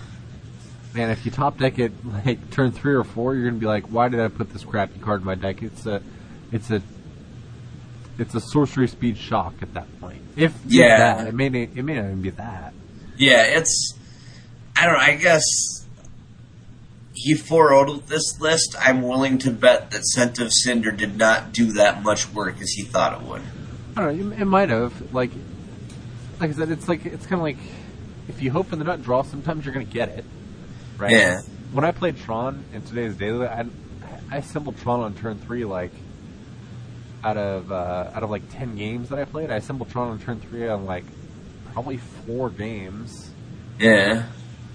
Man, 0.94 1.10
if 1.12 1.26
you 1.26 1.32
top 1.32 1.58
deck 1.58 1.80
it 1.80 1.92
like 2.06 2.50
turn 2.52 2.72
three 2.72 2.94
or 2.94 3.04
four, 3.06 3.36
you're 3.36 3.46
gonna 3.48 3.60
be 3.60 3.66
like, 3.68 3.86
"Why 3.86 4.10
did 4.10 4.20
I 4.20 4.28
put 4.30 4.52
this 4.52 4.64
crappy 4.66 5.00
card 5.00 5.22
in 5.22 5.26
my 5.26 5.36
deck?" 5.36 5.62
It's 5.64 5.86
a, 5.86 6.02
it's 6.52 6.70
a, 6.72 6.82
it's 8.18 8.34
a 8.36 8.42
sorcery 8.42 8.88
speed 8.88 9.18
shock 9.18 9.54
at 9.62 9.74
that 9.76 9.86
point. 10.02 10.22
If 10.36 10.54
Yeah. 10.66 10.98
that, 10.98 11.28
it 11.28 11.34
may 11.36 11.48
not- 11.50 11.70
it 11.78 11.84
may 11.84 11.94
not 11.96 12.06
even 12.06 12.22
be 12.22 12.32
that. 12.32 12.74
Yeah, 13.16 13.44
it's. 13.44 13.94
I 14.76 14.86
don't 14.86 14.94
know. 14.96 15.00
I 15.00 15.16
guess 15.16 15.77
he 17.18 17.34
4 17.34 18.00
this 18.06 18.40
list. 18.40 18.76
I'm 18.80 19.02
willing 19.02 19.40
to 19.40 19.52
bet 19.52 19.92
that 19.92 20.06
Scent 20.06 20.40
of 20.40 20.54
Cinder 20.54 20.92
did 20.92 21.18
not 21.18 21.52
do 21.52 21.74
that 21.74 22.04
much 22.04 22.32
work 22.32 22.62
as 22.62 22.70
he 22.70 22.84
thought 22.84 23.20
it 23.20 23.28
would. 23.28 23.42
I 23.96 24.02
don't 24.02 24.30
know. 24.30 24.36
It, 24.36 24.46
might 24.46 24.70
have 24.70 25.14
like, 25.14 25.32
like 26.40 26.52
I 26.52 26.54
said, 26.54 26.70
it's 26.70 26.88
like 26.88 27.06
it's 27.06 27.26
kind 27.26 27.40
of 27.40 27.44
like 27.44 27.58
if 28.28 28.42
you 28.42 28.52
hope 28.52 28.68
for 28.68 28.76
the 28.76 28.84
nut 28.84 29.02
draw, 29.02 29.24
sometimes 29.24 29.66
you're 29.66 29.74
gonna 29.74 29.86
get 29.86 30.10
it, 30.10 30.26
right? 30.98 31.12
Yeah. 31.12 31.42
When 31.72 31.84
I 31.84 31.92
played 31.92 32.18
Tron 32.18 32.64
in 32.72 32.84
today's 32.84 33.16
daily, 33.16 33.48
I, 33.48 33.66
I 34.32 34.38
assembled 34.38 34.78
Tron 34.78 35.00
on 35.02 35.16
turn 35.16 35.40
three 35.40 35.66
like. 35.66 35.92
Out 37.24 37.36
of 37.36 37.72
uh, 37.72 38.12
out 38.14 38.22
of 38.22 38.30
like 38.30 38.44
ten 38.52 38.76
games 38.76 39.10
that 39.10 39.18
I 39.18 39.26
played, 39.26 39.50
I 39.50 39.56
assembled 39.56 39.90
Tron 39.90 40.12
on 40.12 40.20
turn 40.20 40.40
three 40.40 40.68
on 40.68 40.86
like 40.86 41.04
probably 41.74 41.98
four 41.98 42.52
games. 42.52 43.32
Yeah. 43.80 44.28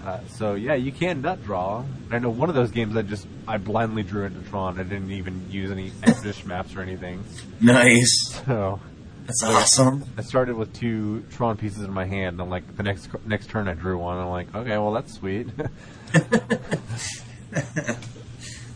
Uh, 0.05 0.19
so 0.29 0.55
yeah, 0.55 0.75
you 0.75 0.91
can 0.93 1.23
nut 1.23 1.45
draw. 1.45 1.85
I 2.11 2.19
know 2.19 2.31
one 2.31 2.49
of 2.49 2.55
those 2.55 2.71
games 2.71 2.97
I 2.97 3.03
just 3.03 3.27
I 3.47 3.59
blindly 3.59 4.03
drew 4.03 4.25
into 4.25 4.41
Tron. 4.51 4.81
I 4.81 4.83
didn't 4.83 5.13
even 5.13 5.51
use 5.51 5.71
any 5.71 5.93
expedition 6.03 6.49
maps 6.49 6.75
or 6.75 6.83
anything. 6.83 7.25
Nice. 7.61 8.43
So 8.47 8.81
That's 9.27 9.43
awesome. 9.45 10.05
I 10.19 10.23
started 10.23 10.57
with 10.57 10.73
two 10.73 11.25
Tron 11.31 11.57
pieces 11.57 11.85
in 11.85 11.93
my 11.93 12.05
hand, 12.05 12.41
and 12.41 12.51
like 12.51 12.77
the 12.77 12.83
next 12.83 13.09
next 13.27 13.49
turn 13.51 13.69
I 13.69 13.75
drew 13.75 13.99
one. 13.99 14.19
I'm 14.19 14.29
like, 14.29 14.55
okay, 14.55 14.77
well 14.79 14.93
that's 14.93 15.13
sweet. 15.15 15.49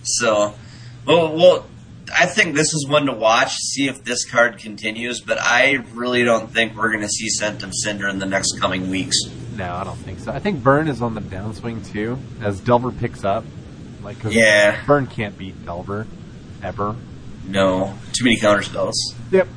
So, 0.07 0.55
well, 1.05 1.37
well, 1.37 1.67
I 2.17 2.27
think 2.27 2.55
this 2.55 2.73
is 2.73 2.87
one 2.89 3.07
to 3.07 3.13
watch, 3.13 3.53
see 3.57 3.89
if 3.89 4.05
this 4.05 4.25
card 4.25 4.59
continues, 4.59 5.21
but 5.21 5.39
I 5.41 5.85
really 5.95 6.23
don't 6.23 6.49
think 6.53 6.77
we're 6.77 6.91
going 6.91 7.03
to 7.03 7.09
see 7.09 7.29
Scent 7.29 7.65
of 7.65 7.73
Cinder 7.75 8.09
in 8.09 8.21
the 8.21 8.27
next 8.27 8.61
coming 8.61 8.89
weeks. 8.89 9.17
No, 9.57 9.75
I 9.75 9.85
don't 9.85 9.97
think 9.99 10.21
so. 10.21 10.33
I 10.33 10.39
think 10.39 10.63
Burn 10.63 10.89
is 10.89 11.01
on 11.03 11.15
the 11.15 11.21
downswing 11.21 11.91
too, 11.91 12.19
as 12.41 12.61
Delver 12.61 12.93
picks 12.93 13.25
up. 13.25 13.45
Like, 14.03 14.21
'cause 14.21 14.35
Yeah. 14.35 14.79
Burn 14.87 15.07
can't 15.07 15.37
beat 15.39 15.65
Delver 15.65 16.07
ever. 16.63 16.95
No, 17.47 17.97
too 18.13 18.25
many 18.25 18.37
counter 18.39 18.63
spells. 18.63 19.15
Yep. 19.31 19.49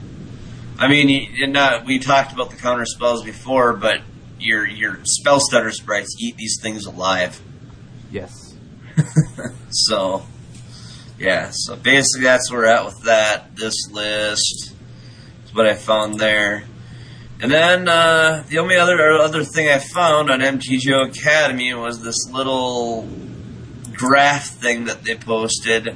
I 0.78 0.88
mean, 0.88 1.34
and 1.44 1.58
uh, 1.58 1.82
we 1.86 2.00
talked 2.00 2.32
about 2.34 2.50
the 2.52 2.56
counter 2.56 2.86
spells 2.86 3.24
before, 3.24 3.74
but 3.74 4.02
your 4.40 4.66
your 4.66 5.00
Spellstutter 5.20 5.72
Sprites 5.74 6.16
eat 6.20 6.38
these 6.38 6.58
things 6.62 6.86
alive. 6.86 7.40
Yes. 8.12 8.34
So, 9.72 10.24
yeah. 11.20 11.50
So 11.54 11.76
basically, 11.76 12.24
that's 12.24 12.50
where 12.52 12.62
we're 12.62 12.68
at 12.68 12.86
with 12.86 13.04
that. 13.04 13.56
This 13.56 13.76
list 13.92 14.74
is 15.46 15.54
what 15.54 15.68
I 15.68 15.76
found 15.76 16.20
there. 16.20 16.64
And 17.42 17.50
then 17.50 17.88
uh, 17.88 18.44
the 18.50 18.60
only 18.60 18.76
other 18.76 19.00
other 19.14 19.46
thing 19.46 19.70
I 19.70 19.80
found 19.80 20.30
on 20.30 20.42
MTGO 20.42 21.08
Academy 21.08 21.74
was 21.74 22.04
this 22.04 22.30
little 22.30 23.08
graph 23.94 24.48
thing 24.48 24.86
that 24.86 25.04
they 25.04 25.16
posted 25.16 25.96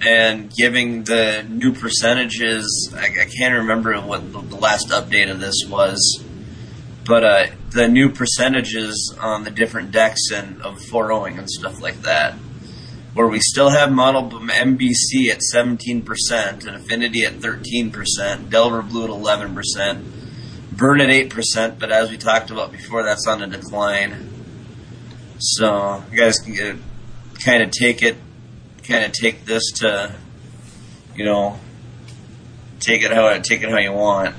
and 0.00 0.54
giving 0.54 1.04
the 1.04 1.44
new 1.46 1.74
percentages. 1.74 2.94
I, 2.96 3.04
I 3.04 3.24
can't 3.26 3.56
remember 3.56 3.94
what 4.00 4.32
the, 4.32 4.40
the 4.40 4.56
last 4.56 4.88
update 4.88 5.30
of 5.30 5.38
this 5.38 5.66
was, 5.68 6.24
but 7.04 7.24
uh, 7.24 7.46
the 7.72 7.86
new 7.86 8.10
percentages 8.10 9.14
on 9.20 9.44
the 9.44 9.50
different 9.50 9.90
decks 9.90 10.30
and 10.32 10.62
of 10.62 10.80
4 10.80 11.28
and 11.28 11.50
stuff 11.50 11.82
like 11.82 12.00
that. 12.02 12.34
Where 13.12 13.26
we 13.26 13.40
still 13.40 13.68
have 13.68 13.92
Model 13.92 14.30
MBC 14.30 15.28
at 15.30 15.40
17%, 15.54 16.66
and 16.66 16.76
Affinity 16.76 17.24
at 17.24 17.34
13%, 17.34 18.48
Delver 18.48 18.82
Blue 18.82 19.04
at 19.04 19.10
11%, 19.10 20.19
Burn 20.80 21.02
at 21.02 21.10
8%, 21.10 21.78
but 21.78 21.92
as 21.92 22.10
we 22.10 22.16
talked 22.16 22.50
about 22.50 22.72
before, 22.72 23.02
that's 23.02 23.26
on 23.26 23.42
a 23.42 23.46
decline. 23.46 24.30
So, 25.38 26.02
you 26.10 26.18
guys 26.18 26.38
can 26.38 26.54
get, 26.54 26.76
kind 27.44 27.62
of 27.62 27.70
take 27.70 28.02
it, 28.02 28.16
kind 28.88 29.04
of 29.04 29.12
take 29.12 29.44
this 29.44 29.62
to, 29.76 30.14
you 31.14 31.26
know, 31.26 31.60
take 32.80 33.02
it 33.02 33.12
how 33.12 33.38
take 33.40 33.62
it 33.62 33.68
how 33.68 33.78
you 33.78 33.92
want. 33.92 34.34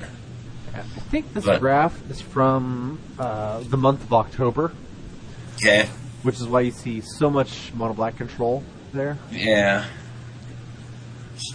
I 0.73 0.81
think 1.11 1.31
this 1.35 1.45
But- 1.45 1.59
graph 1.59 2.01
is 2.09 2.19
from 2.21 2.97
uh, 3.19 3.59
the 3.59 3.77
month 3.77 4.01
of 4.03 4.11
October, 4.11 4.71
Okay. 5.57 5.87
which 6.23 6.35
is 6.39 6.47
why 6.47 6.61
you 6.61 6.71
see 6.71 7.01
so 7.01 7.29
much 7.29 7.71
mono 7.75 7.93
black 7.93 8.17
control 8.17 8.63
there. 8.93 9.19
Yeah. 9.29 9.85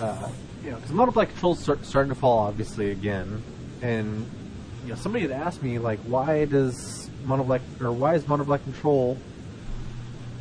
uh, 0.01 0.29
you 0.63 0.71
know, 0.71 0.77
because 0.77 0.93
mono 0.93 1.11
black 1.11 1.31
control's 1.31 1.61
start, 1.61 1.85
starting 1.85 2.11
to 2.13 2.19
fall 2.19 2.39
obviously 2.47 2.91
again, 2.93 3.43
and 3.83 4.29
you 4.87 4.93
know, 4.93 4.99
somebody 4.99 5.27
had 5.27 5.33
asked 5.33 5.63
me 5.63 5.79
like, 5.79 5.99
why 6.01 6.45
does 6.45 7.11
mono 7.25 7.43
black 7.43 7.61
or 7.81 7.91
why 7.91 8.15
is 8.15 8.27
mono 8.29 8.45
black 8.45 8.63
control 8.63 9.19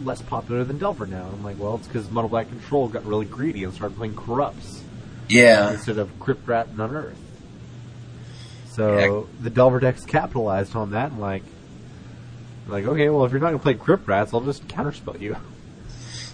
less 0.04 0.22
popular 0.22 0.64
than 0.64 0.78
Delver 0.78 1.08
now? 1.08 1.26
And 1.26 1.34
I'm 1.34 1.44
like, 1.44 1.58
well, 1.58 1.76
it's 1.76 1.88
because 1.88 2.10
mono 2.12 2.28
black 2.28 2.48
control 2.50 2.88
got 2.88 3.06
really 3.06 3.26
greedy 3.26 3.64
and 3.64 3.74
started 3.74 3.98
playing 3.98 4.16
corrupts 4.16 4.84
Yeah. 5.30 5.72
instead 5.72 5.98
of 5.98 6.20
Crypt 6.20 6.48
Rat 6.48 6.68
and 6.68 6.80
Unearth. 6.80 7.18
So 8.74 9.28
the 9.42 9.50
Delver 9.50 9.80
decks 9.80 10.06
capitalized 10.06 10.76
on 10.76 10.92
that 10.92 11.12
and 11.12 11.20
like, 11.20 11.44
like 12.68 12.86
okay, 12.86 13.10
well 13.10 13.26
if 13.26 13.32
you're 13.32 13.42
not 13.42 13.48
gonna 13.48 13.60
play 13.60 13.74
Crypt 13.74 14.08
Rats, 14.08 14.34
I'll 14.34 14.42
just 14.42 14.68
counterspell 14.68 15.20
you. 15.20 15.38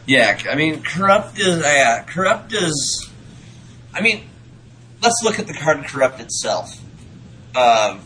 Yeah, 0.08 0.38
I 0.50 0.56
mean, 0.56 0.82
corrupt 0.82 1.40
is 1.40 1.60
yeah, 1.62 2.04
corrupt 2.04 2.52
is. 2.54 3.10
I 3.94 4.02
mean, 4.02 4.24
let's 5.04 5.22
look 5.24 5.38
at 5.40 5.48
the 5.48 5.54
card 5.54 5.86
corrupt 5.86 6.20
itself. 6.20 6.81
Uh, 7.56 8.00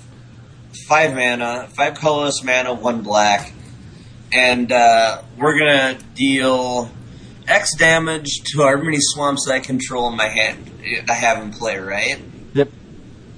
five 0.87 1.13
mana, 1.13 1.67
five 1.75 1.95
colorless 1.95 2.43
mana, 2.43 2.73
one 2.73 3.01
black, 3.01 3.53
and 4.31 4.71
uh, 4.71 5.21
we're 5.37 5.57
gonna 5.57 5.97
deal 6.15 6.89
X 7.47 7.75
damage 7.77 8.41
to 8.45 8.61
however 8.61 8.83
many 8.83 8.97
swamps 8.99 9.45
that 9.45 9.53
I 9.53 9.59
control 9.59 10.09
in 10.09 10.17
my 10.17 10.27
hand. 10.27 10.71
I 11.09 11.13
have 11.13 11.41
in 11.43 11.51
play, 11.51 11.77
right? 11.77 12.19
Yep. 12.53 12.69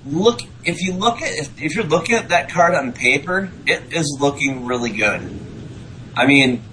Look, 0.06 0.42
if 0.64 0.82
you 0.82 0.94
look 0.94 1.22
at 1.22 1.30
if, 1.30 1.62
if 1.62 1.76
you're 1.76 1.86
looking 1.86 2.16
at 2.16 2.30
that 2.30 2.50
card 2.50 2.76
on 2.76 2.94
paper, 2.94 3.50
it 3.66 3.94
is 3.94 4.18
looking 4.20 4.66
really 4.66 4.92
good. 4.92 5.40
I 6.16 6.26
mean, 6.26 6.64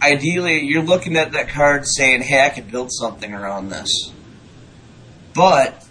ideally, 0.00 0.60
you're 0.60 0.82
looking 0.82 1.16
at 1.16 1.32
that 1.32 1.48
card 1.48 1.86
saying, 1.86 2.22
"Hey, 2.22 2.44
I 2.44 2.50
could 2.50 2.70
build 2.70 2.90
something 2.92 3.32
around 3.32 3.70
this." 3.70 4.12
But 5.34 5.86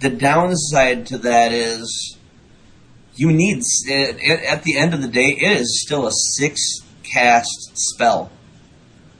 the 0.00 0.10
downside 0.10 1.06
to 1.06 1.18
that 1.18 1.52
is 1.52 2.15
you 3.16 3.32
need 3.32 3.62
at 3.88 4.62
the 4.62 4.76
end 4.76 4.94
of 4.94 5.02
the 5.02 5.08
day 5.08 5.36
it 5.40 5.52
is 5.60 5.82
still 5.82 6.06
a 6.06 6.12
six 6.12 6.60
cast 7.02 7.72
spell 7.74 8.30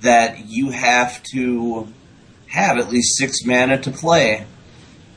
that 0.00 0.48
you 0.48 0.70
have 0.70 1.22
to 1.34 1.88
have 2.48 2.78
at 2.78 2.90
least 2.90 3.16
six 3.16 3.44
mana 3.44 3.78
to 3.78 3.90
play. 3.90 4.46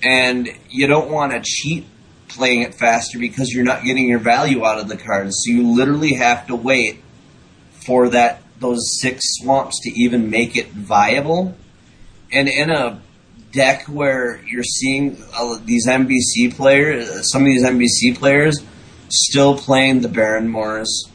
And 0.02 0.50
you 0.70 0.88
don't 0.88 1.12
want 1.12 1.34
to 1.34 1.42
cheat 1.44 1.86
playing 2.30 2.62
it 2.62 2.76
faster 2.76 3.20
because 3.20 3.52
you're 3.52 3.66
not 3.66 3.84
getting 3.84 4.08
your 4.08 4.20
value 4.20 4.66
out 4.66 4.80
of 4.80 4.88
the 4.88 4.98
cards. 4.98 5.44
So 5.44 5.52
you 5.52 5.76
literally 5.76 6.14
have 6.14 6.48
to 6.48 6.56
wait 6.56 7.04
for 7.86 8.10
that 8.10 8.42
those 8.60 9.00
six 9.02 9.22
swamps 9.40 9.80
to 9.84 9.92
even 10.00 10.30
make 10.30 10.56
it 10.56 10.68
viable. 10.70 11.56
And 12.32 12.48
in 12.48 12.70
a 12.70 13.02
deck 13.52 13.86
where 13.86 14.42
you're 14.46 14.64
seeing 14.64 15.18
these 15.66 15.88
MBC 15.88 16.56
players, 16.56 17.32
some 17.32 17.44
of 17.44 17.48
these 17.48 17.64
MBC 17.64 18.18
players, 18.18 18.62
still 19.12 19.58
playing 19.58 20.02
the 20.02 20.10
Barren 20.10 20.48
Moors. 20.48 21.10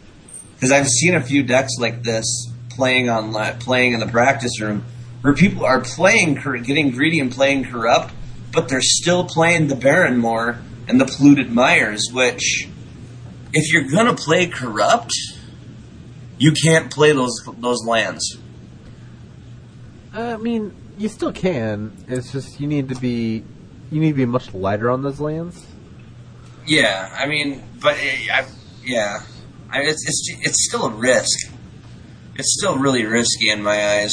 Because 0.55 0.72
I've 0.72 0.88
seen 0.88 1.14
a 1.14 1.22
few 1.22 1.42
decks 1.42 1.72
like 1.78 2.03
this 2.03 2.51
playing 2.70 3.09
on 3.09 3.32
playing 3.59 3.92
in 3.92 4.01
the 4.01 4.07
practice 4.07 4.61
room, 4.61 4.84
where 5.20 5.34
people 5.34 5.64
are 5.64 5.80
playing, 5.80 6.34
getting 6.34 6.90
greedy 6.90 7.20
and 7.20 7.30
playing 7.30 7.64
corrupt, 7.64 8.12
but 8.53 8.68
they're 8.68 8.80
still 8.82 9.24
playing 9.24 9.68
the 9.68 9.76
Barren 9.76 10.18
Moor 10.18 10.59
and 10.88 11.01
the 11.01 11.07
Polluted 11.07 11.51
Mires. 11.51 12.03
Which, 12.12 12.68
if 13.53 13.72
you're 13.72 13.90
gonna 13.90 14.14
play 14.14 14.47
corrupt, 14.47 15.12
you 16.38 16.53
can't 16.53 16.90
play 16.90 17.12
those 17.12 17.40
those 17.59 17.84
lands. 17.86 18.38
Uh, 20.14 20.34
I 20.34 20.36
mean, 20.36 20.74
you 20.99 21.09
still 21.09 21.32
can. 21.32 21.92
It's 22.09 22.32
just 22.32 22.61
you 22.61 22.66
need 22.66 22.88
to 22.90 22.95
be 22.95 23.45
you 23.90 24.01
need 24.01 24.12
to 24.12 24.16
be 24.16 24.26
much 24.26 24.53
lighter 24.55 24.90
on 24.90 25.03
those 25.03 25.20
lands. 25.20 25.66
Yeah, 26.66 27.14
I 27.16 27.26
mean, 27.26 27.62
but 27.80 27.96
it, 27.98 28.30
I, 28.30 28.46
yeah, 28.84 29.20
I 29.70 29.80
mean, 29.80 29.88
it's 29.88 30.04
it's 30.06 30.46
it's 30.46 30.68
still 30.68 30.86
a 30.86 30.90
risk. 30.90 31.52
It's 32.36 32.56
still 32.58 32.76
really 32.78 33.04
risky 33.04 33.50
in 33.50 33.62
my 33.62 33.98
eyes. 33.98 34.12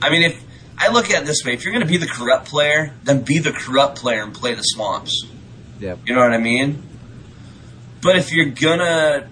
I 0.00 0.10
mean, 0.10 0.22
if 0.22 0.44
I 0.78 0.88
look 0.88 1.10
at 1.10 1.22
it 1.22 1.26
this 1.26 1.44
way, 1.44 1.54
if 1.54 1.64
you're 1.64 1.72
going 1.72 1.84
to 1.84 1.90
be 1.90 1.96
the 1.96 2.06
corrupt 2.06 2.46
player, 2.46 2.94
then 3.04 3.22
be 3.22 3.38
the 3.38 3.52
corrupt 3.52 3.98
player 3.98 4.22
and 4.22 4.32
play 4.32 4.54
the 4.54 4.62
swamps. 4.62 5.26
Yeah, 5.78 5.96
you 6.06 6.14
know 6.14 6.20
what 6.20 6.32
I 6.32 6.38
mean. 6.38 6.82
But 8.02 8.16
if 8.16 8.32
you're 8.32 8.46
gonna, 8.46 9.28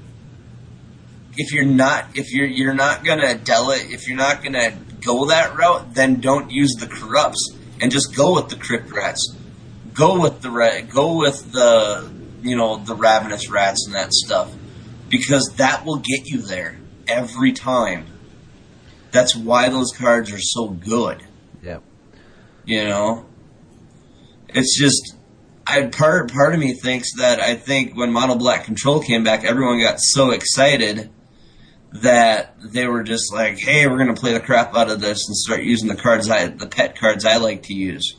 if 1.37 1.53
you're 1.53 1.65
not, 1.65 2.07
if 2.15 2.33
you're 2.33 2.47
you're 2.47 2.75
not 2.75 3.05
gonna 3.05 3.35
del 3.35 3.71
it, 3.71 3.91
if 3.91 4.09
you're 4.09 4.17
not 4.17 4.43
gonna 4.43 4.73
go 5.05 5.27
that 5.27 5.57
route, 5.57 5.95
then 5.95 6.21
don't 6.21 6.51
use 6.51 6.75
the 6.79 6.87
corrupts 6.87 7.57
and 7.81 7.91
just 7.91 8.15
go 8.15 8.35
with 8.35 8.49
the 8.49 8.57
crypt 8.57 8.91
rats. 8.91 9.35
Go 9.95 10.21
with 10.21 10.43
the 10.43 10.87
go 10.91 11.17
with 11.19 11.53
the 11.53 12.18
you 12.49 12.57
know 12.57 12.79
the 12.79 12.95
ravenous 12.95 13.49
rats 13.51 13.87
and 13.87 13.95
that 13.95 14.13
stuff 14.13 14.53
because 15.09 15.55
that 15.57 15.85
will 15.85 15.97
get 15.97 16.27
you 16.27 16.43
there 16.43 16.79
every 17.07 17.53
time. 17.53 18.07
That's 19.11 19.35
why 19.35 19.71
those 19.71 19.93
cards 19.97 20.33
are 20.33 20.41
so 20.41 20.69
good. 20.69 21.25
Yep. 21.63 21.83
You 22.67 22.85
know, 22.85 23.27
it's 24.49 24.79
just 24.79 25.17
I 25.67 25.87
part 25.87 26.33
part 26.33 26.55
of 26.55 26.61
me 26.61 26.75
thinks 26.75 27.17
that 27.17 27.41
I 27.41 27.55
think 27.55 27.97
when 27.97 28.13
Mono 28.13 28.37
Black 28.37 28.65
Control 28.65 29.01
came 29.01 29.25
back, 29.25 29.45
everyone 29.45 29.81
got 29.81 30.01
so 30.01 30.31
excited 30.31 31.11
that 31.93 32.55
they 32.73 32.87
were 32.87 33.03
just 33.03 33.33
like, 33.33 33.59
"Hey, 33.59 33.87
we're 33.87 33.97
going 33.97 34.15
to 34.15 34.21
play 34.21 34.33
the 34.33 34.41
crap 34.41 34.75
out 34.75 34.91
of 34.91 35.01
this 35.01 35.27
and 35.27 35.37
start 35.37 35.63
using 35.63 35.89
the 35.89 35.97
cards 35.97 36.29
I, 36.31 36.47
the 36.49 36.67
pet 36.67 36.99
cards 36.99 37.25
I 37.25 37.37
like 37.37 37.65
to 37.65 37.75
use." 37.75 38.17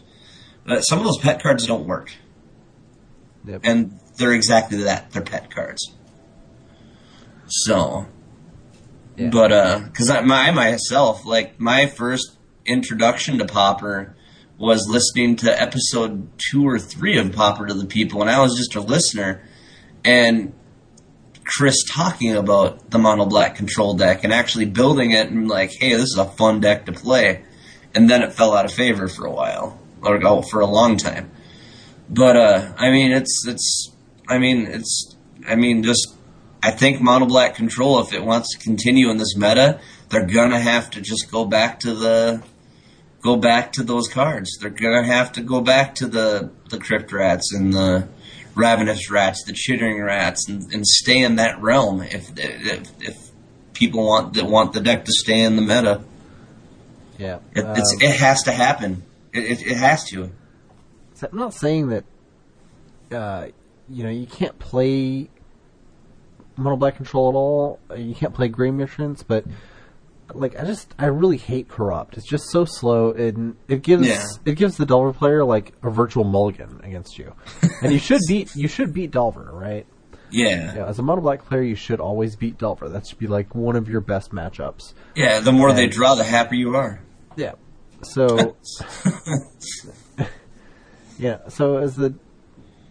But 0.65 0.81
some 0.81 0.99
of 0.99 1.05
those 1.05 1.17
pet 1.19 1.41
cards 1.41 1.65
don't 1.65 1.87
work, 1.87 2.11
yep. 3.45 3.61
and 3.63 3.98
they're 4.19 4.33
exactly 4.33 4.83
that. 4.83 5.11
They're 5.11 5.23
pet 5.23 5.49
cards. 5.49 5.91
So, 7.47 8.05
yeah. 9.17 9.29
but 9.31 9.51
uh, 9.51 9.79
because 9.79 10.11
I 10.11 10.21
my 10.21 10.51
myself 10.51 11.25
like 11.25 11.59
my 11.59 11.87
first 11.87 12.37
introduction 12.65 13.39
to 13.39 13.45
Pauper 13.45 14.15
was 14.59 14.87
listening 14.87 15.37
to 15.37 15.61
episode 15.61 16.29
two 16.37 16.67
or 16.67 16.77
three 16.77 17.17
of 17.17 17.31
Pauper 17.31 17.65
to 17.65 17.73
the 17.73 17.87
People, 17.87 18.21
and 18.21 18.29
I 18.29 18.41
was 18.41 18.55
just 18.55 18.75
a 18.75 18.81
listener, 18.81 19.41
and 20.03 20.53
Chris 21.49 21.83
talking 21.89 22.35
about 22.35 22.91
the 22.91 22.99
mono 22.99 23.25
black 23.25 23.55
control 23.55 23.95
deck 23.95 24.23
and 24.23 24.31
actually 24.31 24.65
building 24.65 25.11
it 25.11 25.29
and 25.31 25.47
like, 25.47 25.71
hey, 25.79 25.93
this 25.93 26.11
is 26.11 26.17
a 26.17 26.25
fun 26.25 26.59
deck 26.59 26.85
to 26.85 26.91
play. 26.91 27.43
And 27.95 28.07
then 28.07 28.21
it 28.21 28.33
fell 28.33 28.53
out 28.53 28.65
of 28.65 28.71
favor 28.71 29.07
for 29.07 29.25
a 29.25 29.31
while, 29.31 29.79
or 30.03 30.23
oh, 30.23 30.43
for 30.43 30.59
a 30.59 30.67
long 30.67 30.97
time. 30.97 31.31
But 32.07 32.37
uh, 32.37 32.73
I 32.77 32.91
mean, 32.91 33.11
it's 33.11 33.45
it's, 33.47 33.91
I 34.29 34.37
mean, 34.37 34.67
it's, 34.67 35.15
I 35.47 35.55
mean, 35.55 35.83
just 35.83 36.15
I 36.61 36.71
think 36.71 37.01
mono 37.01 37.25
black 37.25 37.55
control, 37.55 37.99
if 37.99 38.13
it 38.13 38.23
wants 38.23 38.55
to 38.55 38.63
continue 38.63 39.09
in 39.09 39.17
this 39.17 39.35
meta, 39.35 39.79
they're 40.09 40.25
gonna 40.25 40.59
have 40.59 40.91
to 40.91 41.01
just 41.01 41.31
go 41.31 41.45
back 41.45 41.79
to 41.81 41.93
the, 41.93 42.43
go 43.21 43.35
back 43.35 43.73
to 43.73 43.83
those 43.83 44.07
cards. 44.07 44.57
They're 44.59 44.69
gonna 44.69 45.05
have 45.05 45.31
to 45.33 45.41
go 45.41 45.61
back 45.61 45.95
to 45.95 46.07
the 46.07 46.51
the 46.69 46.77
crypt 46.77 47.11
rats 47.11 47.53
and 47.53 47.73
the 47.73 48.07
ravenous 48.55 49.09
rats, 49.09 49.43
the 49.45 49.53
chittering 49.53 50.01
rats, 50.01 50.47
and, 50.47 50.71
and 50.73 50.85
stay 50.85 51.19
in 51.19 51.35
that 51.35 51.61
realm 51.61 52.01
if, 52.01 52.29
if, 52.37 52.91
if 53.01 53.29
people 53.73 54.05
want 54.05 54.33
that 54.33 54.45
want 54.45 54.73
the 54.73 54.81
deck 54.81 55.05
to 55.05 55.11
stay 55.11 55.41
in 55.41 55.55
the 55.55 55.61
meta. 55.61 56.03
Yeah, 57.17 57.39
it, 57.53 57.65
um, 57.65 57.75
it 57.77 58.15
has 58.15 58.43
to 58.43 58.51
happen. 58.51 59.03
It, 59.33 59.43
it, 59.43 59.67
it 59.67 59.77
has 59.77 60.05
to. 60.09 60.31
I'm 61.21 61.37
not 61.37 61.53
saying 61.53 61.89
that 61.89 62.05
uh, 63.11 63.47
you 63.89 64.03
know 64.03 64.09
you 64.09 64.27
can't 64.27 64.57
play 64.59 65.29
mono 66.55 66.75
black 66.75 66.95
control 66.95 67.29
at 67.29 67.35
all. 67.35 67.79
You 67.97 68.13
can't 68.13 68.33
play 68.33 68.47
gray 68.47 68.71
missions, 68.71 69.23
but 69.23 69.45
like 70.33 70.59
I 70.59 70.65
just 70.65 70.93
I 70.99 71.05
really 71.05 71.37
hate 71.37 71.67
corrupt. 71.67 72.17
It's 72.17 72.27
just 72.27 72.49
so 72.51 72.65
slow 72.65 73.11
and 73.11 73.55
it 73.67 73.81
gives 73.81 74.07
yeah. 74.07 74.23
it 74.45 74.55
gives 74.55 74.77
the 74.77 74.85
Delver 74.85 75.13
player 75.13 75.43
like 75.43 75.73
a 75.81 75.89
virtual 75.89 76.23
mulligan 76.23 76.81
against 76.83 77.17
you. 77.17 77.33
and 77.81 77.91
you 77.91 77.99
should 77.99 78.21
beat 78.27 78.55
you 78.55 78.67
should 78.67 78.93
beat 78.93 79.11
Delver, 79.11 79.49
right? 79.51 79.85
Yeah. 80.31 80.75
yeah. 80.75 80.85
As 80.85 80.99
a 80.99 81.01
mono 81.01 81.21
black 81.21 81.45
player, 81.45 81.63
you 81.63 81.75
should 81.75 81.99
always 81.99 82.35
beat 82.35 82.57
Delver. 82.59 82.89
That 82.89 83.07
should 83.07 83.17
be 83.17 83.27
like 83.27 83.55
one 83.55 83.75
of 83.75 83.89
your 83.89 84.01
best 84.01 84.31
matchups. 84.31 84.93
Yeah, 85.15 85.39
the 85.39 85.51
more 85.51 85.69
and, 85.69 85.77
they 85.77 85.87
draw, 85.87 86.13
the 86.13 86.23
happier 86.23 86.59
you 86.59 86.75
are. 86.75 87.01
Yeah. 87.35 87.53
So. 88.03 88.55
yeah. 91.17 91.47
So 91.47 91.77
as 91.77 91.95
the 91.95 92.13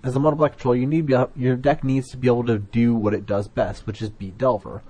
as 0.02 0.16
a 0.16 0.20
mono 0.20 0.36
black 0.36 0.52
control, 0.52 0.76
you 0.76 0.86
need 0.86 1.08
your 1.36 1.56
deck 1.56 1.84
needs 1.84 2.08
to 2.10 2.16
be 2.16 2.28
able 2.28 2.44
to 2.44 2.58
do 2.58 2.94
what 2.94 3.14
it 3.14 3.26
does 3.26 3.48
best, 3.48 3.86
which 3.86 4.00
is 4.00 4.10
beat 4.10 4.38
Delver. 4.38 4.82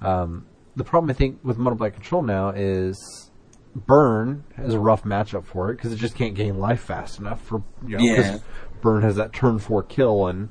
Um, 0.00 0.46
the 0.76 0.84
problem 0.84 1.10
I 1.10 1.14
think 1.14 1.40
with 1.42 1.58
Mono 1.58 1.76
Black 1.76 1.94
Control 1.94 2.22
now 2.22 2.50
is 2.50 3.30
Burn 3.74 4.44
has 4.56 4.74
a 4.74 4.78
rough 4.78 5.04
matchup 5.04 5.44
for 5.44 5.70
it 5.70 5.76
because 5.76 5.92
it 5.92 5.96
just 5.96 6.14
can't 6.14 6.34
gain 6.34 6.58
life 6.58 6.80
fast 6.80 7.18
enough 7.18 7.42
for 7.42 7.62
you 7.86 7.98
know, 7.98 8.04
yeah. 8.04 8.38
Burn 8.80 9.02
has 9.02 9.16
that 9.16 9.32
turn 9.32 9.58
four 9.58 9.82
kill 9.82 10.26
and 10.26 10.50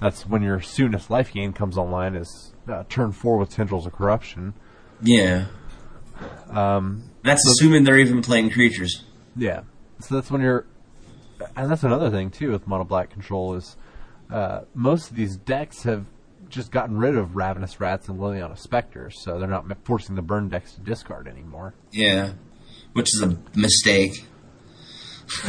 that's 0.00 0.26
when 0.26 0.42
your 0.42 0.60
soonest 0.60 1.10
life 1.10 1.32
gain 1.32 1.52
comes 1.52 1.76
online 1.76 2.14
is 2.14 2.52
uh, 2.68 2.84
turn 2.88 3.12
four 3.12 3.38
with 3.38 3.50
Tendrils 3.50 3.86
of 3.86 3.92
Corruption. 3.92 4.54
Yeah. 5.02 5.46
Um, 6.50 7.10
that's 7.22 7.42
so, 7.44 7.50
assuming 7.50 7.84
they're 7.84 7.98
even 7.98 8.22
playing 8.22 8.50
creatures. 8.50 9.04
Yeah. 9.36 9.62
So 10.00 10.14
that's 10.14 10.30
when 10.30 10.40
you're, 10.40 10.66
and 11.56 11.70
that's 11.70 11.82
another 11.82 12.10
thing 12.10 12.30
too 12.30 12.52
with 12.52 12.66
Mono 12.66 12.84
Black 12.84 13.10
Control 13.10 13.54
is 13.54 13.76
uh, 14.30 14.60
most 14.74 15.10
of 15.10 15.16
these 15.16 15.36
decks 15.36 15.82
have 15.82 16.06
just 16.48 16.70
gotten 16.70 16.98
rid 16.98 17.16
of 17.16 17.36
Ravenous 17.36 17.80
Rats 17.80 18.08
and 18.08 18.18
Liliana 18.18 18.58
Specters, 18.58 19.20
so 19.22 19.38
they're 19.38 19.48
not 19.48 19.66
forcing 19.84 20.14
the 20.14 20.22
burn 20.22 20.48
decks 20.48 20.74
to 20.74 20.80
discard 20.80 21.26
anymore. 21.26 21.74
Yeah, 21.92 22.32
which 22.92 23.08
is 23.14 23.22
a 23.22 23.36
mistake. 23.58 24.24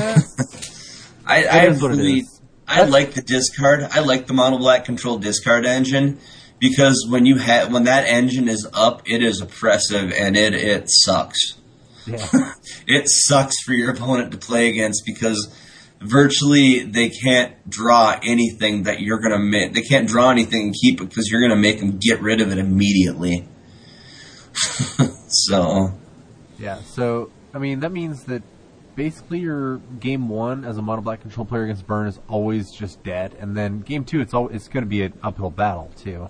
I, 1.28 1.46
I 1.46 1.66
really, 1.66 2.24
I 2.68 2.84
like 2.84 3.14
the 3.14 3.22
discard. 3.22 3.84
I 3.84 4.00
like 4.00 4.28
the 4.28 4.34
mono 4.34 4.58
black 4.58 4.86
control 4.86 5.18
discard 5.18 5.66
engine 5.66 6.20
because 6.60 7.06
when 7.10 7.26
you 7.26 7.38
have 7.38 7.72
when 7.72 7.84
that 7.86 8.06
engine 8.08 8.48
is 8.48 8.68
up, 8.74 9.04
it 9.06 9.22
is 9.24 9.42
oppressive 9.42 10.12
and 10.12 10.36
it 10.36 10.54
it 10.54 10.86
sucks. 10.88 11.56
Yeah. 12.06 12.28
it 12.88 13.10
sucks 13.10 13.62
for 13.64 13.74
your 13.74 13.92
opponent 13.92 14.32
to 14.32 14.38
play 14.38 14.70
against 14.70 15.04
because 15.06 15.54
virtually 16.06 16.84
they 16.84 17.10
can't 17.10 17.70
draw 17.70 18.18
anything 18.24 18.84
that 18.84 19.02
you're 19.02 19.20
going 19.20 19.32
to 19.32 19.40
make. 19.40 19.74
They 19.74 19.82
can't 19.82 20.08
draw 20.08 20.30
anything 20.30 20.68
and 20.68 20.76
keep 20.80 21.02
it 21.02 21.10
because 21.10 21.30
you're 21.30 21.42
going 21.42 21.52
to 21.52 21.62
make 21.62 21.80
them 21.80 21.98
get 22.00 22.22
rid 22.22 22.42
of 22.42 22.52
it 22.52 22.58
immediately. 22.58 23.48
so. 25.28 25.92
Yeah, 26.58 26.82
so, 26.82 27.32
I 27.54 27.60
mean, 27.60 27.82
that 27.82 27.92
means 27.92 28.24
that 28.26 28.44
basically 28.96 29.40
your 29.40 29.78
game 30.00 30.30
one 30.30 30.64
as 30.64 30.78
a 30.78 30.82
mono 30.82 31.02
black 31.02 31.22
control 31.22 31.46
player 31.46 31.64
against 31.64 31.86
Burn 31.86 32.08
is 32.08 32.20
always 32.30 32.72
just 32.72 33.04
dead, 33.04 33.36
and 33.40 33.56
then 33.56 33.82
game 33.82 34.06
two, 34.06 34.22
it's 34.22 34.34
all, 34.34 34.48
it's 34.50 34.68
going 34.68 34.84
to 34.84 34.90
be 34.90 35.02
an 35.02 35.14
uphill 35.22 35.50
battle, 35.50 35.92
too. 35.98 36.30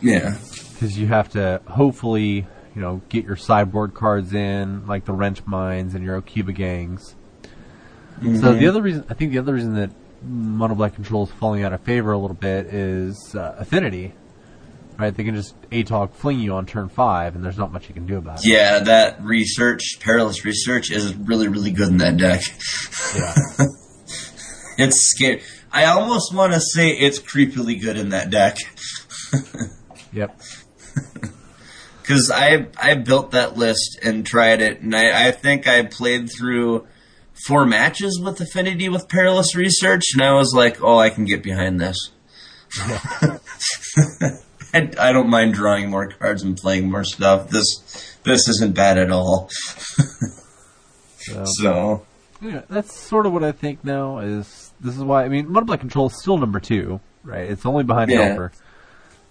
Yeah. 0.00 0.38
Because 0.72 0.96
you 0.96 1.08
have 1.08 1.30
to 1.30 1.60
hopefully, 1.66 2.46
you 2.74 2.80
know, 2.80 3.02
get 3.08 3.24
your 3.24 3.36
sideboard 3.36 3.94
cards 3.94 4.32
in, 4.32 4.86
like 4.86 5.04
the 5.04 5.12
Wrench 5.12 5.44
Minds 5.44 5.94
and 5.94 6.04
your 6.04 6.20
Okiba 6.20 6.54
Gangs 6.54 7.16
Mm-hmm. 8.22 8.40
So 8.40 8.54
the 8.54 8.68
other 8.68 8.80
reason, 8.80 9.04
I 9.08 9.14
think 9.14 9.32
the 9.32 9.38
other 9.38 9.54
reason 9.54 9.74
that 9.74 9.90
Mono 10.22 10.74
Black 10.74 10.94
Control 10.94 11.24
is 11.24 11.30
falling 11.32 11.64
out 11.64 11.72
of 11.72 11.80
favor 11.80 12.12
a 12.12 12.18
little 12.18 12.36
bit 12.36 12.66
is 12.66 13.34
uh, 13.34 13.56
Affinity. 13.58 14.14
Right? 14.98 15.14
They 15.14 15.24
can 15.24 15.34
just 15.34 15.60
ATOG 15.70 16.12
fling 16.12 16.38
you 16.38 16.52
on 16.52 16.66
turn 16.66 16.88
five, 16.88 17.34
and 17.34 17.42
there's 17.42 17.58
not 17.58 17.72
much 17.72 17.88
you 17.88 17.94
can 17.94 18.06
do 18.06 18.18
about 18.18 18.40
it. 18.40 18.46
Yeah, 18.46 18.80
that 18.80 19.22
research, 19.22 19.98
perilous 20.00 20.44
research, 20.44 20.90
is 20.92 21.14
really, 21.14 21.48
really 21.48 21.72
good 21.72 21.88
in 21.88 21.96
that 21.98 22.16
deck. 22.18 22.42
Yeah. 23.16 23.34
It's 24.78 25.10
scary. 25.10 25.42
I 25.70 25.84
almost 25.84 26.34
want 26.34 26.54
to 26.54 26.60
say 26.60 26.88
it's 26.88 27.18
creepily 27.18 27.80
good 27.80 27.98
in 27.98 28.10
that 28.10 28.30
deck. 28.30 28.56
yep. 30.12 30.40
Because 32.02 32.32
I 32.34 32.66
I 32.76 32.96
built 32.96 33.30
that 33.30 33.56
list 33.56 34.00
and 34.02 34.26
tried 34.26 34.60
it, 34.60 34.80
and 34.80 34.92
I, 34.92 35.28
I 35.28 35.30
think 35.30 35.68
I 35.68 35.84
played 35.84 36.30
through 36.36 36.84
four 37.46 37.64
matches 37.66 38.20
with 38.22 38.40
Affinity 38.40 38.88
with 38.88 39.08
Perilous 39.08 39.54
Research, 39.54 40.02
and 40.14 40.22
I 40.22 40.32
was 40.34 40.52
like, 40.54 40.82
oh, 40.82 40.98
I 40.98 41.10
can 41.10 41.24
get 41.24 41.42
behind 41.42 41.80
this. 41.80 41.96
I, 42.80 43.38
I 44.98 45.12
don't 45.12 45.28
mind 45.28 45.54
drawing 45.54 45.90
more 45.90 46.08
cards 46.08 46.42
and 46.42 46.56
playing 46.56 46.90
more 46.90 47.04
stuff. 47.04 47.48
This 47.50 47.66
this 48.24 48.48
isn't 48.48 48.74
bad 48.74 48.98
at 48.98 49.10
all. 49.10 49.48
So, 51.18 51.44
So 51.44 52.06
yeah, 52.40 52.62
that's 52.68 52.92
sort 52.92 53.26
of 53.26 53.32
what 53.32 53.44
I 53.44 53.52
think 53.52 53.84
now 53.84 54.18
is 54.18 54.72
this 54.80 54.96
is 54.96 55.02
why 55.02 55.24
I 55.24 55.28
mean 55.28 55.50
Mono 55.52 55.66
Black 55.66 55.80
Control 55.80 56.06
is 56.08 56.18
still 56.18 56.38
number 56.38 56.60
two, 56.60 57.00
right? 57.22 57.48
It's 57.48 57.66
only 57.66 57.84
behind 57.84 58.10
Yeah. 58.10 58.28
Delver. 58.28 58.52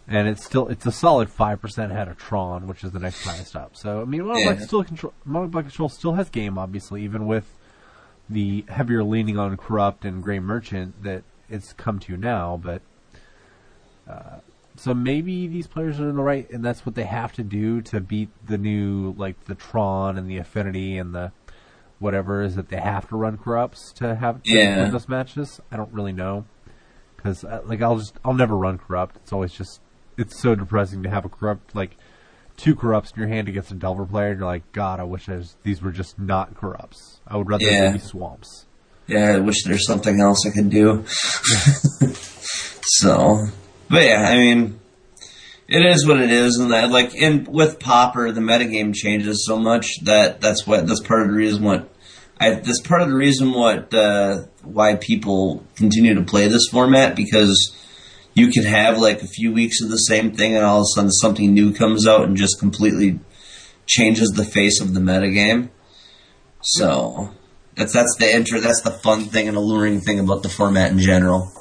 And 0.08 0.28
it's 0.28 0.44
still 0.46 0.68
it's 0.68 0.86
a 0.86 0.92
solid 0.92 1.30
five 1.30 1.62
percent 1.62 1.92
ahead 1.92 2.08
of 2.08 2.18
Tron, 2.18 2.68
which 2.68 2.84
is 2.84 2.92
the 2.92 3.00
next 3.00 3.24
highest 3.24 3.56
up. 3.56 3.76
So 3.76 4.02
I 4.02 4.06
mean 4.06 4.22
Mono 4.22 4.44
Black 4.44 4.60
Yeah. 4.60 4.66
still 4.66 4.84
control 4.84 5.14
Mono 5.26 5.48
Black 5.48 5.66
Control 5.66 5.90
still 5.90 6.14
has 6.14 6.30
game, 6.30 6.58
obviously, 6.58 7.04
even 7.04 7.26
with 7.26 7.46
the 8.32 8.66
heavier 8.70 9.04
leaning 9.04 9.38
on 9.38 9.56
corrupt 9.58 10.06
and 10.06 10.24
gray 10.24 10.40
merchant 10.40 11.04
that 11.04 11.24
it's 11.50 11.74
come 11.74 12.00
to 12.00 12.16
now, 12.18 12.60
but 12.62 12.82
uh, 14.10 14.40
so 14.76 14.94
maybe 14.94 15.48
these 15.48 15.68
players 15.68 16.00
are 16.00 16.10
in 16.10 16.16
the 16.16 16.24
right, 16.24 16.50
and 16.50 16.64
that's 16.64 16.86
what 16.86 16.96
they 16.96 17.04
have 17.04 17.34
to 17.34 17.44
do 17.44 17.82
to 17.84 18.00
beat 18.00 18.30
the 18.46 18.58
new, 18.58 19.14
like 19.18 19.46
the 19.46 19.56
Tron 19.56 20.18
and 20.18 20.30
the 20.30 20.38
Affinity 20.38 20.98
and 20.98 21.14
the 21.14 21.32
whatever 22.00 22.42
is 22.42 22.56
that 22.56 22.70
they 22.70 22.78
have 22.80 23.08
to 23.10 23.16
run 23.16 23.38
corrupts 23.38 23.92
to 23.94 24.16
have 24.16 24.42
to 24.44 24.52
Yeah. 24.52 24.82
win 24.84 24.92
those 24.92 25.08
matches. 25.08 25.60
I 25.72 25.78
don't 25.78 25.94
really 25.94 26.14
know 26.14 26.46
because 27.16 27.44
like 27.66 27.82
I'll 27.82 27.98
just 28.00 28.16
I'll 28.26 28.34
never 28.34 28.58
run 28.58 28.80
corrupt. 28.80 29.18
It's 29.18 29.32
always 29.32 29.54
just 29.54 29.82
it's 30.18 30.40
so 30.42 30.56
depressing 30.56 31.04
to 31.04 31.10
have 31.10 31.26
a 31.26 31.30
corrupt 31.30 31.76
like 31.76 31.96
two 32.62 32.76
corrupts 32.76 33.12
in 33.12 33.20
your 33.20 33.28
hand 33.28 33.50
against 33.50 33.72
a 33.72 33.76
Delver 33.76 34.06
player. 34.06 34.30
And 34.30 34.40
you're 34.40 34.48
like, 34.48 34.72
God, 34.72 35.00
I 35.00 35.04
wish 35.04 35.28
I 35.28 35.36
was, 35.38 35.56
these 35.64 35.82
were 35.82 35.92
just 35.92 36.20
not 36.20 36.56
corrupts. 36.56 37.20
I 37.28 37.36
would 37.38 37.50
rather 37.50 37.66
Yeah. 37.66 37.92
be 37.92 38.00
swamps. 38.00 38.66
yeah, 39.08 39.32
I 39.36 39.40
wish 39.40 39.64
there's 39.66 39.86
something 39.88 40.22
else 40.22 40.46
I 40.48 40.52
could 40.52 40.70
do. 40.70 41.04
so, 42.84 43.46
but 43.90 44.04
yeah, 44.04 44.26
I 44.30 44.38
mean, 44.38 44.80
it 45.68 45.86
is 45.86 46.08
what 46.08 46.20
it 46.22 46.32
is, 46.32 46.58
and 46.58 46.72
that 46.72 46.92
like 46.92 47.14
in 47.16 47.46
with 47.50 47.80
Pauper, 47.80 48.32
the 48.32 48.42
metagame 48.42 48.94
changes 48.94 49.46
so 49.46 49.58
much 49.58 50.00
that 50.04 50.40
that's 50.42 50.66
what 50.68 50.88
that's 50.88 51.02
part 51.02 51.22
of 51.24 51.28
the 51.30 51.34
reason 51.34 51.64
what 51.64 51.90
I 52.40 52.52
that's 52.56 52.82
part 52.82 53.02
of 53.02 53.10
the 53.10 53.16
reason 53.16 53.52
what 53.54 53.94
uh, 53.94 54.44
why 54.64 54.96
people 54.96 55.66
continue 55.76 56.16
to 56.16 56.24
play 56.24 56.48
this 56.48 56.68
format 56.72 57.16
because 57.16 57.76
you 58.34 58.48
can 58.50 58.64
have 58.64 58.98
like 58.98 59.22
a 59.22 59.28
few 59.28 59.52
weeks 59.52 59.82
of 59.82 59.90
the 59.90 59.98
same 59.98 60.32
thing, 60.36 60.56
and 60.56 60.66
all 60.66 60.80
of 60.80 60.84
a 60.84 60.96
sudden 60.96 61.12
something 61.12 61.54
new 61.54 61.74
comes 61.74 62.08
out 62.08 62.26
and 62.28 62.38
just 62.38 62.60
completely 62.60 63.20
changes 63.86 64.30
the 64.30 64.46
face 64.46 64.80
of 64.80 64.94
the 64.94 65.00
metagame. 65.00 65.70
So 66.62 67.32
that's 67.76 67.94
that's 67.94 68.16
the 68.18 68.34
inter 68.36 68.60
that's 68.60 68.82
the 68.82 68.92
fun 68.92 69.26
thing 69.26 69.48
and 69.48 69.58
alluring 69.58 70.02
thing 70.02 70.20
about 70.20 70.44
the 70.44 70.50
format 70.50 70.92
in 70.92 71.00
general. 71.00 71.52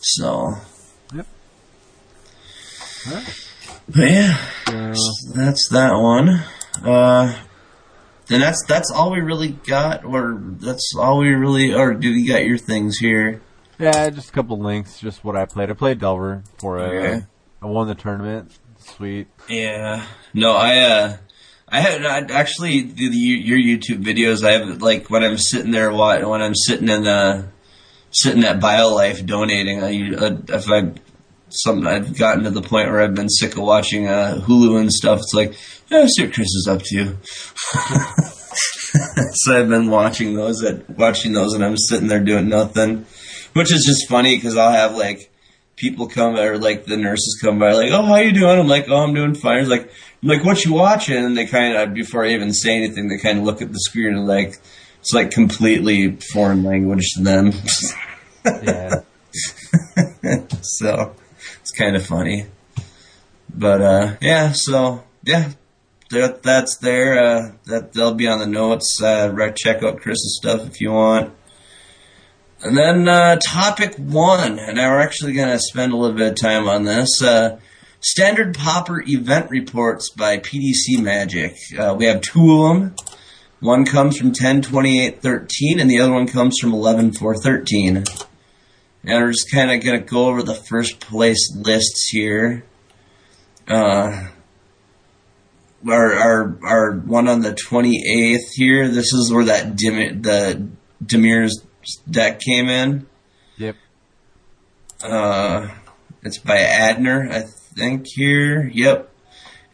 So 0.00 0.54
Yep. 1.14 1.26
Alright. 3.06 3.46
but 3.88 4.10
yeah, 4.10 4.36
So, 4.94 5.32
that's 5.34 5.68
that 5.70 5.92
one. 5.94 6.42
Uh 6.82 7.36
and 8.30 8.42
that's 8.42 8.64
that's 8.66 8.90
all 8.92 9.10
we 9.10 9.20
really 9.20 9.48
got, 9.48 10.04
or 10.04 10.38
that's 10.40 10.94
all 10.96 11.18
we 11.18 11.30
really, 11.30 11.74
or 11.74 11.94
do 11.94 12.08
you 12.08 12.32
got 12.32 12.44
your 12.44 12.58
things 12.58 12.98
here? 12.98 13.42
Yeah, 13.80 14.10
just 14.10 14.30
a 14.30 14.32
couple 14.32 14.58
links, 14.58 15.00
just 15.00 15.24
what 15.24 15.36
I 15.36 15.46
played. 15.46 15.70
I 15.70 15.74
played 15.74 15.98
Delver 15.98 16.42
for 16.58 16.78
it. 16.78 16.82
Okay. 16.82 17.26
I 17.62 17.66
won 17.66 17.88
the 17.88 17.94
tournament. 17.94 18.52
Sweet. 18.78 19.28
Yeah. 19.48 20.04
No, 20.34 20.52
I 20.52 20.80
uh 20.80 21.16
I 21.68 21.80
had 21.80 22.04
I 22.04 22.34
actually 22.34 22.82
do 22.82 23.10
the 23.10 23.16
your 23.16 23.58
YouTube 23.58 24.04
videos. 24.04 24.44
I 24.44 24.52
have 24.52 24.82
like 24.82 25.08
when 25.08 25.22
I'm 25.22 25.38
sitting 25.38 25.70
there 25.70 25.92
when 25.92 26.42
I'm 26.42 26.54
sitting 26.54 26.88
in 26.88 27.04
the 27.04 27.46
sitting 28.10 28.44
at 28.44 28.60
BioLife 28.60 29.24
donating. 29.26 29.82
I 29.82 30.14
uh, 30.14 30.36
if 30.48 30.68
I 30.68 30.92
something 31.50 31.86
I've 31.86 32.18
gotten 32.18 32.44
to 32.44 32.50
the 32.50 32.62
point 32.62 32.90
where 32.90 33.00
I've 33.00 33.14
been 33.14 33.28
sick 33.28 33.56
of 33.56 33.62
watching 33.62 34.08
uh, 34.08 34.40
Hulu 34.44 34.80
and 34.80 34.92
stuff. 34.92 35.20
It's 35.20 35.34
like 35.34 35.54
yeah, 35.90 36.06
see 36.06 36.24
what 36.24 36.34
Chris 36.34 36.48
is 36.48 36.68
up 36.68 36.82
to. 36.82 37.16
so 39.34 39.60
I've 39.60 39.68
been 39.68 39.90
watching 39.90 40.34
those 40.34 40.62
at 40.64 40.88
watching 40.90 41.32
those, 41.32 41.54
and 41.54 41.64
I'm 41.64 41.76
sitting 41.76 42.08
there 42.08 42.20
doing 42.20 42.48
nothing, 42.48 43.06
which 43.52 43.72
is 43.72 43.84
just 43.84 44.08
funny 44.08 44.36
because 44.36 44.56
I'll 44.56 44.72
have 44.72 44.94
like 44.96 45.30
people 45.76 46.08
come 46.08 46.36
or 46.36 46.58
like 46.58 46.84
the 46.84 46.96
nurses 46.96 47.38
come 47.42 47.58
by 47.58 47.72
like, 47.72 47.90
oh, 47.90 48.02
how 48.02 48.16
you 48.16 48.32
doing? 48.32 48.58
I'm 48.58 48.68
like, 48.68 48.88
oh, 48.88 48.98
I'm 48.98 49.14
doing 49.14 49.34
fine. 49.34 49.60
It's 49.60 49.68
like, 49.68 49.90
I'm 50.22 50.28
like, 50.28 50.44
what 50.44 50.64
you 50.64 50.74
watching? 50.74 51.16
And 51.16 51.36
they 51.36 51.46
kind 51.46 51.76
of 51.76 51.94
before 51.94 52.24
I 52.24 52.30
even 52.30 52.52
say 52.52 52.76
anything, 52.76 53.08
they 53.08 53.18
kind 53.18 53.38
of 53.38 53.44
look 53.44 53.62
at 53.62 53.72
the 53.72 53.78
screen 53.78 54.14
and 54.14 54.26
like, 54.26 54.58
it's 55.00 55.12
like 55.14 55.30
completely 55.30 56.16
foreign 56.32 56.62
language 56.62 57.12
to 57.14 57.22
them. 57.22 57.52
Yeah. 58.44 59.00
so 60.62 61.14
it's 61.60 61.72
kind 61.72 61.96
of 61.96 62.04
funny. 62.04 62.46
But 63.52 63.80
uh, 63.80 64.16
yeah, 64.20 64.52
so 64.52 65.04
yeah, 65.24 65.52
that 66.10 66.42
that's 66.42 66.76
there. 66.78 67.22
Uh, 67.22 67.52
that 67.66 67.92
they'll 67.92 68.14
be 68.14 68.28
on 68.28 68.38
the 68.38 68.46
notes. 68.46 69.00
Uh, 69.02 69.50
check 69.56 69.82
out 69.82 70.00
Chris's 70.00 70.38
stuff 70.40 70.66
if 70.66 70.80
you 70.80 70.92
want. 70.92 71.32
And 72.62 72.76
then 72.76 73.08
uh, 73.08 73.38
topic 73.42 73.94
one, 73.96 74.58
and 74.58 74.76
we're 74.76 75.00
actually 75.00 75.32
going 75.32 75.48
to 75.48 75.58
spend 75.58 75.92
a 75.92 75.96
little 75.96 76.14
bit 76.14 76.32
of 76.32 76.38
time 76.38 76.68
on 76.68 76.84
this. 76.84 77.22
Uh, 77.22 77.58
standard 78.00 78.54
Pauper 78.54 79.02
event 79.06 79.50
reports 79.50 80.10
by 80.10 80.36
PDC 80.36 81.00
Magic. 81.00 81.56
Uh, 81.78 81.94
we 81.96 82.04
have 82.04 82.20
two 82.20 82.64
of 82.64 82.74
them. 82.74 82.94
One 83.60 83.86
comes 83.86 84.18
from 84.18 84.32
10 84.32 84.60
28 84.60 85.22
13, 85.22 85.80
and 85.80 85.90
the 85.90 86.00
other 86.00 86.12
one 86.12 86.26
comes 86.26 86.58
from 86.60 86.74
11 86.74 87.12
4 87.12 87.34
13. 87.36 87.96
And 87.96 88.04
we're 89.04 89.32
just 89.32 89.50
kind 89.50 89.70
of 89.70 89.82
going 89.82 89.98
to 89.98 90.06
go 90.06 90.26
over 90.26 90.42
the 90.42 90.54
first 90.54 91.00
place 91.00 91.54
lists 91.56 92.10
here. 92.10 92.64
Uh, 93.66 94.28
our, 95.88 96.12
our, 96.14 96.58
our 96.62 96.92
one 96.92 97.26
on 97.26 97.40
the 97.40 97.52
28th 97.54 98.50
here, 98.54 98.88
this 98.88 99.14
is 99.14 99.32
where 99.32 99.46
that 99.46 99.76
Dim- 99.76 100.20
the 100.20 100.68
Dimir's 101.02 101.64
deck 101.96 102.40
came 102.40 102.68
in. 102.68 103.06
Yep. 103.56 103.76
Uh, 105.02 105.68
it's 106.22 106.38
by 106.38 106.56
Adner, 106.58 107.30
I 107.30 107.42
think 107.74 108.06
here. 108.06 108.70
Yep. 108.72 109.08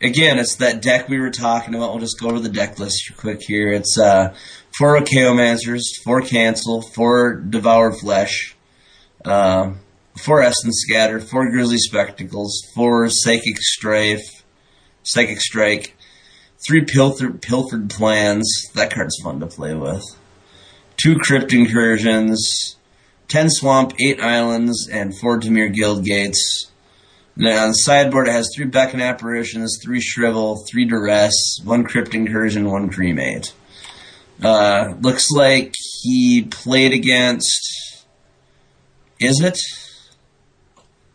Again, 0.01 0.39
it's 0.39 0.57
that 0.57 0.83
deck 0.83 1.09
we 1.09 1.19
were 1.19 1.31
talking 1.31 1.75
about. 1.75 1.91
We'll 1.91 2.01
just 2.01 2.21
go 2.21 2.29
over 2.29 2.41
the 2.41 2.51
deck 2.51 2.79
list 2.79 3.13
quick 3.17 3.41
here. 3.41 3.73
It's 3.73 3.99
uh, 3.99 4.35
four 4.79 4.99
Chaomancers, 5.01 5.81
four 6.05 6.21
Cancel, 6.21 6.83
four 6.83 7.35
Devour 7.37 7.93
Flesh, 7.93 8.57
uh, 9.25 9.73
four 10.23 10.43
Essence 10.43 10.85
Scatter, 10.87 11.21
four 11.21 11.51
Grisly 11.51 11.79
Spectacles, 11.79 12.63
four 12.75 13.09
Psychic 13.09 13.57
Strife, 13.59 14.45
Psychic 15.03 15.41
Strike, 15.41 15.97
three 16.67 16.85
Pilfered, 16.85 17.41
Pilfered 17.41 17.89
Plans. 17.89 18.47
That 18.75 18.93
card's 18.93 19.19
fun 19.23 19.41
to 19.41 19.47
play 19.47 19.75
with. 19.75 20.05
Two 21.07 21.21
Crypt 21.21 21.53
Incursions, 21.53 22.75
ten 23.29 23.49
Swamp, 23.49 23.93
eight 24.05 24.21
Islands, 24.21 24.89
and 24.89 25.17
four 25.17 25.39
Dimir 25.39 25.73
Guild 25.73 26.05
Gates. 26.05 26.73
Now 27.37 27.63
on 27.63 27.69
the 27.69 27.75
sideboard 27.75 28.27
it 28.27 28.33
has 28.33 28.51
three 28.53 28.65
Beckon 28.65 29.01
Apparitions, 29.01 29.79
three 29.81 30.01
Shrivel, 30.01 30.65
three 30.69 30.85
Duress, 30.85 31.61
one 31.63 31.85
Crypt 31.85 32.13
Incursion, 32.13 32.69
one 32.69 32.91
Cremate. 32.91 33.55
Uh, 34.43 34.95
looks 35.01 35.31
like 35.31 35.77
he 36.03 36.43
played 36.43 36.93
against. 36.93 38.05
Is 39.21 39.41
it? 39.41 39.61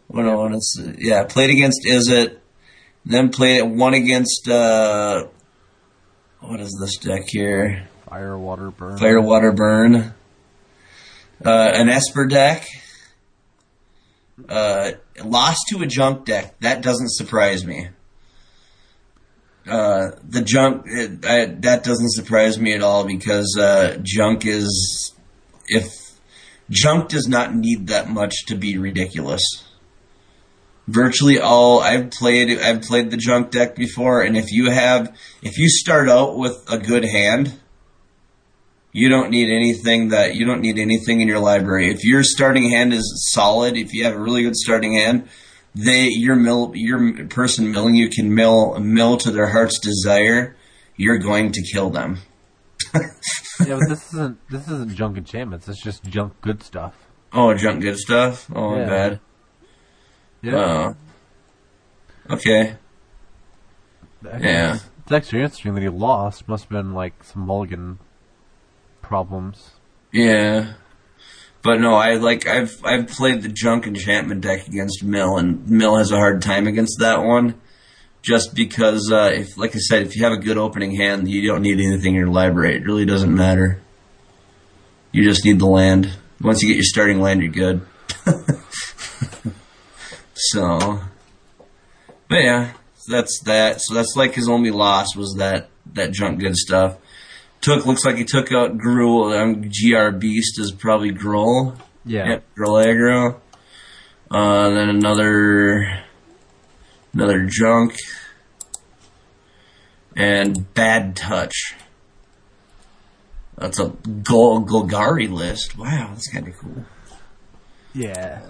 What 0.07 0.21
do 0.21 0.29
I 0.29 0.35
want 0.35 0.53
to? 0.53 0.95
Yeah, 0.99 1.25
played 1.25 1.49
against 1.49 1.85
Is 1.85 2.07
it? 2.07 2.41
Then 3.05 3.27
played 3.27 3.63
one 3.63 3.93
against. 3.93 4.47
Uh, 4.47 5.25
what 6.39 6.61
is 6.61 6.77
this 6.79 6.95
deck 6.95 7.23
here? 7.27 7.89
Fire, 8.11 8.37
water, 8.37 8.71
burn. 8.71 8.97
Fire, 8.97 9.21
water, 9.21 9.53
burn. 9.53 10.13
Uh, 11.45 11.71
an 11.73 11.87
Esper 11.87 12.25
deck. 12.27 12.67
Uh, 14.49 14.91
lost 15.23 15.61
to 15.69 15.81
a 15.81 15.87
junk 15.87 16.25
deck. 16.25 16.59
That 16.59 16.81
doesn't 16.81 17.13
surprise 17.13 17.65
me. 17.65 17.87
Uh, 19.65 20.11
the 20.27 20.41
junk 20.41 20.83
it, 20.87 21.25
I, 21.25 21.45
that 21.61 21.85
doesn't 21.85 22.11
surprise 22.11 22.59
me 22.59 22.73
at 22.73 22.83
all 22.83 23.07
because 23.07 23.57
uh, 23.57 23.97
junk 24.03 24.45
is 24.45 25.13
if 25.67 25.87
junk 26.69 27.07
does 27.07 27.29
not 27.29 27.55
need 27.55 27.87
that 27.87 28.09
much 28.09 28.45
to 28.47 28.55
be 28.55 28.77
ridiculous. 28.77 29.41
Virtually 30.85 31.39
all 31.39 31.79
I've 31.79 32.11
played 32.11 32.59
I've 32.59 32.81
played 32.81 33.09
the 33.09 33.17
junk 33.17 33.51
deck 33.51 33.73
before, 33.77 34.21
and 34.21 34.35
if 34.35 34.51
you 34.51 34.69
have 34.69 35.17
if 35.41 35.57
you 35.57 35.69
start 35.69 36.09
out 36.09 36.37
with 36.37 36.61
a 36.69 36.77
good 36.77 37.05
hand, 37.05 37.57
you 38.93 39.09
don't 39.09 39.29
need 39.29 39.49
anything 39.49 40.09
that 40.09 40.35
you 40.35 40.45
don't 40.45 40.61
need 40.61 40.77
anything 40.77 41.21
in 41.21 41.27
your 41.27 41.39
library. 41.39 41.89
If 41.89 42.03
your 42.03 42.23
starting 42.23 42.69
hand 42.69 42.93
is 42.93 43.29
solid, 43.33 43.77
if 43.77 43.93
you 43.93 44.03
have 44.03 44.15
a 44.15 44.19
really 44.19 44.43
good 44.43 44.55
starting 44.55 44.93
hand, 44.93 45.29
they 45.73 46.07
your 46.09 46.35
mill 46.35 46.71
your 46.75 47.25
person 47.27 47.71
milling 47.71 47.95
you 47.95 48.09
can 48.09 48.33
mill 48.35 48.77
mill 48.79 49.17
to 49.17 49.31
their 49.31 49.47
heart's 49.47 49.79
desire. 49.79 50.55
You're 50.97 51.17
going 51.19 51.51
to 51.53 51.61
kill 51.73 51.89
them. 51.89 52.19
yeah, 52.93 53.77
but 53.79 53.87
this 53.89 54.13
isn't 54.13 54.37
this 54.49 54.67
isn't 54.67 54.93
junk 54.95 55.17
enchantments. 55.17 55.67
It's 55.69 55.81
just 55.81 56.03
junk 56.03 56.33
good 56.41 56.61
stuff. 56.61 56.93
Oh, 57.33 57.53
junk 57.53 57.81
good 57.81 57.97
stuff. 57.97 58.49
Oh, 58.53 58.75
Yeah. 58.75 58.85
bad. 58.85 59.19
Yeah. 60.41 60.55
Oh. 60.55 60.95
Okay. 62.35 62.75
Yeah. 64.23 64.79
It's 65.03 65.11
actually 65.11 65.41
interesting 65.41 65.73
that 65.75 65.81
he 65.81 65.89
lost. 65.89 66.47
Must 66.47 66.63
have 66.65 66.69
been 66.69 66.93
like 66.93 67.23
some 67.23 67.43
mulligan 67.43 67.99
problems. 69.11 69.71
Yeah. 70.13 70.75
But 71.61 71.81
no, 71.81 71.95
I 71.95 72.13
like 72.13 72.47
I've 72.47 72.73
I've 72.85 73.09
played 73.09 73.41
the 73.41 73.49
junk 73.49 73.85
enchantment 73.85 74.39
deck 74.39 74.67
against 74.67 75.03
Mill, 75.03 75.37
and 75.37 75.69
Mill 75.69 75.97
has 75.97 76.11
a 76.11 76.15
hard 76.15 76.41
time 76.41 76.65
against 76.65 76.99
that 76.99 77.21
one. 77.21 77.59
Just 78.21 78.55
because, 78.55 79.11
uh, 79.11 79.31
if 79.33 79.57
like 79.57 79.75
I 79.75 79.79
said, 79.79 80.03
if 80.03 80.15
you 80.15 80.23
have 80.23 80.31
a 80.31 80.37
good 80.37 80.57
opening 80.57 80.95
hand, 80.95 81.27
you 81.27 81.45
don't 81.45 81.61
need 81.61 81.81
anything 81.81 82.13
in 82.13 82.19
your 82.21 82.29
library. 82.29 82.77
It 82.77 82.85
really 82.85 83.05
doesn't 83.05 83.35
matter. 83.35 83.81
You 85.11 85.23
just 85.23 85.43
need 85.43 85.59
the 85.59 85.67
land. 85.67 86.13
Once 86.39 86.63
you 86.63 86.69
get 86.69 86.75
your 86.75 86.83
starting 86.83 87.19
land, 87.19 87.41
you're 87.41 87.51
good. 87.51 87.85
so, 90.33 91.01
but 92.29 92.37
yeah, 92.37 92.71
so 92.95 93.11
that's 93.11 93.41
that. 93.41 93.81
So 93.81 93.93
that's 93.93 94.15
like 94.15 94.35
his 94.35 94.47
only 94.47 94.71
loss 94.71 95.17
was 95.17 95.35
that 95.37 95.67
that 95.93 96.11
junk 96.11 96.39
good 96.39 96.55
stuff. 96.55 96.95
Took 97.61 97.85
looks 97.85 98.03
like 98.03 98.17
he 98.17 98.25
took 98.25 98.51
out 98.51 98.77
Gruul. 98.77 99.39
Um, 99.39 99.61
Gr 99.69 100.17
Beast 100.17 100.59
is 100.59 100.71
probably 100.71 101.11
Gruul. 101.11 101.77
Yeah. 102.05 102.29
Yep, 102.29 102.43
aggro. 102.57 103.39
Uh, 104.29 104.69
then 104.69 104.89
another 104.89 106.03
another 107.13 107.45
junk 107.47 107.95
and 110.15 110.73
bad 110.73 111.15
touch. 111.15 111.75
That's 113.57 113.79
a 113.79 113.89
Gol- 114.23 114.65
Golgari 114.65 115.29
list. 115.29 115.77
Wow, 115.77 116.09
that's 116.11 116.27
kind 116.31 116.47
of 116.47 116.57
cool. 116.57 116.85
Yeah. 117.93 118.41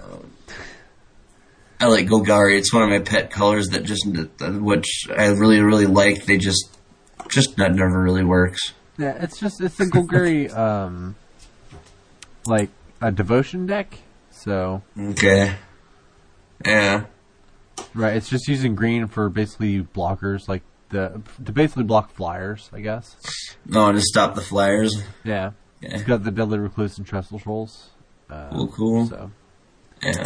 I 1.79 1.87
like 1.87 2.07
Golgari. 2.07 2.57
It's 2.57 2.73
one 2.73 2.83
of 2.83 2.89
my 2.89 2.99
pet 2.99 3.31
colors 3.31 3.69
that 3.69 3.83
just, 3.83 4.07
which 4.39 5.07
I 5.09 5.27
really, 5.29 5.59
really 5.59 5.87
like. 5.87 6.25
They 6.25 6.37
just, 6.37 6.77
just 7.29 7.57
that 7.57 7.73
never 7.73 8.01
really 8.01 8.23
works. 8.23 8.73
Yeah, 9.01 9.17
it's 9.23 9.39
just 9.39 9.59
it's 9.61 9.79
a 9.79 9.85
Golgari 9.85 10.55
um 10.55 11.15
like 12.45 12.69
a 13.01 13.11
devotion 13.11 13.65
deck. 13.65 13.97
So 14.29 14.83
Okay. 14.99 15.55
Yeah. 16.65 17.05
right, 17.95 18.15
it's 18.15 18.29
just 18.29 18.47
using 18.47 18.75
green 18.75 19.07
for 19.07 19.29
basically 19.29 19.81
blockers, 19.81 20.47
like 20.47 20.61
the 20.89 21.21
to 21.43 21.51
basically 21.51 21.83
block 21.83 22.11
flyers, 22.11 22.69
I 22.73 22.81
guess. 22.81 23.15
No, 23.65 23.91
to 23.91 24.01
stop 24.01 24.35
the 24.35 24.41
flyers. 24.41 24.95
Yeah. 25.23 25.51
Yeah. 25.81 25.95
It's 25.95 26.03
got 26.03 26.23
the 26.23 26.31
Deadly 26.31 26.59
Recluse 26.59 26.97
and 26.99 27.07
Trestle 27.07 27.39
Trolls. 27.39 27.89
Uh, 28.29 28.49
Cool, 28.51 28.67
cool. 28.67 29.07
So 29.07 29.31
Yeah. 30.03 30.25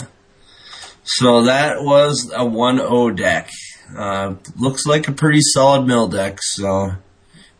So 1.03 1.43
that 1.43 1.81
was 1.83 2.31
a 2.35 2.39
1-0 2.43 3.15
deck. 3.15 3.49
Uh, 3.95 4.35
looks 4.57 4.85
like 4.87 5.07
a 5.07 5.11
pretty 5.11 5.39
solid 5.41 5.85
mill 5.85 6.07
deck, 6.07 6.39
so. 6.41 6.93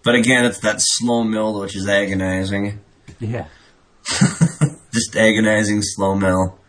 But 0.06 0.14
again, 0.16 0.46
it's 0.46 0.60
that 0.60 0.78
slow 0.78 1.24
mill, 1.24 1.60
which 1.60 1.76
is 1.76 1.90
agonizing. 1.90 2.80
yeah. 3.20 3.48
Just 4.94 5.16
agonizing 5.18 5.82
slow 5.82 6.14
mill. 6.14 6.60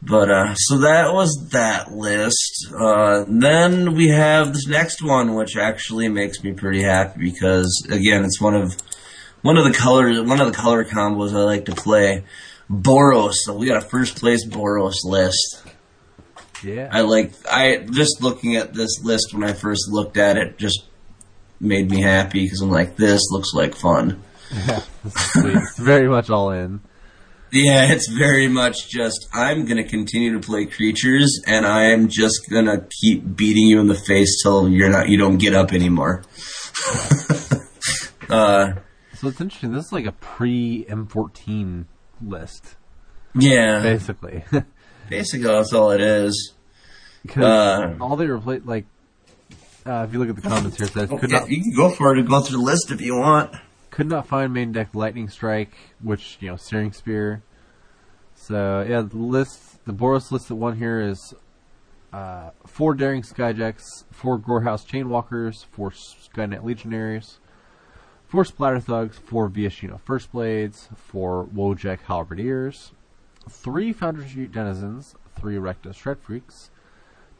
But, 0.00 0.30
uh, 0.30 0.54
so 0.54 0.78
that 0.78 1.12
was 1.12 1.48
that 1.50 1.90
list. 1.90 2.72
Uh, 2.72 3.24
then 3.26 3.94
we 3.94 4.10
have 4.10 4.52
this 4.52 4.68
next 4.68 5.02
one, 5.02 5.34
which 5.34 5.56
actually 5.56 6.08
makes 6.08 6.42
me 6.44 6.52
pretty 6.52 6.80
happy 6.80 7.18
because, 7.18 7.84
again, 7.90 8.24
it's 8.24 8.40
one 8.40 8.54
of, 8.54 8.76
one 9.42 9.58
of 9.58 9.64
the 9.64 9.72
colors, 9.76 10.20
one 10.20 10.40
of 10.40 10.46
the 10.46 10.56
color 10.56 10.84
combos 10.84 11.32
I 11.32 11.42
like 11.42 11.64
to 11.64 11.74
play. 11.74 12.22
Boros. 12.70 13.34
So 13.34 13.54
we 13.54 13.66
got 13.66 13.82
a 13.82 13.86
first 13.86 14.20
place 14.20 14.46
Boros 14.46 15.04
list. 15.04 15.64
Yeah. 16.62 16.88
I 16.90 17.00
like 17.02 17.32
I 17.50 17.86
just 17.90 18.20
looking 18.20 18.56
at 18.56 18.74
this 18.74 19.02
list 19.02 19.32
when 19.32 19.44
I 19.44 19.52
first 19.52 19.88
looked 19.90 20.16
at 20.16 20.36
it 20.36 20.58
just 20.58 20.87
made 21.60 21.90
me 21.90 22.00
happy 22.00 22.44
because 22.44 22.60
I'm 22.60 22.70
like 22.70 22.96
this 22.96 23.22
looks 23.30 23.52
like 23.54 23.74
fun. 23.74 24.22
yeah. 24.52 24.80
Sweet. 25.08 25.56
it's 25.56 25.78
very 25.78 26.08
much 26.08 26.30
all 26.30 26.50
in. 26.50 26.80
Yeah, 27.50 27.90
it's 27.92 28.08
very 28.08 28.46
much 28.48 28.88
just 28.90 29.26
I'm 29.32 29.64
gonna 29.64 29.84
continue 29.88 30.34
to 30.38 30.46
play 30.46 30.66
creatures 30.66 31.40
and 31.46 31.66
I'm 31.66 32.08
just 32.08 32.40
gonna 32.50 32.86
keep 33.00 33.36
beating 33.36 33.66
you 33.68 33.80
in 33.80 33.86
the 33.88 33.94
face 33.94 34.42
till 34.42 34.68
you're 34.68 34.90
not 34.90 35.08
you 35.08 35.16
don't 35.18 35.38
get 35.38 35.54
up 35.54 35.72
anymore. 35.72 36.24
uh, 38.30 38.72
So 39.14 39.28
it's 39.28 39.40
interesting. 39.40 39.72
This 39.72 39.86
is 39.86 39.92
like 39.92 40.06
a 40.06 40.12
pre 40.12 40.84
M14 40.88 41.86
list, 42.22 42.76
yeah, 43.34 43.80
basically. 43.82 44.44
basically 45.08 45.46
that's 45.48 45.72
all 45.72 45.90
it 45.90 46.00
is. 46.00 46.54
Because 47.22 47.44
Uh, 47.44 47.96
all 48.00 48.16
they 48.16 48.26
replace, 48.26 48.62
like, 48.64 48.86
uh, 49.88 50.04
if 50.06 50.12
you 50.12 50.18
look 50.18 50.28
at 50.28 50.36
the 50.36 50.42
comments 50.48 50.76
here, 50.76 50.86
it 50.86 50.92
says 50.92 51.08
could 51.08 51.30
Yeah, 51.30 51.40
not 51.40 51.50
you 51.50 51.62
can 51.62 51.74
go 51.74 51.88
for 51.90 52.14
it 52.14 52.18
and 52.18 52.28
go 52.28 52.40
through 52.40 52.58
the 52.58 52.64
list 52.64 52.90
if 52.90 53.00
you 53.00 53.16
want. 53.16 53.54
could 53.90 54.06
not 54.08 54.26
find 54.26 54.52
main 54.52 54.72
deck 54.72 54.94
lightning 54.94 55.28
strike, 55.28 55.72
which 56.02 56.36
you 56.40 56.48
know 56.48 56.56
searing 56.56 56.92
spear. 56.92 57.42
So 58.34 58.84
yeah, 58.88 59.00
the 59.02 59.16
list, 59.16 59.84
the 59.84 59.92
Boros 59.92 60.30
list 60.30 60.48
that 60.48 60.54
won 60.56 60.76
here 60.76 61.00
is 61.00 61.34
uh, 62.12 62.50
four 62.66 62.94
daring 62.94 63.22
Skyjeks, 63.22 64.04
four 64.10 64.38
Gorehouse 64.38 64.86
chainwalkers, 64.86 65.64
four 65.66 65.90
Skyknight 65.90 66.62
Legionnaires, 66.64 67.38
four 68.26 68.44
splatter 68.44 68.80
thugs, 68.80 69.18
four 69.18 69.48
Viashino 69.48 70.00
first 70.00 70.30
blades, 70.32 70.88
four 70.94 71.46
Wojek 71.46 72.00
halberdiers, 72.02 72.92
three 73.50 73.92
Street 73.92 74.52
denizens, 74.52 75.14
three 75.38 75.56
Rakdos 75.56 75.96
shred 75.96 76.18
freaks, 76.20 76.70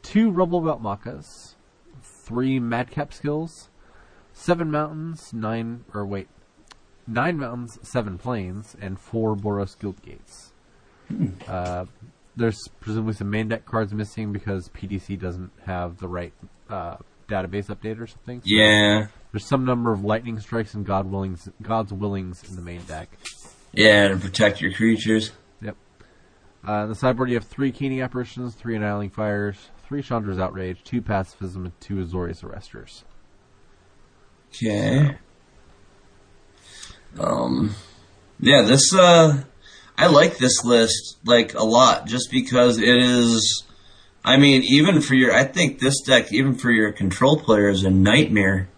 two 0.01 0.31
Rubblebelt 0.31 0.81
Maakas, 0.81 1.55
three 2.29 2.59
Madcap 2.59 3.11
skills, 3.13 3.69
seven 4.31 4.69
mountains, 4.71 5.33
nine 5.33 5.83
or 5.93 6.05
wait, 6.05 6.27
nine 7.07 7.37
mountains, 7.37 7.79
seven 7.81 8.17
plains, 8.19 8.75
and 8.79 8.99
four 8.99 9.35
Boros 9.35 9.77
guild 9.77 10.01
gates. 10.03 10.53
Uh, 11.47 11.85
there's 12.35 12.67
presumably 12.79 13.13
some 13.13 13.31
main 13.31 13.47
deck 13.47 13.65
cards 13.65 13.91
missing 13.93 14.31
because 14.31 14.69
PDC 14.69 15.19
doesn't 15.19 15.51
have 15.65 15.97
the 15.97 16.07
right 16.07 16.31
uh, 16.69 16.97
database 17.27 17.65
update 17.65 17.99
or 17.99 18.05
something. 18.05 18.39
So 18.41 18.45
Yeah, 18.45 19.07
There's 19.31 19.45
some 19.47 19.65
number 19.65 19.91
of 19.91 20.03
lightning 20.05 20.39
strikes 20.39 20.75
and 20.75 20.85
God 20.85 21.07
willings, 21.11 21.49
God's 21.63 21.91
willings 21.91 22.43
in 22.47 22.55
the 22.55 22.61
main 22.61 22.81
deck. 22.83 23.09
yeah, 23.73 24.07
to 24.09 24.17
protect 24.17 24.61
your 24.61 24.71
creatures. 24.71 25.31
Uh, 26.67 26.71
on 26.71 26.89
the 26.89 26.95
sideboard, 26.95 27.29
you 27.29 27.35
have 27.35 27.45
three 27.45 27.71
Keening 27.71 28.01
Apparitions, 28.01 28.53
three 28.53 28.75
Annihilating 28.75 29.11
Fires, 29.11 29.69
three 29.87 30.01
Chandra's 30.01 30.39
Outrage, 30.39 30.83
two 30.83 31.01
Pacifism, 31.01 31.63
and 31.65 31.79
two 31.79 31.95
Azorius 31.95 32.43
Arresters. 32.43 33.03
Okay. 34.49 35.17
Um, 37.17 37.75
yeah, 38.39 38.63
this, 38.63 38.93
uh, 38.93 39.43
I 39.97 40.07
like 40.07 40.37
this 40.37 40.63
list, 40.65 41.17
like, 41.25 41.53
a 41.53 41.63
lot, 41.63 42.07
just 42.07 42.29
because 42.29 42.77
it 42.77 42.97
is, 42.97 43.63
I 44.23 44.37
mean, 44.37 44.63
even 44.63 45.01
for 45.01 45.15
your, 45.15 45.33
I 45.33 45.45
think 45.45 45.79
this 45.79 46.01
deck, 46.01 46.31
even 46.33 46.55
for 46.55 46.71
your 46.71 46.91
control 46.91 47.39
player, 47.39 47.69
is 47.69 47.83
a 47.83 47.89
nightmare. 47.89 48.69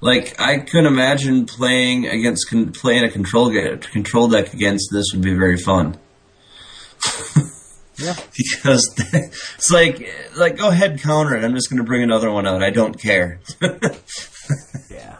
Like, 0.00 0.38
I 0.40 0.58
couldn't 0.58 0.86
imagine 0.86 1.46
playing 1.46 2.06
against, 2.06 2.48
playing 2.74 3.04
a 3.04 3.10
control, 3.10 3.50
control 3.78 4.28
deck 4.28 4.52
against 4.52 4.90
this 4.92 5.06
would 5.12 5.22
be 5.22 5.34
very 5.34 5.56
fun. 5.56 5.98
Yeah. 7.96 8.14
because 8.36 8.94
it's 9.12 9.70
like, 9.70 10.12
like, 10.36 10.56
go 10.56 10.68
ahead, 10.68 11.00
counter 11.00 11.36
it. 11.36 11.44
I'm 11.44 11.54
just 11.54 11.70
going 11.70 11.78
to 11.78 11.84
bring 11.84 12.02
another 12.02 12.30
one 12.30 12.46
out. 12.46 12.62
I 12.62 12.70
don't 12.70 12.98
care. 13.00 13.40
Yeah. 14.90 15.16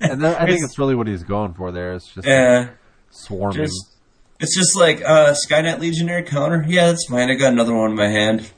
and 0.00 0.22
that, 0.22 0.40
I 0.40 0.46
think 0.46 0.60
it's 0.62 0.78
really 0.78 0.94
what 0.94 1.06
he's 1.06 1.22
going 1.22 1.54
for 1.54 1.72
there. 1.72 1.94
It's 1.94 2.06
just 2.12 2.26
Yeah. 2.26 2.68
swarming. 3.10 3.56
Just, 3.64 3.96
it's 4.38 4.54
just 4.54 4.76
like 4.76 5.02
uh, 5.02 5.34
Skyknight 5.34 5.78
Legionnaire 5.80 6.22
counter. 6.22 6.64
Yeah, 6.68 6.86
that's 6.88 7.06
fine. 7.08 7.30
I 7.30 7.34
got 7.34 7.52
another 7.52 7.74
one 7.74 7.90
in 7.90 7.96
my 7.96 8.08
hand. 8.08 8.50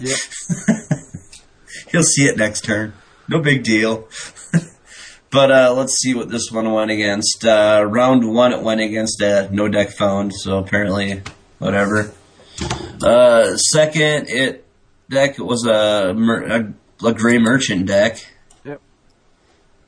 Yep. 0.00 0.18
He'll 1.90 2.02
see 2.02 2.24
it 2.24 2.36
next 2.36 2.64
turn. 2.64 2.94
No 3.28 3.40
big 3.40 3.62
deal. 3.62 4.08
But 5.30 5.50
uh, 5.50 5.74
let's 5.76 5.98
see 5.98 6.14
what 6.14 6.30
this 6.30 6.50
one 6.50 6.70
went 6.72 6.90
against. 6.90 7.44
Uh, 7.44 7.84
round 7.86 8.26
one, 8.32 8.52
it 8.52 8.62
went 8.62 8.80
against 8.80 9.20
a 9.20 9.48
no 9.52 9.68
deck 9.68 9.90
found, 9.90 10.32
so 10.34 10.58
apparently, 10.58 11.22
whatever. 11.58 12.12
Uh, 13.02 13.56
second, 13.56 14.28
it 14.28 14.64
deck 15.10 15.38
was 15.38 15.66
a, 15.66 16.14
mer- 16.14 16.44
a, 16.44 17.06
a 17.06 17.12
gray 17.12 17.38
merchant 17.38 17.86
deck. 17.86 18.24
Yep. 18.64 18.80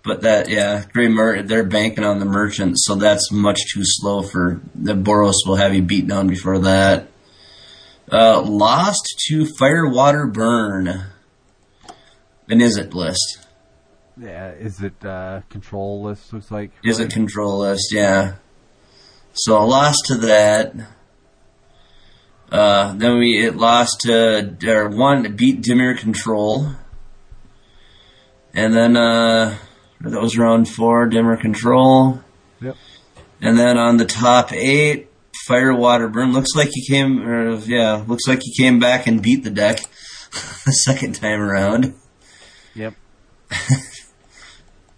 But 0.05 0.23
that, 0.23 0.49
yeah, 0.49 0.85
gray 0.93 1.09
mer- 1.09 1.43
they're 1.43 1.65
banking 1.65 2.05
on 2.05 2.19
the 2.19 2.25
merchant, 2.27 2.79
so 2.79 2.95
that's 2.95 3.33
much 3.33 3.61
too 3.73 3.83
slow 3.85 4.23
for 4.23 4.61
the 4.75 4.95
Boros 4.95 5.35
will 5.47 5.57
have 5.57 5.75
you 5.75 5.83
beat 5.83 6.07
down 6.07 6.27
before 6.27 6.59
that. 6.61 7.09
Uh, 8.11 8.41
lost 8.43 9.23
to 9.29 9.45
Fire 9.45 9.87
Water 9.87 10.27
Burn. 10.27 11.07
An 12.49 12.61
is 12.63 12.79
it 12.79 12.95
list. 12.95 13.47
Yeah, 14.21 14.51
is 14.53 14.83
it 14.83 15.05
uh, 15.05 15.43
control 15.51 16.03
list? 16.03 16.33
Looks 16.33 16.51
like 16.51 16.71
Is 16.83 16.99
it 16.99 17.13
control 17.13 17.59
list? 17.59 17.93
Yeah. 17.93 18.37
So 19.35 19.57
I 19.57 19.63
lost 19.63 20.07
to 20.07 20.15
that. 20.17 20.75
Uh, 22.51 22.95
then 22.95 23.19
we 23.19 23.45
it 23.45 23.57
lost 23.57 24.01
to 24.03 24.57
or 24.67 24.89
one 24.89 25.35
beat 25.37 25.61
Dimir 25.63 25.99
Control, 25.99 26.69
and 28.55 28.75
then 28.75 28.97
uh, 28.97 29.57
that 30.01 30.21
was 30.23 30.39
round 30.39 30.69
four 30.69 31.09
Dimir 31.09 31.41
Control, 31.41 32.21
Yep. 32.61 32.77
and 33.43 33.59
then 33.59 33.77
on 33.77 33.99
the 33.99 34.07
top 34.07 34.53
eight 34.53 35.09
Fire 35.47 35.75
Water 35.75 36.09
Burn. 36.09 36.33
Looks 36.33 36.55
like 36.57 36.71
he 36.73 36.87
came. 36.87 37.21
Or, 37.27 37.55
yeah, 37.57 38.03
looks 38.07 38.27
like 38.27 38.41
he 38.43 38.55
came 38.55 38.79
back 38.79 39.07
and 39.07 39.23
beat 39.23 39.45
the 39.45 39.51
deck 39.51 39.81
the 40.65 40.73
second 40.73 41.15
time 41.17 41.41
around. 41.41 41.95
Yep. 42.75 42.95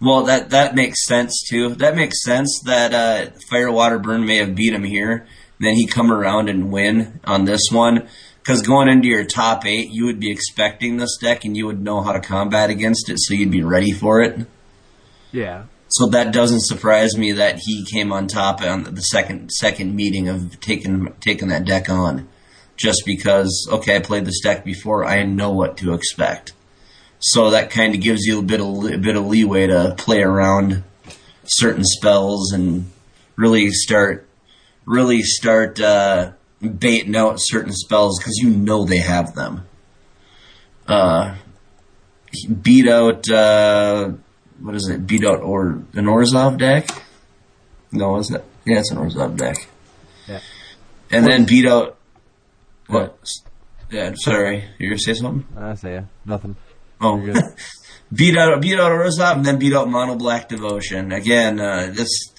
Well, 0.03 0.23
that 0.23 0.49
that 0.49 0.73
makes 0.73 1.05
sense 1.05 1.43
too. 1.47 1.75
That 1.75 1.95
makes 1.95 2.23
sense 2.23 2.59
that 2.65 2.91
uh, 2.91 3.31
Fire 3.51 3.71
Water 3.71 3.99
Burn 3.99 4.25
may 4.25 4.37
have 4.37 4.55
beat 4.55 4.73
him 4.73 4.83
here. 4.83 5.27
Then 5.61 5.75
he 5.75 5.85
come 5.85 6.11
around 6.11 6.49
and 6.49 6.71
win 6.71 7.19
on 7.23 7.45
this 7.45 7.69
one. 7.71 8.07
Because 8.41 8.63
going 8.63 8.89
into 8.89 9.07
your 9.07 9.23
top 9.23 9.67
eight, 9.67 9.91
you 9.91 10.05
would 10.05 10.19
be 10.19 10.31
expecting 10.31 10.97
this 10.97 11.15
deck, 11.17 11.45
and 11.45 11.55
you 11.55 11.67
would 11.67 11.81
know 11.81 12.01
how 12.01 12.11
to 12.11 12.19
combat 12.19 12.71
against 12.71 13.07
it, 13.09 13.17
so 13.19 13.35
you'd 13.35 13.51
be 13.51 13.63
ready 13.63 13.91
for 13.91 14.19
it. 14.21 14.47
Yeah. 15.31 15.65
So 15.89 16.07
that 16.07 16.33
doesn't 16.33 16.61
surprise 16.61 17.15
me 17.15 17.33
that 17.33 17.59
he 17.59 17.85
came 17.85 18.11
on 18.11 18.27
top 18.27 18.61
on 18.61 18.83
the 18.83 19.01
second 19.01 19.51
second 19.51 19.95
meeting 19.95 20.27
of 20.27 20.59
taking 20.59 21.13
taking 21.19 21.49
that 21.49 21.65
deck 21.65 21.89
on, 21.89 22.29
just 22.77 23.03
because 23.05 23.67
okay, 23.71 23.97
I 23.97 23.99
played 23.99 24.25
this 24.25 24.39
deck 24.39 24.63
before, 24.63 25.05
I 25.05 25.23
know 25.23 25.51
what 25.51 25.77
to 25.77 25.93
expect. 25.93 26.53
So 27.19 27.51
that 27.51 27.69
kind 27.69 27.93
of 27.93 28.01
gives 28.01 28.25
you 28.25 28.39
a 28.39 28.41
bit 28.41 28.61
of 28.61 28.85
a 28.85 28.97
bit 28.97 29.17
of 29.17 29.25
leeway 29.25 29.67
to 29.67 29.93
play 29.97 30.23
around 30.23 30.83
certain 31.43 31.83
spells 31.83 32.53
and 32.53 32.89
really 33.35 33.69
start 33.69 34.27
really 34.85 35.21
start 35.21 35.79
uh, 35.79 36.31
baiting 36.61 37.15
out 37.15 37.35
certain 37.37 37.73
spells 37.73 38.19
because 38.19 38.37
you 38.41 38.49
know 38.49 38.85
they 38.85 38.97
have 38.99 39.33
them. 39.35 39.67
Uh, 40.87 41.35
beat 42.61 42.87
out 42.87 43.29
uh, 43.29 44.11
what 44.59 44.75
is 44.75 44.87
it? 44.87 45.05
Beat 45.05 45.25
out 45.25 45.41
or 45.41 45.83
an 45.93 46.05
Orzhov 46.05 46.57
deck? 46.57 46.89
No, 47.91 48.17
is 48.17 48.31
it? 48.31 48.43
Yeah, 48.65 48.79
it's 48.79 48.91
an 48.91 48.97
Orzhov 48.97 49.35
deck. 49.37 49.67
Yeah. 50.27 50.39
And 51.09 51.25
then 51.25 51.45
beat 51.45 51.65
out 51.65 51.97
what? 52.87 53.17
Yeah, 53.89 54.13
sorry, 54.15 54.63
you 54.77 54.89
gonna 54.89 54.99
say 54.99 55.13
something? 55.13 55.45
I 55.57 55.75
say 55.75 55.93
yeah. 55.93 56.05
Nothing. 56.25 56.55
Oh, 56.99 57.17
beat 58.13 58.37
out 58.37 58.61
beat 58.61 58.79
out 58.79 58.91
Orzhov 58.91 59.37
and 59.37 59.45
then 59.45 59.59
beat 59.59 59.73
out 59.73 59.89
Mono 59.89 60.15
Black 60.15 60.47
Devotion. 60.47 61.11
Again, 61.11 61.59
uh, 61.59 61.91
this 61.93 62.31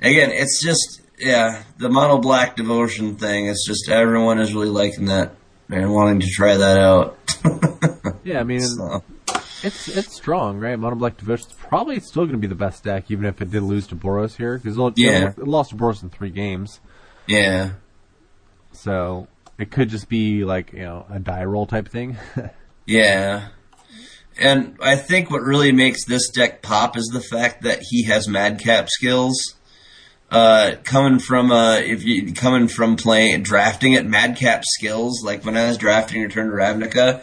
again, 0.00 0.30
it's 0.32 0.62
just 0.62 1.00
yeah, 1.20 1.62
the 1.78 1.88
Mono 1.88 2.18
Black 2.18 2.56
Devotion 2.56 3.16
thing. 3.16 3.46
It's 3.46 3.66
just 3.66 3.88
everyone 3.88 4.38
is 4.38 4.52
really 4.54 4.68
liking 4.68 5.06
that 5.06 5.34
and 5.68 5.92
wanting 5.92 6.20
to 6.20 6.26
try 6.28 6.56
that 6.56 6.78
out. 6.78 7.18
Yeah, 8.24 8.40
I 8.40 8.44
mean 8.44 8.60
So, 8.60 9.02
it's 9.62 9.88
it's 9.88 10.14
strong, 10.14 10.58
right? 10.58 10.78
Mono 10.78 10.96
Black 10.96 11.16
devotion 11.16 11.46
is 11.48 11.56
probably 11.56 11.98
still 12.00 12.24
going 12.24 12.32
to 12.32 12.38
be 12.38 12.46
the 12.46 12.54
best 12.54 12.84
deck, 12.84 13.10
even 13.10 13.24
if 13.24 13.40
it 13.40 13.50
did 13.50 13.62
lose 13.62 13.86
to 13.86 13.96
Boros 13.96 14.36
here, 14.36 14.58
because 14.58 14.76
it, 14.76 14.94
Yeah. 14.96 15.28
it 15.30 15.38
lost 15.48 15.70
to 15.70 15.76
Boros 15.76 16.02
in 16.02 16.10
three 16.10 16.28
games. 16.30 16.80
yeah, 17.26 17.70
So 18.72 19.28
it 19.58 19.70
could 19.70 19.88
just 19.88 20.08
be 20.10 20.44
like 20.44 20.72
you 20.72 20.80
know 20.80 21.06
a 21.10 21.18
die 21.18 21.44
roll 21.44 21.66
type 21.66 21.88
thing. 21.88 22.16
yeah. 22.86 23.48
And 24.38 24.76
I 24.80 24.96
think 24.96 25.30
what 25.30 25.42
really 25.42 25.72
makes 25.72 26.04
this 26.04 26.28
deck 26.30 26.60
pop 26.62 26.96
is 26.96 27.06
the 27.12 27.20
fact 27.20 27.62
that 27.62 27.80
he 27.82 28.04
has 28.04 28.28
madcap 28.28 28.88
skills. 28.90 29.54
Uh, 30.30 30.76
coming 30.84 31.18
from 31.18 31.50
uh, 31.50 31.76
if 31.76 32.04
you 32.04 32.34
coming 32.34 32.68
from 32.68 32.96
playing 32.96 33.42
drafting 33.42 33.94
at 33.94 34.04
madcap 34.04 34.62
skills, 34.64 35.22
like 35.24 35.42
when 35.44 35.56
I 35.56 35.68
was 35.68 35.78
drafting 35.78 36.20
Return 36.20 36.50
to 36.50 36.52
Ravnica, 36.52 37.22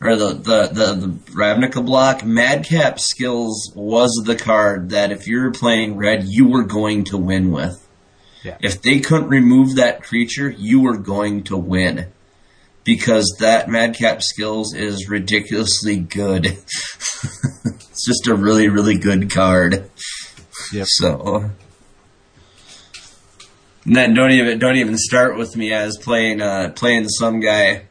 or 0.00 0.16
the, 0.16 0.34
the, 0.34 0.66
the, 0.66 0.94
the 0.94 1.06
Ravnica 1.32 1.84
block, 1.84 2.24
Madcap 2.24 3.00
Skills 3.00 3.72
was 3.74 4.10
the 4.24 4.36
card 4.36 4.90
that 4.90 5.10
if 5.10 5.26
you 5.26 5.40
were 5.40 5.50
playing 5.50 5.96
red, 5.96 6.24
you 6.24 6.48
were 6.48 6.64
going 6.64 7.04
to 7.04 7.16
win 7.16 7.50
with. 7.50 7.82
Yeah. 8.44 8.58
If 8.60 8.82
they 8.82 9.00
couldn't 9.00 9.28
remove 9.28 9.76
that 9.76 10.02
creature, 10.02 10.50
you 10.50 10.82
were 10.82 10.98
going 10.98 11.44
to 11.44 11.56
win. 11.56 12.08
Because 12.84 13.38
that 13.40 13.68
Madcap 13.68 14.22
Skills 14.22 14.72
is 14.72 15.08
ridiculously 15.08 15.98
good. 15.98 16.46
it's 16.46 18.06
just 18.06 18.28
a 18.28 18.34
really, 18.34 18.68
really 18.68 18.96
good 18.96 19.30
card. 19.30 19.90
Yep. 20.72 20.86
So. 20.88 21.50
And 23.86 23.94
then 23.94 24.14
don't 24.14 24.32
even 24.32 24.58
don't 24.58 24.76
even 24.76 24.98
start 24.98 25.38
with 25.38 25.56
me 25.56 25.72
as 25.72 25.96
playing 25.96 26.40
uh, 26.42 26.72
playing 26.74 27.08
some 27.08 27.40
guy. 27.40 27.86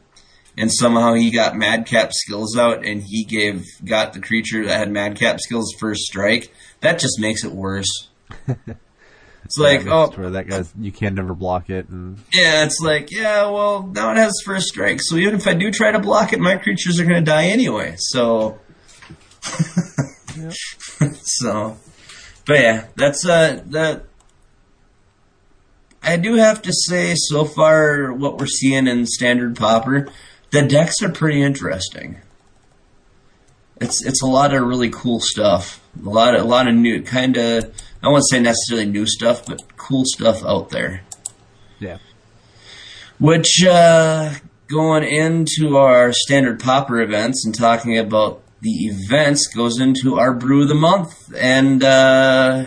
And 0.58 0.70
somehow 0.72 1.14
he 1.14 1.30
got 1.30 1.56
madcap 1.56 2.12
skills 2.12 2.56
out 2.56 2.84
and 2.86 3.02
he 3.02 3.24
gave 3.24 3.64
got 3.84 4.12
the 4.12 4.20
creature 4.20 4.64
that 4.66 4.78
had 4.78 4.90
madcap 4.90 5.40
skills 5.40 5.74
first 5.78 6.02
strike. 6.02 6.54
That 6.80 6.98
just 6.98 7.18
makes 7.18 7.44
it 7.44 7.52
worse. 7.52 8.08
It's 9.46 9.58
like 9.58 9.84
Yeah, 9.84 9.92
oh. 9.92 10.10
where 10.10 10.30
that 10.30 10.48
guy's 10.48 10.72
you 10.76 10.90
can 10.90 11.14
never 11.14 11.32
block 11.32 11.70
it, 11.70 11.88
and 11.88 12.18
yeah 12.32 12.64
it's 12.64 12.80
like 12.80 13.12
yeah 13.12 13.48
well 13.48 13.84
now 13.86 14.10
it 14.10 14.16
has 14.16 14.32
first 14.44 14.66
strike. 14.66 14.98
So 15.00 15.14
even 15.14 15.36
if 15.36 15.46
i 15.46 15.54
do 15.54 15.70
try 15.70 15.92
to 15.92 16.00
block 16.00 16.32
it 16.32 16.40
my 16.40 16.56
creatures 16.56 16.98
are 16.98 17.04
going 17.04 17.24
to 17.24 17.30
die 17.30 17.44
anyway. 17.46 17.94
So. 17.96 18.58
So. 21.22 21.78
But 22.44 22.60
yeah 22.60 22.86
that's 22.96 23.24
uh 23.24 23.62
that 23.66 24.04
I 26.06 26.16
do 26.16 26.36
have 26.36 26.62
to 26.62 26.72
say, 26.72 27.14
so 27.16 27.44
far, 27.44 28.12
what 28.12 28.38
we're 28.38 28.46
seeing 28.46 28.86
in 28.86 29.06
standard 29.06 29.56
Pauper, 29.56 30.08
the 30.50 30.62
decks 30.62 31.02
are 31.02 31.10
pretty 31.10 31.42
interesting. 31.42 32.18
It's 33.78 34.02
it's 34.06 34.22
a 34.22 34.26
lot 34.26 34.54
of 34.54 34.62
really 34.62 34.88
cool 34.88 35.20
stuff. 35.20 35.82
A 36.02 36.08
lot 36.08 36.34
of 36.34 36.42
a 36.42 36.44
lot 36.44 36.68
of 36.68 36.74
new 36.74 37.02
kind 37.02 37.36
of 37.36 37.74
I 38.02 38.08
won't 38.08 38.24
say 38.30 38.40
necessarily 38.40 38.86
new 38.86 39.06
stuff, 39.06 39.44
but 39.46 39.76
cool 39.76 40.04
stuff 40.06 40.44
out 40.44 40.70
there. 40.70 41.02
yeah, 41.80 41.98
Which 43.18 43.64
uh, 43.68 44.34
going 44.68 45.04
into 45.04 45.76
our 45.76 46.12
standard 46.12 46.60
Pauper 46.60 47.00
events 47.00 47.44
and 47.44 47.54
talking 47.54 47.98
about 47.98 48.42
the 48.60 48.86
events 48.86 49.48
goes 49.48 49.78
into 49.80 50.18
our 50.18 50.32
brew 50.32 50.62
of 50.62 50.68
the 50.68 50.74
month, 50.74 51.34
and 51.36 51.82
uh, 51.82 52.64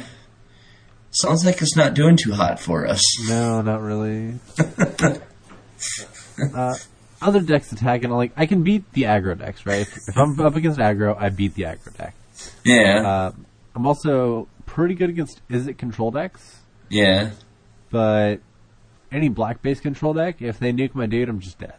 sounds 1.11 1.45
like 1.45 1.61
it's 1.61 1.75
not 1.75 1.93
doing 1.93 2.17
too 2.17 2.33
hot 2.33 2.59
for 2.59 2.85
us. 2.87 3.01
no, 3.27 3.61
not 3.61 3.81
really. 3.81 4.35
uh, 6.55 6.75
other 7.21 7.41
decks 7.41 7.71
attacking, 7.71 8.09
like 8.09 8.31
I 8.37 8.45
can 8.45 8.63
beat 8.63 8.91
the 8.93 9.03
aggro 9.03 9.37
decks, 9.37 9.65
right? 9.65 9.81
If, 9.81 9.97
if 10.07 10.17
I'm 10.17 10.39
up 10.39 10.55
against 10.55 10.79
aggro, 10.79 11.15
I 11.19 11.29
beat 11.29 11.53
the 11.55 11.63
aggro 11.63 11.95
deck. 11.97 12.15
Yeah, 12.63 13.01
Uh, 13.05 13.31
I'm 13.75 13.85
also 13.85 14.47
pretty 14.65 14.95
good 14.95 15.09
against 15.09 15.41
is 15.49 15.67
it 15.67 15.77
control 15.77 16.11
decks, 16.11 16.59
yeah. 16.89 17.31
but 17.89 18.37
any 19.11 19.29
black 19.29 19.61
based 19.61 19.81
control 19.81 20.13
deck, 20.13 20.41
if 20.41 20.59
they 20.59 20.71
nuke 20.71 20.95
my 20.95 21.05
dude, 21.05 21.27
I'm 21.29 21.39
just 21.39 21.59
dead. 21.59 21.75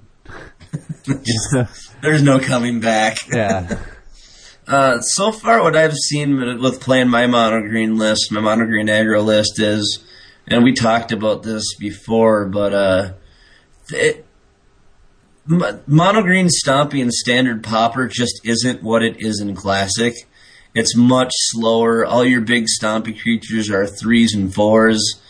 There's 2.02 2.22
no 2.22 2.38
coming 2.38 2.80
back. 2.80 3.18
yeah, 3.32 3.78
Uh, 4.70 5.00
so 5.00 5.32
far, 5.32 5.64
what 5.64 5.76
I've 5.76 5.96
seen 5.96 6.60
with 6.60 6.80
playing 6.80 7.08
my 7.08 7.26
mono 7.26 7.60
green 7.60 7.96
list, 7.96 8.30
my 8.30 8.40
mono 8.40 8.66
green 8.66 8.86
aggro 8.86 9.24
list 9.24 9.58
is, 9.58 9.98
and 10.46 10.62
we 10.62 10.72
talked 10.74 11.10
about 11.10 11.42
this 11.42 11.74
before, 11.74 12.46
but 12.46 12.72
uh, 12.72 13.12
it, 13.88 14.24
mono 15.44 16.22
green 16.22 16.46
stompy 16.46 17.02
and 17.02 17.12
standard 17.12 17.64
Pauper 17.64 18.06
just 18.06 18.42
isn't 18.44 18.80
what 18.80 19.02
it 19.02 19.16
is 19.18 19.40
in 19.40 19.56
classic. 19.56 20.14
It's 20.72 20.96
much 20.96 21.32
slower. 21.34 22.06
All 22.06 22.24
your 22.24 22.42
big 22.42 22.66
stompy 22.66 23.20
creatures 23.20 23.70
are 23.70 23.88
threes 23.88 24.36
and 24.36 24.54
fours 24.54 25.20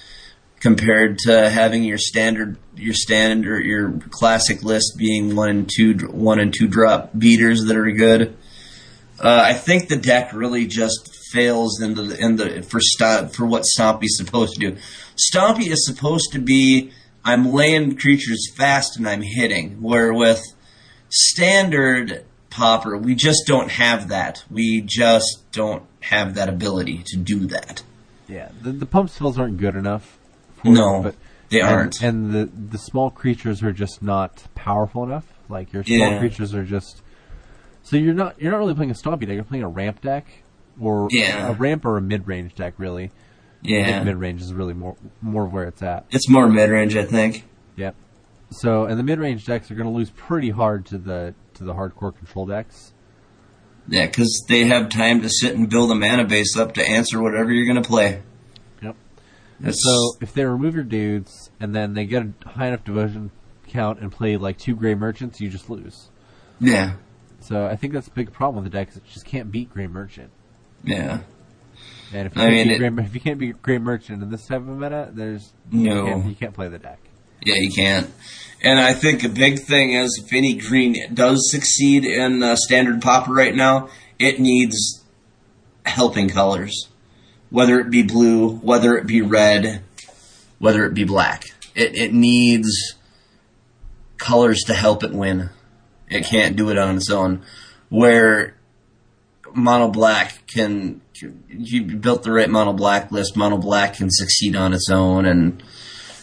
compared 0.61 1.17
to 1.21 1.49
having 1.49 1.83
your 1.83 1.97
standard 1.97 2.59
your 2.77 2.93
standard 2.93 3.65
your 3.65 3.93
classic 4.11 4.63
list 4.63 4.99
being 4.99 5.35
one 5.35 5.49
and 5.49 5.71
two 5.75 5.95
one 6.11 6.39
and 6.39 6.53
two 6.53 6.69
drop 6.69 7.19
beaters 7.19 7.65
that 7.65 7.77
are 7.79 7.91
good. 7.91 8.37
Uh, 9.23 9.43
I 9.45 9.53
think 9.53 9.89
the 9.89 9.97
deck 9.97 10.33
really 10.33 10.67
just 10.67 11.11
fails 11.31 11.81
in 11.81 11.95
the 11.95 12.17
in 12.19 12.37
the 12.37 12.63
for 12.63 12.81
stop 12.81 13.33
for 13.35 13.45
what 13.47 13.65
Stompy's 13.77 14.17
supposed 14.17 14.55
to 14.55 14.61
do. 14.71 14.77
Stompy 15.33 15.71
is 15.71 15.85
supposed 15.87 16.33
to 16.33 16.39
be 16.39 16.91
I'm 17.25 17.53
laying 17.53 17.97
creatures 17.97 18.51
fast 18.57 18.97
and 18.97 19.07
I'm 19.07 19.21
hitting. 19.23 19.83
Where 19.83 20.13
with 20.15 20.43
standard 21.11 22.25
Pauper, 22.51 22.97
we 22.97 23.15
just 23.15 23.45
don't 23.47 23.71
have 23.71 24.09
that. 24.09 24.43
We 24.51 24.81
just 24.85 25.45
don't 25.53 25.85
have 26.01 26.35
that 26.35 26.49
ability 26.49 27.03
to 27.09 27.17
do 27.17 27.47
that. 27.47 27.83
Yeah, 28.27 28.49
the, 28.63 28.73
the 28.73 28.87
pump 28.87 29.11
spells 29.11 29.39
aren't 29.39 29.59
good 29.59 29.75
enough. 29.77 30.17
No, 30.65 31.01
it, 31.01 31.03
but 31.03 31.15
they 31.51 31.61
and- 31.61 31.69
aren't. 31.69 32.03
and 32.03 32.33
the 32.33 32.47
the 32.47 32.79
small 32.79 33.11
creatures 33.11 33.63
are 33.63 33.73
just 33.73 34.03
not 34.03 34.45
powerful 34.55 35.05
enough. 35.05 35.27
Like 35.49 35.73
your 35.73 35.85
small 35.85 35.99
Yeah. 35.99 36.19
creatures 36.19 36.55
are 36.55 36.65
just. 36.65 37.03
So 37.83 37.97
you're 37.97 38.15
not 38.15 38.41
you're 38.41 38.53
not 38.53 38.59
really 38.59 38.75
playing 38.75 38.91
a 38.91 38.95
stompy 38.95 39.21
deck. 39.21 39.31
You're 39.31 39.45
playing 39.45 39.65
a 39.65 39.69
ramp 39.69 40.01
deck, 40.03 40.27
or 40.81 41.09
Yeah. 41.11 41.49
a 41.49 41.53
ramp 41.53 41.85
or 41.85 41.97
a 41.97 42.01
mid 42.03 42.27
range 42.27 42.55
deck. 42.55 42.75
Really, 42.79 43.11
Yeah, 43.63 44.03
mid 44.05 44.17
range 44.17 44.43
is 44.43 44.53
really 44.53 44.75
more 44.75 44.97
more 45.23 45.47
where 45.47 45.65
it's 45.65 45.83
at. 45.83 46.05
it's 46.11 46.29
more 46.29 46.49
mid 46.49 46.71
range, 46.71 46.97
I 46.97 47.05
think. 47.05 47.47
Yep. 47.77 47.95
So 48.51 48.85
and 48.85 48.99
the 48.99 49.03
mid 49.03 49.19
range 49.19 49.47
decks 49.47 49.71
are 49.71 49.75
going 49.75 49.89
to 49.89 49.95
lose 49.95 50.11
pretty 50.11 50.51
hard 50.51 50.87
to 50.87 50.99
the 50.99 51.35
to 51.55 51.65
the 51.65 51.75
hardcore 51.75 52.17
control 52.17 52.47
decks. 52.47 52.93
Yeah, 53.89 54.07
because 54.07 54.45
they 54.49 54.67
have 54.67 54.89
time 54.89 55.23
to 55.23 55.29
sit 55.29 55.57
and 55.57 55.69
build 55.69 55.91
a 55.91 55.95
mana 55.95 56.25
base 56.25 56.57
up 56.57 56.75
to 56.75 56.87
answer 56.87 57.21
whatever 57.21 57.51
you're 57.51 57.67
going 57.67 57.83
to 57.83 57.89
play. 57.89 58.23
Yep. 58.83 58.95
So 59.73 60.13
if 60.21 60.33
they 60.33 60.45
remove 60.45 60.75
your 60.75 60.85
dudes 60.85 61.51
and 61.59 61.75
then 61.75 61.95
they 61.95 62.05
get 62.05 62.23
a 62.23 62.49
high 62.51 62.69
enough 62.69 62.85
devotion 62.85 63.31
count 63.69 64.01
and 64.01 64.13
play 64.13 64.37
like 64.37 64.59
two 64.59 64.75
gray 64.77 64.95
merchants, 64.95 65.41
you 65.41 65.49
just 65.49 65.69
lose. 65.71 66.09
yeah, 66.61 66.93
So 67.41 67.67
I 67.67 67.77
think 67.77 67.93
that's 67.93 68.09
a 68.09 68.13
big 68.13 68.33
problem 68.33 68.63
with 68.63 68.73
the 68.73 68.79
deck. 68.79 68.91
Is 68.91 68.97
it 68.97 69.05
just 69.13 69.25
can't 69.27 69.51
beat 69.51 69.71
Gray 69.73 69.87
Merchant. 69.87 70.31
yeah. 70.85 71.21
And 72.13 72.27
if 72.27 72.35
you, 72.37 72.43
I 72.43 72.47
can't 72.47 72.55
mean, 72.55 72.69
beat 72.69 72.75
it- 72.75 72.95
Gray, 72.95 73.05
if 73.05 73.15
you 73.15 73.21
can't 73.21 73.39
beat 73.39 73.63
Gray 73.63 73.79
Merchant 73.79 74.23
in 74.23 74.31
this 74.31 74.47
type 74.47 74.61
of 74.61 74.67
meta, 74.69 75.11
there's 75.13 75.53
No. 75.71 75.95
you 75.95 76.03
can't, 76.13 76.27
you 76.27 76.35
can't 76.35 76.55
play 76.55 76.69
the 76.69 76.79
deck. 76.79 76.99
Yeah, 77.43 77.55
you 77.57 77.71
can't. 77.73 78.11
And 78.63 78.79
I 78.79 78.93
think 78.93 79.25
a 79.25 79.29
big 79.31 79.61
thing 79.61 79.93
is 79.95 80.21
if 80.23 80.33
any 80.33 80.55
green 80.55 81.15
does 81.15 81.51
succeed 81.51 82.05
in 82.05 82.43
uh, 82.43 82.57
standard 82.57 83.01
Pauper 83.01 83.33
right 83.33 83.55
now, 83.55 83.89
it 84.19 84.39
needs 84.41 85.03
helping 85.87 86.29
colors. 86.29 86.89
Whether 87.49 87.81
it 87.81 87.91
be 87.91 88.03
blue, 88.03 88.57
whether 88.57 88.97
it 88.99 89.07
be 89.07 89.23
red, 89.23 89.83
whether 90.59 90.85
it 90.85 90.93
be 90.95 91.05
black. 91.05 91.45
It, 91.75 91.95
it 91.97 92.13
needs 92.13 92.69
colors 94.19 94.61
to 94.67 94.75
help 94.75 95.03
it 95.03 95.13
win. 95.13 95.49
It 96.11 96.27
can't 96.27 96.57
do 96.57 96.71
it 96.71 96.79
on 96.79 96.97
its 96.97 97.11
own. 97.11 97.43
Where 97.89 98.57
mono 99.55 99.89
black 99.89 100.47
can, 100.47 101.01
you 101.49 101.83
built 101.85 102.25
the 102.25 102.33
right 102.33 102.51
mono 102.51 102.73
black 102.73 103.11
list, 103.11 103.37
mono 103.37 103.57
black 103.57 103.95
can 103.95 104.11
succeed 104.11 104.57
on 104.57 104.73
its 104.73 104.91
own 104.91 105.25
and 105.25 105.63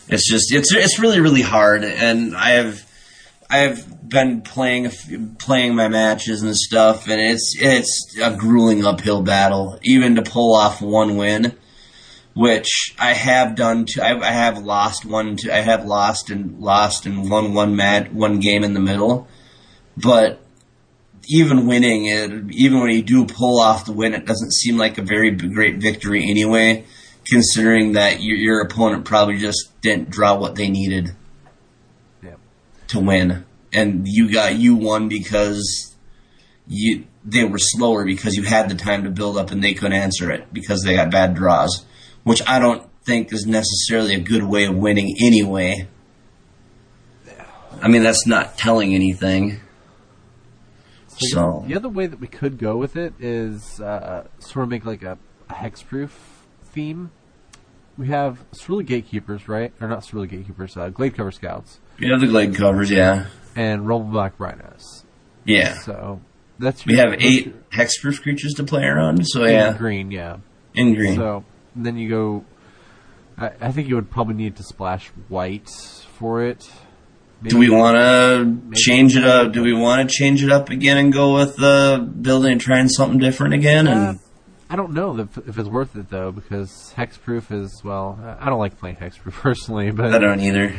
it's 0.09 0.29
just 0.29 0.53
it's 0.53 0.73
it's 0.73 0.99
really 0.99 1.19
really 1.19 1.41
hard, 1.41 1.83
and 1.83 2.35
I 2.35 2.51
have 2.51 2.89
I 3.49 3.59
have 3.59 4.09
been 4.09 4.41
playing 4.41 4.89
playing 5.39 5.75
my 5.75 5.87
matches 5.89 6.41
and 6.41 6.55
stuff, 6.55 7.09
and 7.09 7.19
it's 7.19 7.55
it's 7.59 8.17
a 8.21 8.35
grueling 8.35 8.85
uphill 8.85 9.21
battle, 9.21 9.79
even 9.83 10.15
to 10.15 10.21
pull 10.21 10.55
off 10.55 10.81
one 10.81 11.17
win, 11.17 11.57
which 12.33 12.95
I 12.97 13.13
have 13.13 13.55
done. 13.55 13.85
To, 13.87 14.01
I, 14.01 14.17
I 14.17 14.31
have 14.31 14.59
lost 14.59 15.03
one. 15.03 15.35
To, 15.37 15.53
I 15.53 15.59
have 15.59 15.85
lost 15.85 16.29
and 16.29 16.59
lost 16.59 17.05
and 17.05 17.29
won 17.29 17.53
one 17.53 17.75
mat 17.75 18.13
one 18.13 18.39
game 18.39 18.63
in 18.63 18.73
the 18.73 18.79
middle, 18.79 19.27
but 19.97 20.39
even 21.27 21.67
winning 21.67 22.05
it, 22.05 22.31
even 22.51 22.79
when 22.79 22.91
you 22.91 23.01
do 23.01 23.25
pull 23.25 23.59
off 23.59 23.85
the 23.85 23.91
win, 23.91 24.13
it 24.13 24.25
doesn't 24.25 24.53
seem 24.53 24.77
like 24.77 24.97
a 24.97 25.01
very 25.01 25.31
great 25.31 25.77
victory 25.77 26.29
anyway, 26.29 26.85
considering 27.25 27.93
that 27.93 28.21
your, 28.21 28.37
your 28.37 28.61
opponent 28.61 29.03
probably 29.03 29.37
just 29.37 29.69
didn't 29.81 30.09
draw 30.09 30.37
what 30.37 30.55
they 30.55 30.69
needed 30.69 31.13
Yep. 32.23 32.39
to 32.89 32.99
win, 32.99 33.45
and 33.73 34.03
you 34.07 34.31
got 34.31 34.55
you 34.55 34.75
won 34.75 35.09
because 35.09 35.95
you 36.67 37.05
they 37.25 37.43
were 37.43 37.57
slower 37.57 38.05
because 38.05 38.35
you 38.35 38.43
had 38.43 38.69
the 38.69 38.75
time 38.75 39.03
to 39.03 39.09
build 39.09 39.37
up 39.37 39.51
and 39.51 39.61
they 39.61 39.73
couldn't 39.73 39.99
answer 39.99 40.31
it 40.31 40.53
because 40.53 40.83
they 40.83 40.95
got 40.95 41.11
bad 41.11 41.33
draws, 41.33 41.85
which 42.23 42.41
I 42.47 42.59
don't 42.59 42.87
think 43.03 43.33
is 43.33 43.45
necessarily 43.45 44.15
a 44.15 44.19
good 44.19 44.43
way 44.43 44.65
of 44.65 44.75
winning 44.75 45.15
anyway. 45.21 45.87
I 47.81 47.89
mean, 47.89 48.03
that's 48.03 48.25
not 48.25 48.57
telling 48.57 48.95
anything. 48.95 49.59
So 51.19 51.63
The 51.67 51.75
other 51.75 51.89
way 51.89 52.07
that 52.07 52.19
we 52.19 52.27
could 52.27 52.57
go 52.57 52.77
with 52.77 52.95
it 52.95 53.13
is 53.19 53.79
uh, 53.81 54.27
sort 54.39 54.63
of 54.63 54.69
make 54.69 54.85
like 54.85 55.03
a, 55.03 55.17
a 55.49 55.53
hexproof 55.53 56.09
theme. 56.65 57.11
We 57.97 58.09
have 58.09 58.45
Cerulean 58.53 58.85
Gatekeepers, 58.85 59.47
right? 59.47 59.73
Or 59.81 59.87
not 59.87 60.05
Cerulean 60.05 60.29
Gatekeepers, 60.29 60.77
uh, 60.77 60.89
Gladecover 60.89 61.33
Scouts, 61.33 61.79
you 61.97 62.11
have 62.11 62.21
the 62.21 62.27
Gladecovers, 62.27 62.89
yeah, 62.89 63.25
and 63.55 63.81
Rubbleback 63.87 64.33
Rhinos. 64.37 65.03
yeah. 65.45 65.73
So 65.79 66.21
that's 66.59 66.85
We 66.85 66.97
have 66.97 67.15
eight 67.19 67.69
hexproof 67.71 68.21
creatures 68.21 68.53
to 68.55 68.63
play 68.63 68.83
around, 68.83 69.27
so 69.27 69.43
in 69.43 69.51
yeah, 69.53 69.77
green, 69.77 70.11
yeah. 70.11 70.37
in 70.75 70.93
green. 70.93 71.15
So 71.15 71.43
then 71.75 71.97
you 71.97 72.09
go. 72.09 72.45
I, 73.37 73.51
I 73.61 73.71
think 73.71 73.87
you 73.87 73.95
would 73.95 74.11
probably 74.11 74.35
need 74.35 74.55
to 74.57 74.63
splash 74.63 75.07
white 75.27 75.69
for 76.17 76.43
it. 76.43 76.69
Do 77.43 77.57
we 77.59 77.69
want 77.69 77.95
to 77.97 78.75
change 78.75 79.15
it 79.15 79.23
up? 79.23 79.51
Do 79.53 79.61
we 79.63 79.73
want 79.73 80.09
to 80.09 80.15
change 80.15 80.43
it 80.43 80.51
up 80.51 80.69
again 80.69 80.97
and 80.97 81.13
go 81.13 81.35
with 81.35 81.61
uh, 81.61 81.99
building 81.99 82.53
and 82.53 82.61
trying 82.61 82.89
something 82.89 83.19
different 83.19 83.53
again? 83.53 83.87
Uh, 83.87 84.15
I 84.69 84.75
don't 84.75 84.93
know 84.93 85.17
if, 85.19 85.37
if 85.47 85.57
it's 85.57 85.69
worth 85.69 85.95
it 85.95 86.09
though, 86.09 86.31
because 86.31 86.93
hexproof 86.97 87.51
is 87.51 87.81
well. 87.83 88.19
I 88.39 88.49
don't 88.49 88.59
like 88.59 88.79
playing 88.79 88.95
hexproof 88.97 89.33
personally, 89.41 89.91
but 89.91 90.13
I 90.13 90.17
don't 90.17 90.39
either. 90.41 90.73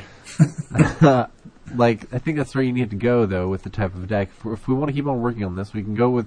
like 1.75 2.13
I 2.13 2.19
think 2.19 2.37
that's 2.39 2.55
where 2.55 2.65
you 2.65 2.73
need 2.73 2.91
to 2.91 2.97
go 2.97 3.27
though 3.27 3.49
with 3.49 3.63
the 3.63 3.71
type 3.71 3.95
of 3.95 4.07
deck. 4.09 4.31
If, 4.39 4.47
if 4.47 4.69
we 4.69 4.75
want 4.75 4.89
to 4.89 4.93
keep 4.93 5.07
on 5.07 5.21
working 5.21 5.45
on 5.45 5.57
this, 5.57 5.73
we 5.73 5.83
can 5.83 5.95
go 5.95 6.11
with 6.11 6.27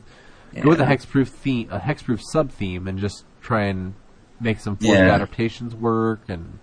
go 0.62 0.70
with 0.70 0.82
a 0.82 0.84
Yeah. 0.84 0.96
hexproof 0.96 1.28
theme, 1.30 1.70
a 1.72 1.80
hexproof 1.80 2.22
sub 2.32 2.52
theme, 2.52 2.88
and 2.88 3.00
just 3.00 3.26
try 3.42 3.66
and 3.66 3.94
make 4.40 4.60
some 4.60 4.76
forced 4.78 5.00
Yeah. 5.00 5.14
adaptations 5.14 5.76
work. 5.76 6.22
And 6.30 6.60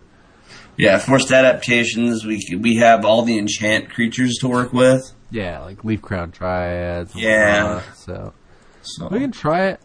Yeah, 0.78 0.98
forced 0.98 1.32
adaptations. 1.32 2.24
We 2.24 2.40
we 2.58 2.76
have 2.76 3.04
all 3.04 3.22
the 3.22 3.36
enchant 3.38 3.90
creatures 3.90 4.36
to 4.40 4.48
work 4.48 4.72
with. 4.72 5.02
yeah, 5.30 5.60
like 5.60 5.78
Leafcrown 5.82 6.30
Dryads. 6.32 7.12
Yeah. 7.16 7.82
so 7.94 8.32
So 8.82 9.08
we 9.08 9.18
can 9.20 9.32
try 9.32 9.68
it. 9.70 9.80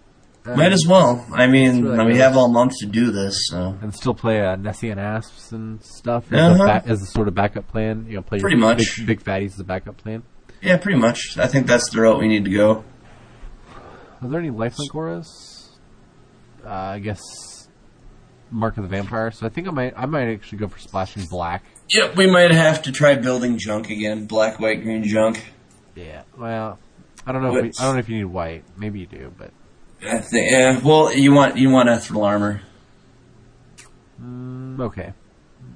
Uh, 0.46 0.56
might 0.58 0.74
as 0.74 0.86
well. 0.88 1.26
I 1.34 1.48
mean, 1.48 1.84
really 1.86 2.06
we 2.06 2.12
good. 2.14 2.22
have 2.22 2.36
all 2.38 2.50
month 2.50 2.74
to 2.82 2.86
do 2.86 3.12
this. 3.12 3.48
So 3.50 3.78
and 3.82 3.94
still 3.96 4.14
play 4.14 4.42
uh, 4.42 4.56
Nessian 4.58 4.98
Asps 4.98 5.52
and 5.54 5.82
stuff 5.84 6.32
as, 6.34 6.40
Uh-huh. 6.60 6.64
a 6.64 6.68
ba- 6.82 6.84
as 6.86 7.02
a 7.02 7.06
sort 7.08 7.28
of 7.28 7.34
backup 7.34 7.68
plan. 7.70 8.06
You 8.10 8.18
know, 8.18 8.22
play 8.22 8.40
Pretty 8.40 8.58
your 8.58 8.68
much. 8.68 8.98
big, 8.98 9.08
big 9.08 9.24
fatties 9.24 9.54
as 9.54 9.60
a 9.62 9.64
backup 9.64 9.98
plan. 9.98 10.22
yeah, 10.62 10.78
pretty 10.78 11.00
much. 11.00 11.38
I 11.38 11.48
think 11.48 11.66
that's 11.68 11.90
the 11.92 12.02
route 12.02 12.20
we 12.20 12.28
need 12.28 12.44
to 12.46 12.52
go. 12.52 12.84
Are 14.22 14.28
there 14.30 14.40
any 14.40 14.52
lifelink 14.52 14.94
auras? 14.94 15.70
Uh, 16.66 16.70
I 16.70 17.00
guess 17.00 17.20
Mark 18.54 18.78
of 18.78 18.84
the 18.84 18.90
Vampire. 18.90 19.32
So 19.32 19.46
I 19.46 19.50
think 19.50 19.68
I 19.68 19.72
might 19.72 19.94
I 19.98 20.06
might 20.06 20.30
actually 20.30 20.60
go 20.60 20.68
for 20.68 20.80
splashing 20.80 21.26
black. 21.26 21.64
Yep, 21.90 22.16
we 22.16 22.28
might 22.28 22.52
have 22.52 22.84
to 22.84 22.92
try 22.92 23.16
building 23.16 23.58
junk 23.58 23.90
again. 23.90 24.26
Black, 24.26 24.60
white, 24.60 24.82
green 24.84 25.04
junk. 25.04 25.44
Yeah. 25.96 26.24
Well, 26.38 26.80
I 27.26 27.32
don't 27.32 27.42
know. 27.44 27.56
If 27.58 27.64
we, 27.64 27.72
I 27.80 27.84
don't 27.84 27.94
know 27.96 28.00
if 28.00 28.10
you 28.10 28.18
need 28.18 28.26
white. 28.26 28.64
Maybe 28.78 29.00
you 29.02 29.06
do, 29.08 29.34
but 29.38 29.52
I 30.06 30.20
think. 30.20 30.52
Yeah. 30.52 30.80
Well, 30.80 31.14
you 31.14 31.34
want 31.34 31.58
you 31.58 31.70
want 31.70 31.90
ethereal 31.90 32.24
armor. 32.24 32.62
mm, 34.22 34.80
okay. 34.80 35.14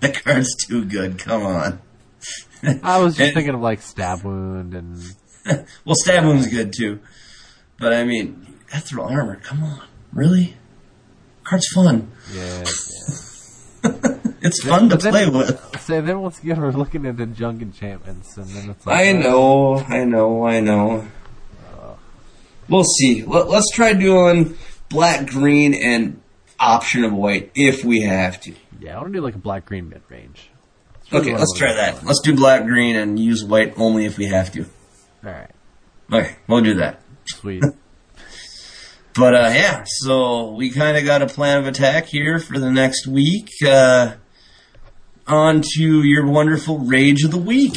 the 0.00 0.20
card's 0.24 0.54
too 0.66 0.84
good. 0.84 1.18
Come 1.18 1.44
on. 1.44 1.80
I 2.82 2.98
was 2.98 3.14
just 3.16 3.26
And- 3.28 3.34
thinking 3.34 3.54
of 3.54 3.60
like 3.60 3.82
stab 3.82 4.22
wound 4.24 4.74
and 4.74 5.00
Well, 5.84 5.94
stab 5.94 6.24
wound's 6.24 6.48
good 6.48 6.72
too, 6.76 7.00
but 7.78 7.92
I 7.92 8.04
mean, 8.04 8.58
ethereal 8.72 9.08
armor. 9.08 9.36
Come 9.36 9.62
on, 9.62 9.82
really? 10.12 10.56
Card's 11.48 11.68
fun. 11.74 12.10
yeah. 12.32 12.64
It's 14.40 14.62
fun 14.62 14.88
to 14.88 14.96
but 14.96 15.02
then- 15.02 15.12
play 15.12 15.28
with. 15.28 15.80
So 15.80 16.00
then 16.00 16.20
once 16.20 16.38
again 16.38 16.60
we're 16.60 16.70
looking 16.70 17.06
at 17.06 17.16
the 17.16 17.26
junk 17.26 17.60
enchantments, 17.60 18.36
and 18.36 18.46
then 18.46 18.70
it's 18.70 18.86
like 18.86 18.96
I 18.96 19.10
uh, 19.10 19.20
know, 19.20 19.76
I 19.78 20.04
know, 20.04 20.46
I 20.46 20.60
know. 20.60 21.08
We'll 22.68 22.84
see. 22.84 23.24
Let, 23.24 23.48
let's 23.48 23.70
try 23.72 23.94
doing 23.94 24.56
black, 24.90 25.26
green, 25.26 25.74
and 25.74 26.20
option 26.60 27.04
of 27.04 27.12
white 27.12 27.50
if 27.54 27.84
we 27.84 28.02
have 28.02 28.40
to. 28.42 28.54
Yeah, 28.78 28.96
I 28.96 29.00
want 29.00 29.12
to 29.12 29.18
do 29.18 29.24
like 29.24 29.34
a 29.34 29.38
black 29.38 29.64
green 29.64 29.88
mid 29.88 30.02
range. 30.08 30.50
Okay, 31.12 31.34
let's 31.34 31.54
try 31.56 31.74
that. 31.74 32.04
Let's 32.04 32.20
do 32.20 32.36
black, 32.36 32.64
green, 32.64 32.94
and 32.94 33.18
use 33.18 33.42
white 33.42 33.74
only 33.78 34.04
if 34.04 34.18
we 34.18 34.26
have 34.26 34.52
to. 34.52 34.66
All 35.24 35.32
right. 35.32 35.50
Okay, 36.12 36.36
we'll 36.46 36.60
do 36.60 36.74
that. 36.74 37.00
Sweet. 37.26 37.64
But 39.18 39.34
uh, 39.34 39.50
yeah, 39.52 39.82
so 39.84 40.52
we 40.52 40.70
kind 40.70 40.96
of 40.96 41.04
got 41.04 41.22
a 41.22 41.26
plan 41.26 41.58
of 41.58 41.66
attack 41.66 42.06
here 42.06 42.38
for 42.38 42.56
the 42.56 42.70
next 42.70 43.08
week. 43.08 43.50
Uh, 43.66 44.14
on 45.26 45.60
to 45.74 46.04
your 46.04 46.24
wonderful 46.24 46.78
rage 46.78 47.24
of 47.24 47.32
the 47.32 47.36
week. 47.36 47.74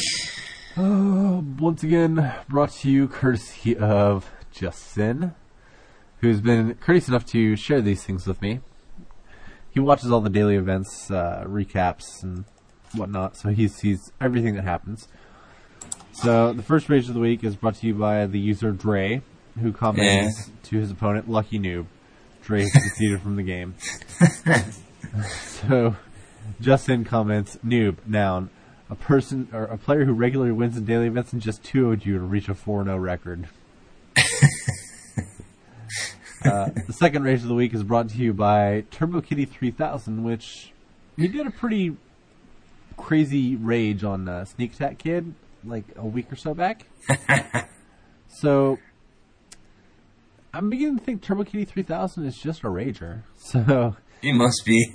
Uh, 0.78 1.42
once 1.58 1.82
again, 1.82 2.32
brought 2.48 2.70
to 2.74 2.92
you 2.92 3.08
courtesy 3.08 3.76
of 3.76 4.30
Justin. 4.52 5.34
who's 6.20 6.42
been 6.42 6.76
courteous 6.76 7.08
enough 7.08 7.26
to 7.26 7.56
share 7.56 7.82
these 7.82 8.04
things 8.04 8.28
with 8.28 8.40
me. 8.40 8.60
He 9.72 9.80
watches 9.80 10.12
all 10.12 10.22
the 10.22 10.30
daily 10.30 10.58
events, 10.58 11.10
uh, 11.10 11.44
recaps, 11.48 12.22
and 12.22 12.46
whatnot, 12.94 13.36
so 13.36 13.50
he 13.50 13.68
sees 13.68 14.12
everything 14.22 14.54
that 14.58 14.64
happens. 14.64 15.08
So 16.14 16.54
the 16.54 16.62
first 16.62 16.88
rage 16.88 17.08
of 17.08 17.16
the 17.16 17.20
week 17.20 17.44
is 17.44 17.56
brought 17.56 17.76
to 17.76 17.88
you 17.88 17.96
by 17.96 18.28
the 18.28 18.38
user 18.38 18.72
Dre, 18.72 19.24
who 19.60 19.72
comments 19.72 20.50
to 20.64 20.78
his 20.78 20.92
opponent 20.92 21.30
Lucky 21.30 21.60
Noob. 21.60 21.86
Dre 22.44 22.64
is 22.64 22.72
conceded 22.72 23.22
from 23.22 23.36
the 23.36 23.44
game. 23.44 23.76
so 25.62 25.96
Justin 26.60 27.04
comments 27.04 27.58
Noob 27.66 27.98
noun. 28.08 28.50
A 28.90 28.96
person 28.96 29.48
or 29.54 29.64
a 29.64 29.78
player 29.78 30.04
who 30.06 30.14
regularly 30.14 30.52
wins 30.52 30.76
in 30.76 30.86
daily 30.86 31.08
events 31.08 31.32
and 31.32 31.42
just 31.42 31.64
2 31.64 31.86
0'd 31.86 32.06
you 32.06 32.18
to 32.18 32.24
reach 32.24 32.50
a 32.50 32.56
4 32.56 32.84
0 32.84 32.98
record. 32.98 33.48
Uh, 36.44 36.70
the 36.88 36.94
second 36.94 37.24
rage 37.24 37.44
of 37.44 37.48
the 37.48 37.54
week 37.54 37.72
is 37.72 37.84
brought 37.84 38.10
to 38.10 38.18
you 38.18 38.34
by 38.34 38.84
Turbo 38.90 39.22
Kitty 39.22 39.46
3000, 39.46 40.24
which 40.24 40.74
he 41.16 41.28
did 41.28 41.46
a 41.46 41.52
pretty 41.52 41.96
crazy 42.98 43.56
rage 43.56 44.04
on 44.04 44.28
uh, 44.28 44.44
Sneak 44.46 44.74
Attack 44.74 44.98
Kid 44.98 45.36
like 45.64 45.84
a 45.96 46.06
week 46.06 46.32
or 46.32 46.36
so 46.36 46.54
back. 46.54 46.88
so 48.28 48.80
I'm 50.54 50.70
beginning 50.70 50.98
to 51.00 51.04
think 51.04 51.22
Turbo 51.22 51.44
Kitty 51.44 51.66
3000 51.66 52.26
is 52.26 52.38
just 52.38 52.62
a 52.64 52.68
rager. 52.68 53.24
So 53.38 53.96
He 54.22 54.32
must 54.34 54.64
be. 54.66 54.94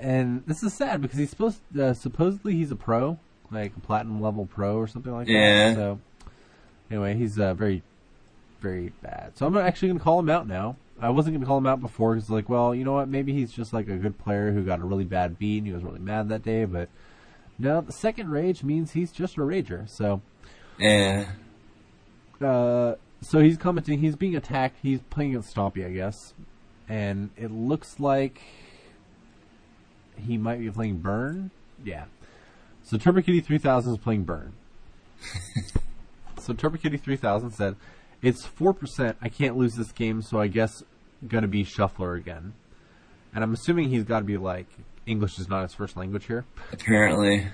and 0.00 0.42
this 0.46 0.62
is 0.62 0.74
sad 0.74 1.00
because 1.02 1.18
he's 1.18 1.30
supposed 1.30 1.60
uh, 1.78 1.94
supposedly 1.94 2.54
he's 2.54 2.70
a 2.70 2.76
pro, 2.76 3.18
like 3.50 3.72
a 3.76 3.80
platinum 3.80 4.20
level 4.20 4.46
pro 4.46 4.76
or 4.76 4.86
something 4.86 5.12
like 5.12 5.28
Yeah. 5.28 5.68
that. 5.70 5.74
So 5.76 6.00
anyway, 6.90 7.14
he's 7.16 7.38
uh, 7.38 7.54
very 7.54 7.82
very 8.60 8.92
bad. 9.02 9.32
So 9.36 9.46
I'm 9.46 9.56
actually 9.56 9.88
going 9.88 9.98
to 9.98 10.04
call 10.04 10.20
him 10.20 10.30
out 10.30 10.46
now. 10.46 10.76
I 11.00 11.10
wasn't 11.10 11.34
going 11.34 11.40
to 11.40 11.46
call 11.48 11.58
him 11.58 11.66
out 11.66 11.80
before 11.80 12.14
because 12.14 12.30
like, 12.30 12.48
well, 12.48 12.72
you 12.74 12.84
know 12.84 12.92
what? 12.92 13.08
Maybe 13.08 13.32
he's 13.32 13.50
just 13.50 13.72
like 13.72 13.88
a 13.88 13.96
good 13.96 14.18
player 14.18 14.52
who 14.52 14.62
got 14.62 14.78
a 14.78 14.84
really 14.84 15.02
bad 15.04 15.36
beat 15.38 15.58
and 15.58 15.66
he 15.66 15.72
was 15.72 15.82
really 15.82 15.98
mad 15.98 16.28
that 16.28 16.44
day. 16.44 16.64
But 16.64 16.88
no, 17.58 17.80
the 17.80 17.92
second 17.92 18.30
rage 18.30 18.62
means 18.62 18.92
he's 18.92 19.10
just 19.10 19.36
a 19.36 19.40
rager. 19.40 19.88
So 19.88 20.20
Yeah. 20.78 21.26
uh, 22.40 22.94
so 23.22 23.40
he's 23.40 23.56
commenting. 23.56 23.98
He's 24.00 24.16
being 24.16 24.36
attacked. 24.36 24.76
He's 24.82 25.00
playing 25.10 25.30
against 25.30 25.54
Stompy, 25.54 25.86
I 25.86 25.90
guess, 25.90 26.34
and 26.88 27.30
it 27.36 27.50
looks 27.50 27.98
like 27.98 28.40
he 30.16 30.36
might 30.36 30.58
be 30.60 30.70
playing 30.70 30.98
Burn. 30.98 31.50
Yeah. 31.84 32.04
So 32.84 32.98
Turbo 32.98 33.22
Kitty 33.22 33.40
three 33.40 33.58
thousand 33.58 33.92
is 33.94 33.98
playing 33.98 34.24
Burn. 34.24 34.52
so 36.38 36.52
Turbo 36.52 36.76
Kitty 36.76 36.96
three 36.96 37.16
thousand 37.16 37.52
said, 37.52 37.76
"It's 38.20 38.44
four 38.44 38.74
percent. 38.74 39.16
I 39.22 39.28
can't 39.28 39.56
lose 39.56 39.74
this 39.74 39.92
game, 39.92 40.22
so 40.22 40.40
I 40.40 40.48
guess 40.48 40.82
gonna 41.26 41.48
be 41.48 41.64
Shuffler 41.64 42.14
again." 42.14 42.54
And 43.34 43.42
I'm 43.42 43.54
assuming 43.54 43.88
he's 43.88 44.04
got 44.04 44.18
to 44.18 44.24
be 44.26 44.36
like 44.36 44.66
English 45.06 45.38
is 45.38 45.48
not 45.48 45.62
his 45.62 45.72
first 45.72 45.96
language 45.96 46.26
here 46.26 46.44
Apparently. 46.70 47.48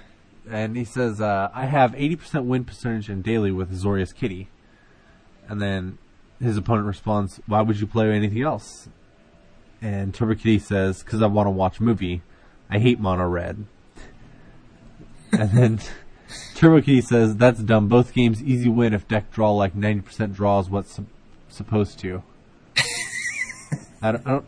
and 0.51 0.77
he 0.77 0.85
says, 0.85 1.21
uh, 1.21 1.51
"I 1.55 1.66
have 1.66 1.93
80% 1.93 2.47
win 2.47 2.64
percentage 2.64 3.09
in 3.09 3.23
daily 3.23 3.53
with 3.53 3.71
Zorius 3.73 4.14
Kitty." 4.14 4.49
And 5.49 5.61
then 5.62 5.99
his 6.40 6.57
opponent 6.57 6.86
responds, 6.86 7.40
"Why 7.46 7.62
would 7.62 7.80
you 7.80 7.86
play 7.86 8.11
anything 8.11 8.42
else?" 8.42 8.88
And 9.80 10.12
Turbo 10.14 10.34
Kitty 10.34 10.59
says, 10.59 11.03
"Because 11.03 11.22
I 11.22 11.26
want 11.26 11.46
to 11.46 11.51
watch 11.51 11.78
a 11.78 11.82
movie. 11.82 12.22
I 12.70 12.78
hate 12.78 13.01
mono 13.01 13.26
red." 13.26 13.64
and 15.32 15.51
then 15.51 15.80
Turbo 16.55 16.80
Kitty 16.80 17.01
says, 17.01 17.36
"That's 17.36 17.61
dumb. 17.61 17.88
Both 17.88 18.12
games 18.12 18.42
easy 18.42 18.68
win 18.68 18.92
if 18.92 19.09
deck 19.09 19.30
draw 19.32 19.53
like 19.53 19.74
90% 19.74 20.34
draw 20.34 20.61
is 20.61 20.68
what's 20.68 20.94
sup- 20.94 21.07
supposed 21.49 21.99
to." 22.01 22.22
I 24.03 24.12
don't, 24.12 24.26
I 24.26 24.30
don't. 24.30 24.46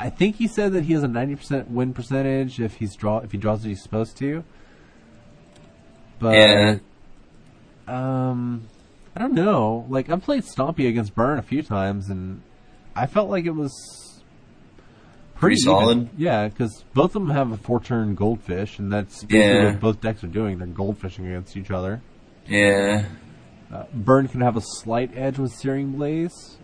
I 0.00 0.10
think 0.10 0.36
he 0.36 0.48
said 0.48 0.72
that 0.72 0.84
he 0.84 0.94
has 0.94 1.04
a 1.04 1.06
90% 1.06 1.68
win 1.68 1.94
percentage 1.94 2.58
if 2.60 2.74
he's 2.76 2.96
draw 2.96 3.18
if 3.18 3.30
he 3.30 3.38
draws 3.38 3.60
what 3.60 3.68
he's 3.68 3.82
supposed 3.82 4.16
to. 4.16 4.42
But 6.18 6.36
Yeah. 6.36 6.78
um, 7.86 8.68
I 9.14 9.20
don't 9.20 9.34
know. 9.34 9.86
Like 9.88 10.08
I've 10.10 10.22
played 10.22 10.42
Stompy 10.44 10.88
against 10.88 11.14
Burn 11.14 11.38
a 11.38 11.42
few 11.42 11.62
times, 11.62 12.08
and 12.08 12.42
I 12.96 13.06
felt 13.06 13.28
like 13.30 13.44
it 13.44 13.50
was 13.54 14.22
Pretty 15.34 15.54
even. 15.54 15.64
solid? 15.64 16.10
Yeah, 16.16 16.48
because 16.48 16.84
both 16.94 17.14
of 17.16 17.22
them 17.22 17.30
have 17.30 17.50
a 17.52 17.56
four-turn 17.56 18.14
goldfish, 18.14 18.78
and 18.78 18.92
that's 18.92 19.24
basically 19.24 19.38
Yeah. 19.38 19.64
what 19.72 19.80
both 19.80 20.00
decks 20.00 20.22
are 20.24 20.28
doing. 20.28 20.58
They're 20.58 20.68
goldfishing 20.68 21.26
against 21.26 21.56
each 21.56 21.70
other. 21.70 22.00
Yeah. 22.46 23.04
Uh, 23.72 23.84
Burn 23.92 24.28
can 24.28 24.40
have 24.42 24.56
a 24.56 24.60
slight 24.60 25.10
edge 25.16 25.38
with 25.38 25.52
Searing 25.52 25.92
Blaze. 25.92 26.58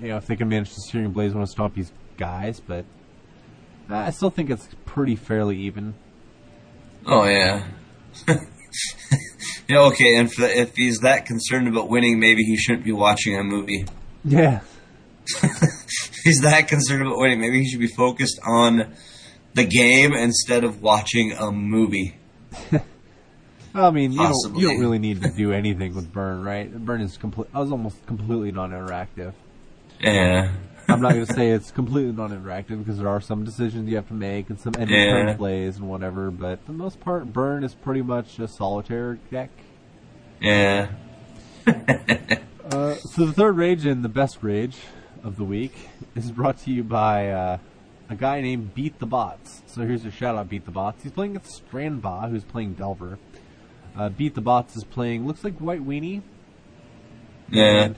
You 0.00 0.08
know, 0.08 0.16
if 0.16 0.26
they 0.26 0.36
can 0.36 0.48
manage 0.48 0.72
to 0.74 0.80
Searing 0.80 1.10
Blaze 1.12 1.34
one 1.34 1.42
of 1.42 1.48
Stompy's 1.50 1.92
guys, 2.16 2.60
but 2.60 2.84
I 3.88 4.10
still 4.10 4.30
think 4.30 4.50
it's 4.50 4.68
pretty 4.86 5.14
fairly 5.16 5.56
even. 5.58 5.94
Oh 7.06 7.24
yeah. 7.26 7.64
yeah. 9.68 9.80
Okay. 9.86 10.16
And 10.16 10.28
if, 10.28 10.38
if 10.38 10.76
he's 10.76 10.98
that 10.98 11.26
concerned 11.26 11.68
about 11.68 11.88
winning, 11.88 12.18
maybe 12.18 12.42
he 12.42 12.56
shouldn't 12.56 12.84
be 12.84 12.92
watching 12.92 13.36
a 13.38 13.42
movie. 13.42 13.86
Yeah. 14.24 14.60
If 16.16 16.32
he's 16.32 16.40
that 16.40 16.68
concerned 16.68 17.02
about 17.02 17.18
winning, 17.18 17.38
maybe 17.38 17.60
he 17.60 17.68
should 17.68 17.80
be 17.80 17.86
focused 17.86 18.40
on 18.46 18.94
the 19.52 19.64
game 19.64 20.14
instead 20.14 20.64
of 20.64 20.80
watching 20.80 21.32
a 21.32 21.50
movie. 21.52 22.16
I 23.74 23.90
mean, 23.90 24.12
you 24.12 24.18
don't, 24.18 24.56
you 24.56 24.68
don't 24.68 24.80
really 24.80 24.98
need 24.98 25.22
to 25.22 25.30
do 25.30 25.52
anything 25.60 25.94
with 25.94 26.12
Burn, 26.12 26.42
right? 26.42 26.72
Burn 26.72 27.00
is 27.00 27.16
complete. 27.16 27.48
I 27.52 27.60
was 27.60 27.72
almost 27.72 28.06
completely 28.06 28.52
non-interactive. 28.52 29.34
Yeah. 30.00 30.52
I'm 30.94 31.00
not 31.02 31.12
going 31.14 31.26
to 31.26 31.32
say 31.34 31.50
it's 31.50 31.70
completely 31.70 32.12
non-interactive 32.12 32.78
because 32.78 32.98
there 32.98 33.08
are 33.08 33.20
some 33.20 33.44
decisions 33.44 33.88
you 33.88 33.96
have 33.96 34.08
to 34.08 34.14
make 34.14 34.48
and 34.50 34.58
some 34.58 34.74
end 34.76 34.84
of 34.84 34.90
Yeah. 34.90 35.10
turn 35.24 35.36
plays 35.36 35.76
and 35.76 35.88
whatever. 35.88 36.30
But 36.30 36.60
for 36.64 36.72
the 36.72 36.78
most 36.78 37.00
part, 37.00 37.32
Burn 37.32 37.64
is 37.64 37.74
pretty 37.74 38.02
much 38.02 38.38
a 38.38 38.48
solitaire 38.48 39.18
deck. 39.30 39.50
Yeah. 40.40 40.88
Uh, 41.66 42.94
so 42.94 43.26
the 43.26 43.32
third 43.32 43.56
rage 43.56 43.84
and 43.86 44.04
the 44.04 44.08
best 44.08 44.38
rage 44.42 44.76
of 45.22 45.36
the 45.36 45.44
week 45.44 45.74
is 46.14 46.30
brought 46.32 46.58
to 46.58 46.70
you 46.70 46.82
by 46.82 47.30
uh, 47.30 47.58
a 48.08 48.14
guy 48.16 48.40
named 48.40 48.74
Beat 48.74 48.98
the 48.98 49.06
Bots. 49.06 49.62
So 49.66 49.82
here's 49.82 50.02
your 50.02 50.12
shout 50.12 50.36
out, 50.36 50.48
Beat 50.48 50.64
the 50.64 50.70
Bots. 50.70 51.02
He's 51.02 51.12
playing 51.12 51.36
against 51.36 51.62
Strandbot, 51.66 52.30
who's 52.30 52.44
playing 52.44 52.74
Delver. 52.74 53.18
Uh, 53.96 54.08
Beat 54.08 54.34
the 54.34 54.40
Bots 54.40 54.76
is 54.76 54.84
playing, 54.84 55.26
looks 55.26 55.44
like 55.44 55.58
White 55.58 55.86
Weenie. 55.86 56.22
Yeah. 57.50 57.82
And 57.84 57.96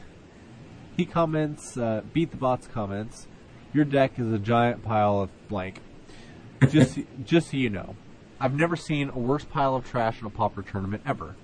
he 0.97 1.05
comments, 1.05 1.77
uh, 1.77 2.03
Beat 2.13 2.31
the 2.31 2.37
Bots 2.37 2.67
comments, 2.67 3.27
your 3.73 3.85
deck 3.85 4.19
is 4.19 4.33
a 4.33 4.39
giant 4.39 4.83
pile 4.83 5.21
of 5.21 5.49
blank. 5.49 5.81
Just, 6.71 6.99
just 7.25 7.51
so 7.51 7.57
you 7.57 7.71
know, 7.71 7.97
I've 8.41 8.55
never 8.55 8.77
seen 8.77 9.11
a 9.11 9.19
worse 9.19 9.45
pile 9.45 9.75
of 9.77 9.89
trash 9.89 10.21
in 10.21 10.27
a 10.27 10.31
Pauper 10.31 10.63
tournament 10.63 11.03
ever. 11.07 11.35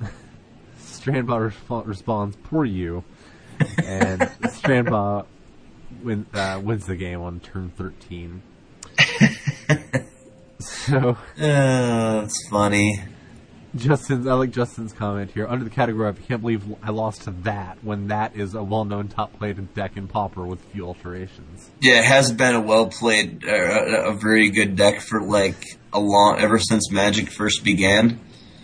Strandbot 0.78 1.52
resp- 1.52 1.86
responds, 1.86 2.36
"Poor 2.44 2.64
you," 2.64 3.04
and 3.84 4.20
Strandbot 4.42 5.26
win, 6.02 6.26
uh, 6.34 6.60
wins 6.62 6.86
the 6.86 6.96
game 6.96 7.20
on 7.20 7.40
turn 7.40 7.70
thirteen. 7.76 8.42
so 10.58 11.16
Uh, 11.38 12.20
that's 12.20 12.48
funny. 12.48 13.02
Justin's, 13.74 14.26
I 14.26 14.34
like 14.34 14.50
Justin's 14.50 14.92
comment 14.92 15.30
here 15.30 15.46
under 15.46 15.64
the 15.64 15.70
category 15.70 16.08
of 16.08 16.18
"I 16.18 16.22
can't 16.22 16.42
believe 16.42 16.62
I 16.82 16.90
lost 16.90 17.22
to 17.22 17.30
that" 17.42 17.78
when 17.82 18.08
that 18.08 18.36
is 18.36 18.54
a 18.54 18.62
well-known 18.62 19.08
top-played 19.08 19.74
deck 19.74 19.96
in 19.96 20.08
Pauper 20.08 20.46
with 20.46 20.60
few 20.72 20.86
alterations. 20.86 21.70
Yeah, 21.80 22.00
it 22.00 22.04
has 22.04 22.30
been 22.32 22.54
a 22.54 22.60
well 22.60 22.88
played, 22.88 23.44
uh, 23.46 23.50
a 23.50 24.10
a 24.10 24.12
very 24.12 24.50
good 24.50 24.76
deck 24.76 25.00
for 25.00 25.22
like 25.22 25.64
a 25.92 26.00
long, 26.00 26.36
ever 26.38 26.58
since 26.58 26.90
Magic 26.90 27.30
first 27.30 27.64
began. 27.64 28.20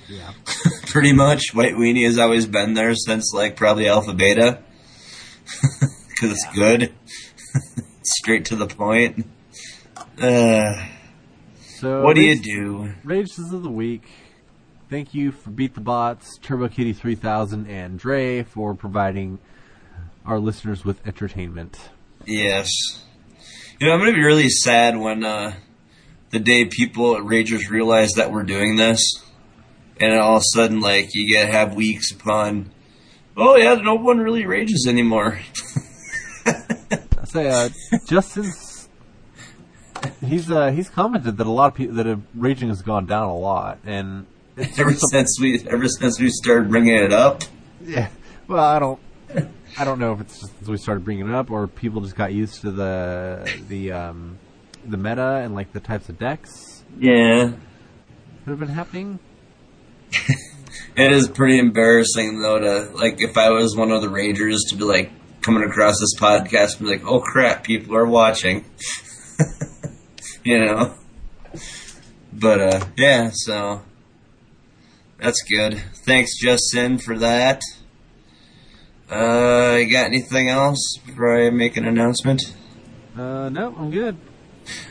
Yeah, 0.09 0.32
Pretty 0.86 1.12
much, 1.12 1.55
White 1.55 1.74
Weenie 1.74 2.05
has 2.05 2.18
always 2.18 2.47
been 2.47 2.74
there 2.74 2.94
since 2.94 3.32
like 3.35 3.56
probably 3.56 3.89
Alpha 3.89 4.12
Beta, 4.12 4.59
because 6.09 6.32
it's 6.32 6.47
good, 6.55 6.93
straight 8.02 8.44
to 8.47 8.56
the 8.56 8.66
point. 8.66 9.26
Uh, 10.20 10.86
so 11.80 12.02
what 12.02 12.14
do 12.14 12.22
you 12.22 12.39
do? 12.39 12.93
Rages 13.05 13.52
of 13.52 13.62
the 13.62 13.70
week. 13.70 14.02
Thank 14.90 15.12
you 15.12 15.32
for 15.32 15.51
Beat 15.51 15.74
the 15.74 15.82
Bots, 15.82 16.39
Turbo 16.39 16.69
Kitty 16.69 16.94
3000, 16.94 17.66
and 17.66 17.98
Dre 17.98 18.43
for 18.43 18.74
providing 18.74 19.39
our 20.24 20.39
listeners 20.39 20.82
with 20.82 21.06
entertainment. 21.06 21.78
Yes, 22.24 22.70
you 23.78 23.86
know 23.86 23.93
I'm 23.93 23.98
gonna 24.01 24.15
be 24.15 24.24
really 24.24 24.48
sad 24.48 24.97
when 24.97 25.24
uh, 25.24 25.52
the 26.31 26.39
day 26.39 26.65
people 26.65 27.16
at 27.16 27.23
Ragers 27.23 27.69
realize 27.69 28.12
that 28.12 28.32
we're 28.32 28.44
doing 28.44 28.77
this, 28.77 29.23
and 30.01 30.19
all 30.19 30.36
of 30.36 30.40
a 30.40 30.56
sudden 30.56 30.81
like 30.81 31.10
you 31.12 31.31
get 31.31 31.51
have 31.51 31.74
weeks 31.74 32.10
upon. 32.10 32.70
Oh 33.36 33.56
yeah, 33.56 33.74
no 33.74 33.94
one 33.94 34.19
really 34.19 34.47
rages 34.47 34.86
anymore. 34.89 35.39
I 36.47 37.24
say, 37.24 37.51
uh, 37.51 37.69
Justin's. 38.06 38.89
He's 40.24 40.51
uh, 40.51 40.70
he's 40.70 40.89
commented 40.89 41.36
that 41.36 41.47
a 41.47 41.51
lot 41.51 41.66
of 41.66 41.74
people 41.74 41.97
that 41.97 42.06
uh, 42.06 42.16
raging 42.35 42.69
has 42.69 42.81
gone 42.81 43.05
down 43.05 43.28
a 43.28 43.36
lot, 43.36 43.81
and 43.85 44.24
ever 44.78 44.93
since 44.94 45.39
we 45.40 45.60
ever 45.68 45.89
since 45.89 46.18
we 46.20 46.30
started 46.30 46.68
bringing 46.70 46.97
it 46.97 47.12
up. 47.12 47.43
yeah. 47.85 48.09
Well, 48.47 48.64
I 48.64 48.78
don't. 48.78 49.01
I 49.78 49.85
don't 49.85 49.98
know 49.98 50.14
if 50.14 50.20
it's 50.22 50.40
just 50.40 50.66
we 50.66 50.76
started 50.78 51.05
bringing 51.05 51.28
it 51.28 51.35
up, 51.35 51.51
or 51.51 51.66
people 51.68 52.01
just 52.01 52.16
got 52.16 52.32
used 52.32 52.62
to 52.62 52.70
the 52.70 53.52
the 53.68 53.93
um, 53.93 54.39
the 54.85 54.97
meta 54.97 55.40
and 55.44 55.55
like 55.55 55.72
the 55.72 55.80
types 55.80 56.09
of 56.09 56.18
decks 56.18 56.82
Yeah. 56.98 57.52
that 58.44 58.51
have 58.51 58.59
been 58.59 58.68
happening. 58.68 59.18
It 60.97 61.12
is 61.12 61.28
pretty 61.28 61.59
embarrassing 61.60 62.40
though 62.43 62.59
to 62.59 62.90
like 62.97 63.20
if 63.22 63.36
I 63.39 63.51
was 63.51 63.76
one 63.76 63.93
of 63.93 64.02
the 64.02 64.09
ragers 64.09 64.59
to 64.70 64.76
be 64.76 64.82
like 64.85 65.10
coming 65.43 65.62
across 65.62 65.94
this 66.01 66.18
podcast 66.18 66.78
and 66.78 66.89
be 66.89 66.93
like, 66.97 67.05
oh 67.06 67.20
crap, 67.20 67.62
people 67.62 67.94
are 67.97 68.05
watching. 68.06 68.64
you 70.44 70.59
know. 70.59 70.94
But 72.32 72.60
uh 72.60 72.85
yeah, 72.97 73.30
so 73.32 73.82
that's 75.19 75.43
good. 75.43 75.81
Thanks 76.05 76.39
Justin 76.40 76.99
for 76.99 77.19
that. 77.19 77.62
Uh 79.11 79.78
you 79.81 79.93
got 79.93 80.07
anything 80.07 80.49
else 80.49 80.99
before 81.07 81.47
I 81.47 81.51
make 81.51 81.77
an 81.77 81.86
announcement? 81.86 82.55
Uh, 83.16 83.49
no, 83.49 83.74
I'm 83.77 83.90
good. 83.90 84.16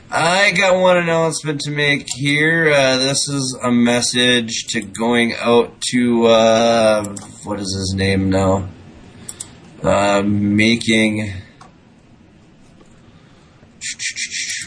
I 0.10 0.52
got 0.52 0.80
one 0.80 0.98
announcement 0.98 1.62
to 1.62 1.72
make 1.72 2.08
here. 2.16 2.72
Uh, 2.72 2.98
this 2.98 3.28
is 3.30 3.58
a 3.64 3.72
message 3.72 4.66
to 4.70 4.82
going 4.82 5.34
out 5.36 5.80
to 5.92 6.26
uh, 6.26 7.16
what 7.44 7.60
is 7.60 7.74
his 7.74 7.94
name 7.96 8.30
now? 8.30 8.68
Uh, 9.84 10.24
making. 10.26 11.34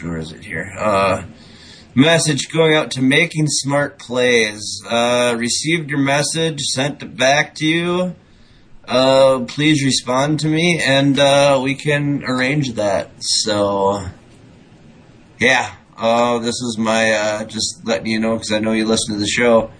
Where 0.02 0.18
is 0.18 0.32
it 0.32 0.44
here? 0.44 0.72
Uh, 0.78 1.24
message 1.94 2.48
going 2.52 2.74
out 2.74 2.90
to 2.92 3.02
making 3.02 3.46
smart 3.48 3.98
plays. 3.98 4.82
Uh, 4.88 5.34
received 5.38 5.90
your 5.90 5.98
message, 5.98 6.60
sent 6.60 7.02
it 7.02 7.16
back 7.16 7.54
to 7.56 7.66
you. 7.66 8.14
Uh, 8.86 9.44
please 9.46 9.84
respond 9.84 10.40
to 10.40 10.48
me, 10.48 10.80
and 10.84 11.18
uh, 11.18 11.60
we 11.62 11.74
can 11.74 12.24
arrange 12.24 12.72
that. 12.74 13.10
So. 13.20 14.06
Yeah, 15.40 15.74
uh, 15.96 16.38
this 16.40 16.56
is 16.56 16.76
my, 16.76 17.12
uh, 17.12 17.44
just 17.44 17.80
letting 17.86 18.08
you 18.08 18.20
know 18.20 18.34
because 18.34 18.52
I 18.52 18.58
know 18.58 18.72
you 18.72 18.84
listen 18.84 19.14
to 19.14 19.20
the 19.20 19.26
show. 19.26 19.70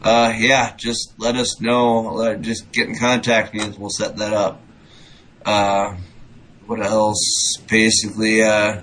Uh, 0.00 0.32
yeah, 0.36 0.72
just 0.76 1.14
let 1.18 1.34
us 1.34 1.60
know. 1.60 2.36
Just 2.36 2.70
get 2.70 2.88
in 2.88 2.96
contact 2.96 3.52
with 3.52 3.72
me 3.72 3.76
we'll 3.76 3.90
set 3.90 4.18
that 4.18 4.32
up. 4.32 4.62
Uh, 5.44 5.96
what 6.66 6.80
else? 6.80 7.56
Basically, 7.68 8.40
uh, 8.40 8.82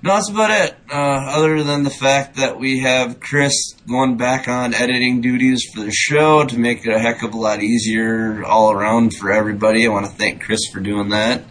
no, 0.00 0.14
that's 0.14 0.30
about 0.30 0.50
it. 0.50 0.76
Uh, 0.90 0.94
other 0.94 1.62
than 1.64 1.82
the 1.82 1.90
fact 1.90 2.36
that 2.36 2.58
we 2.58 2.80
have 2.80 3.18
Chris 3.18 3.74
going 3.88 4.16
back 4.16 4.46
on 4.46 4.72
editing 4.72 5.20
duties 5.20 5.64
for 5.74 5.80
the 5.80 5.90
show 5.90 6.44
to 6.44 6.58
make 6.58 6.86
it 6.86 6.94
a 6.94 7.00
heck 7.00 7.22
of 7.22 7.34
a 7.34 7.36
lot 7.36 7.62
easier 7.62 8.44
all 8.44 8.70
around 8.70 9.14
for 9.14 9.32
everybody. 9.32 9.84
I 9.84 9.88
want 9.88 10.06
to 10.06 10.12
thank 10.12 10.42
Chris 10.42 10.60
for 10.72 10.78
doing 10.78 11.08
that 11.08 11.42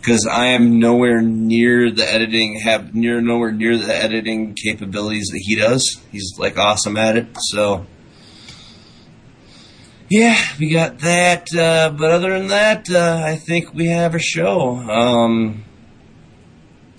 because 0.00 0.26
I 0.26 0.46
am 0.46 0.78
nowhere 0.78 1.20
near 1.20 1.90
the 1.90 2.10
editing 2.10 2.60
have 2.60 2.94
near 2.94 3.20
nowhere 3.20 3.52
near 3.52 3.76
the 3.76 3.94
editing 3.94 4.54
capabilities 4.54 5.28
that 5.32 5.42
he 5.44 5.56
does. 5.56 6.00
He's 6.10 6.32
like 6.38 6.56
awesome 6.56 6.96
at 6.96 7.18
it. 7.18 7.26
So 7.36 7.84
yeah, 10.08 10.38
we 10.58 10.70
got 10.70 11.00
that. 11.00 11.54
Uh, 11.54 11.90
but 11.90 12.10
other 12.12 12.38
than 12.38 12.48
that, 12.48 12.88
uh, 12.88 13.22
I 13.22 13.36
think 13.36 13.74
we 13.74 13.88
have 13.88 14.14
a 14.14 14.18
show. 14.18 14.76
Um, 14.76 15.64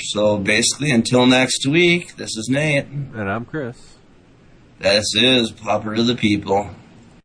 so 0.02 0.38
basically, 0.38 0.92
until 0.92 1.26
next 1.26 1.66
week, 1.66 2.16
this 2.16 2.36
is 2.38 2.48
Nate. 2.50 2.86
And 2.86 3.30
I'm 3.30 3.46
Chris. 3.46 3.96
This 4.80 5.06
is 5.16 5.52
Pauper 5.52 5.96
to 5.96 6.04
the 6.04 6.16
People. 6.16 6.70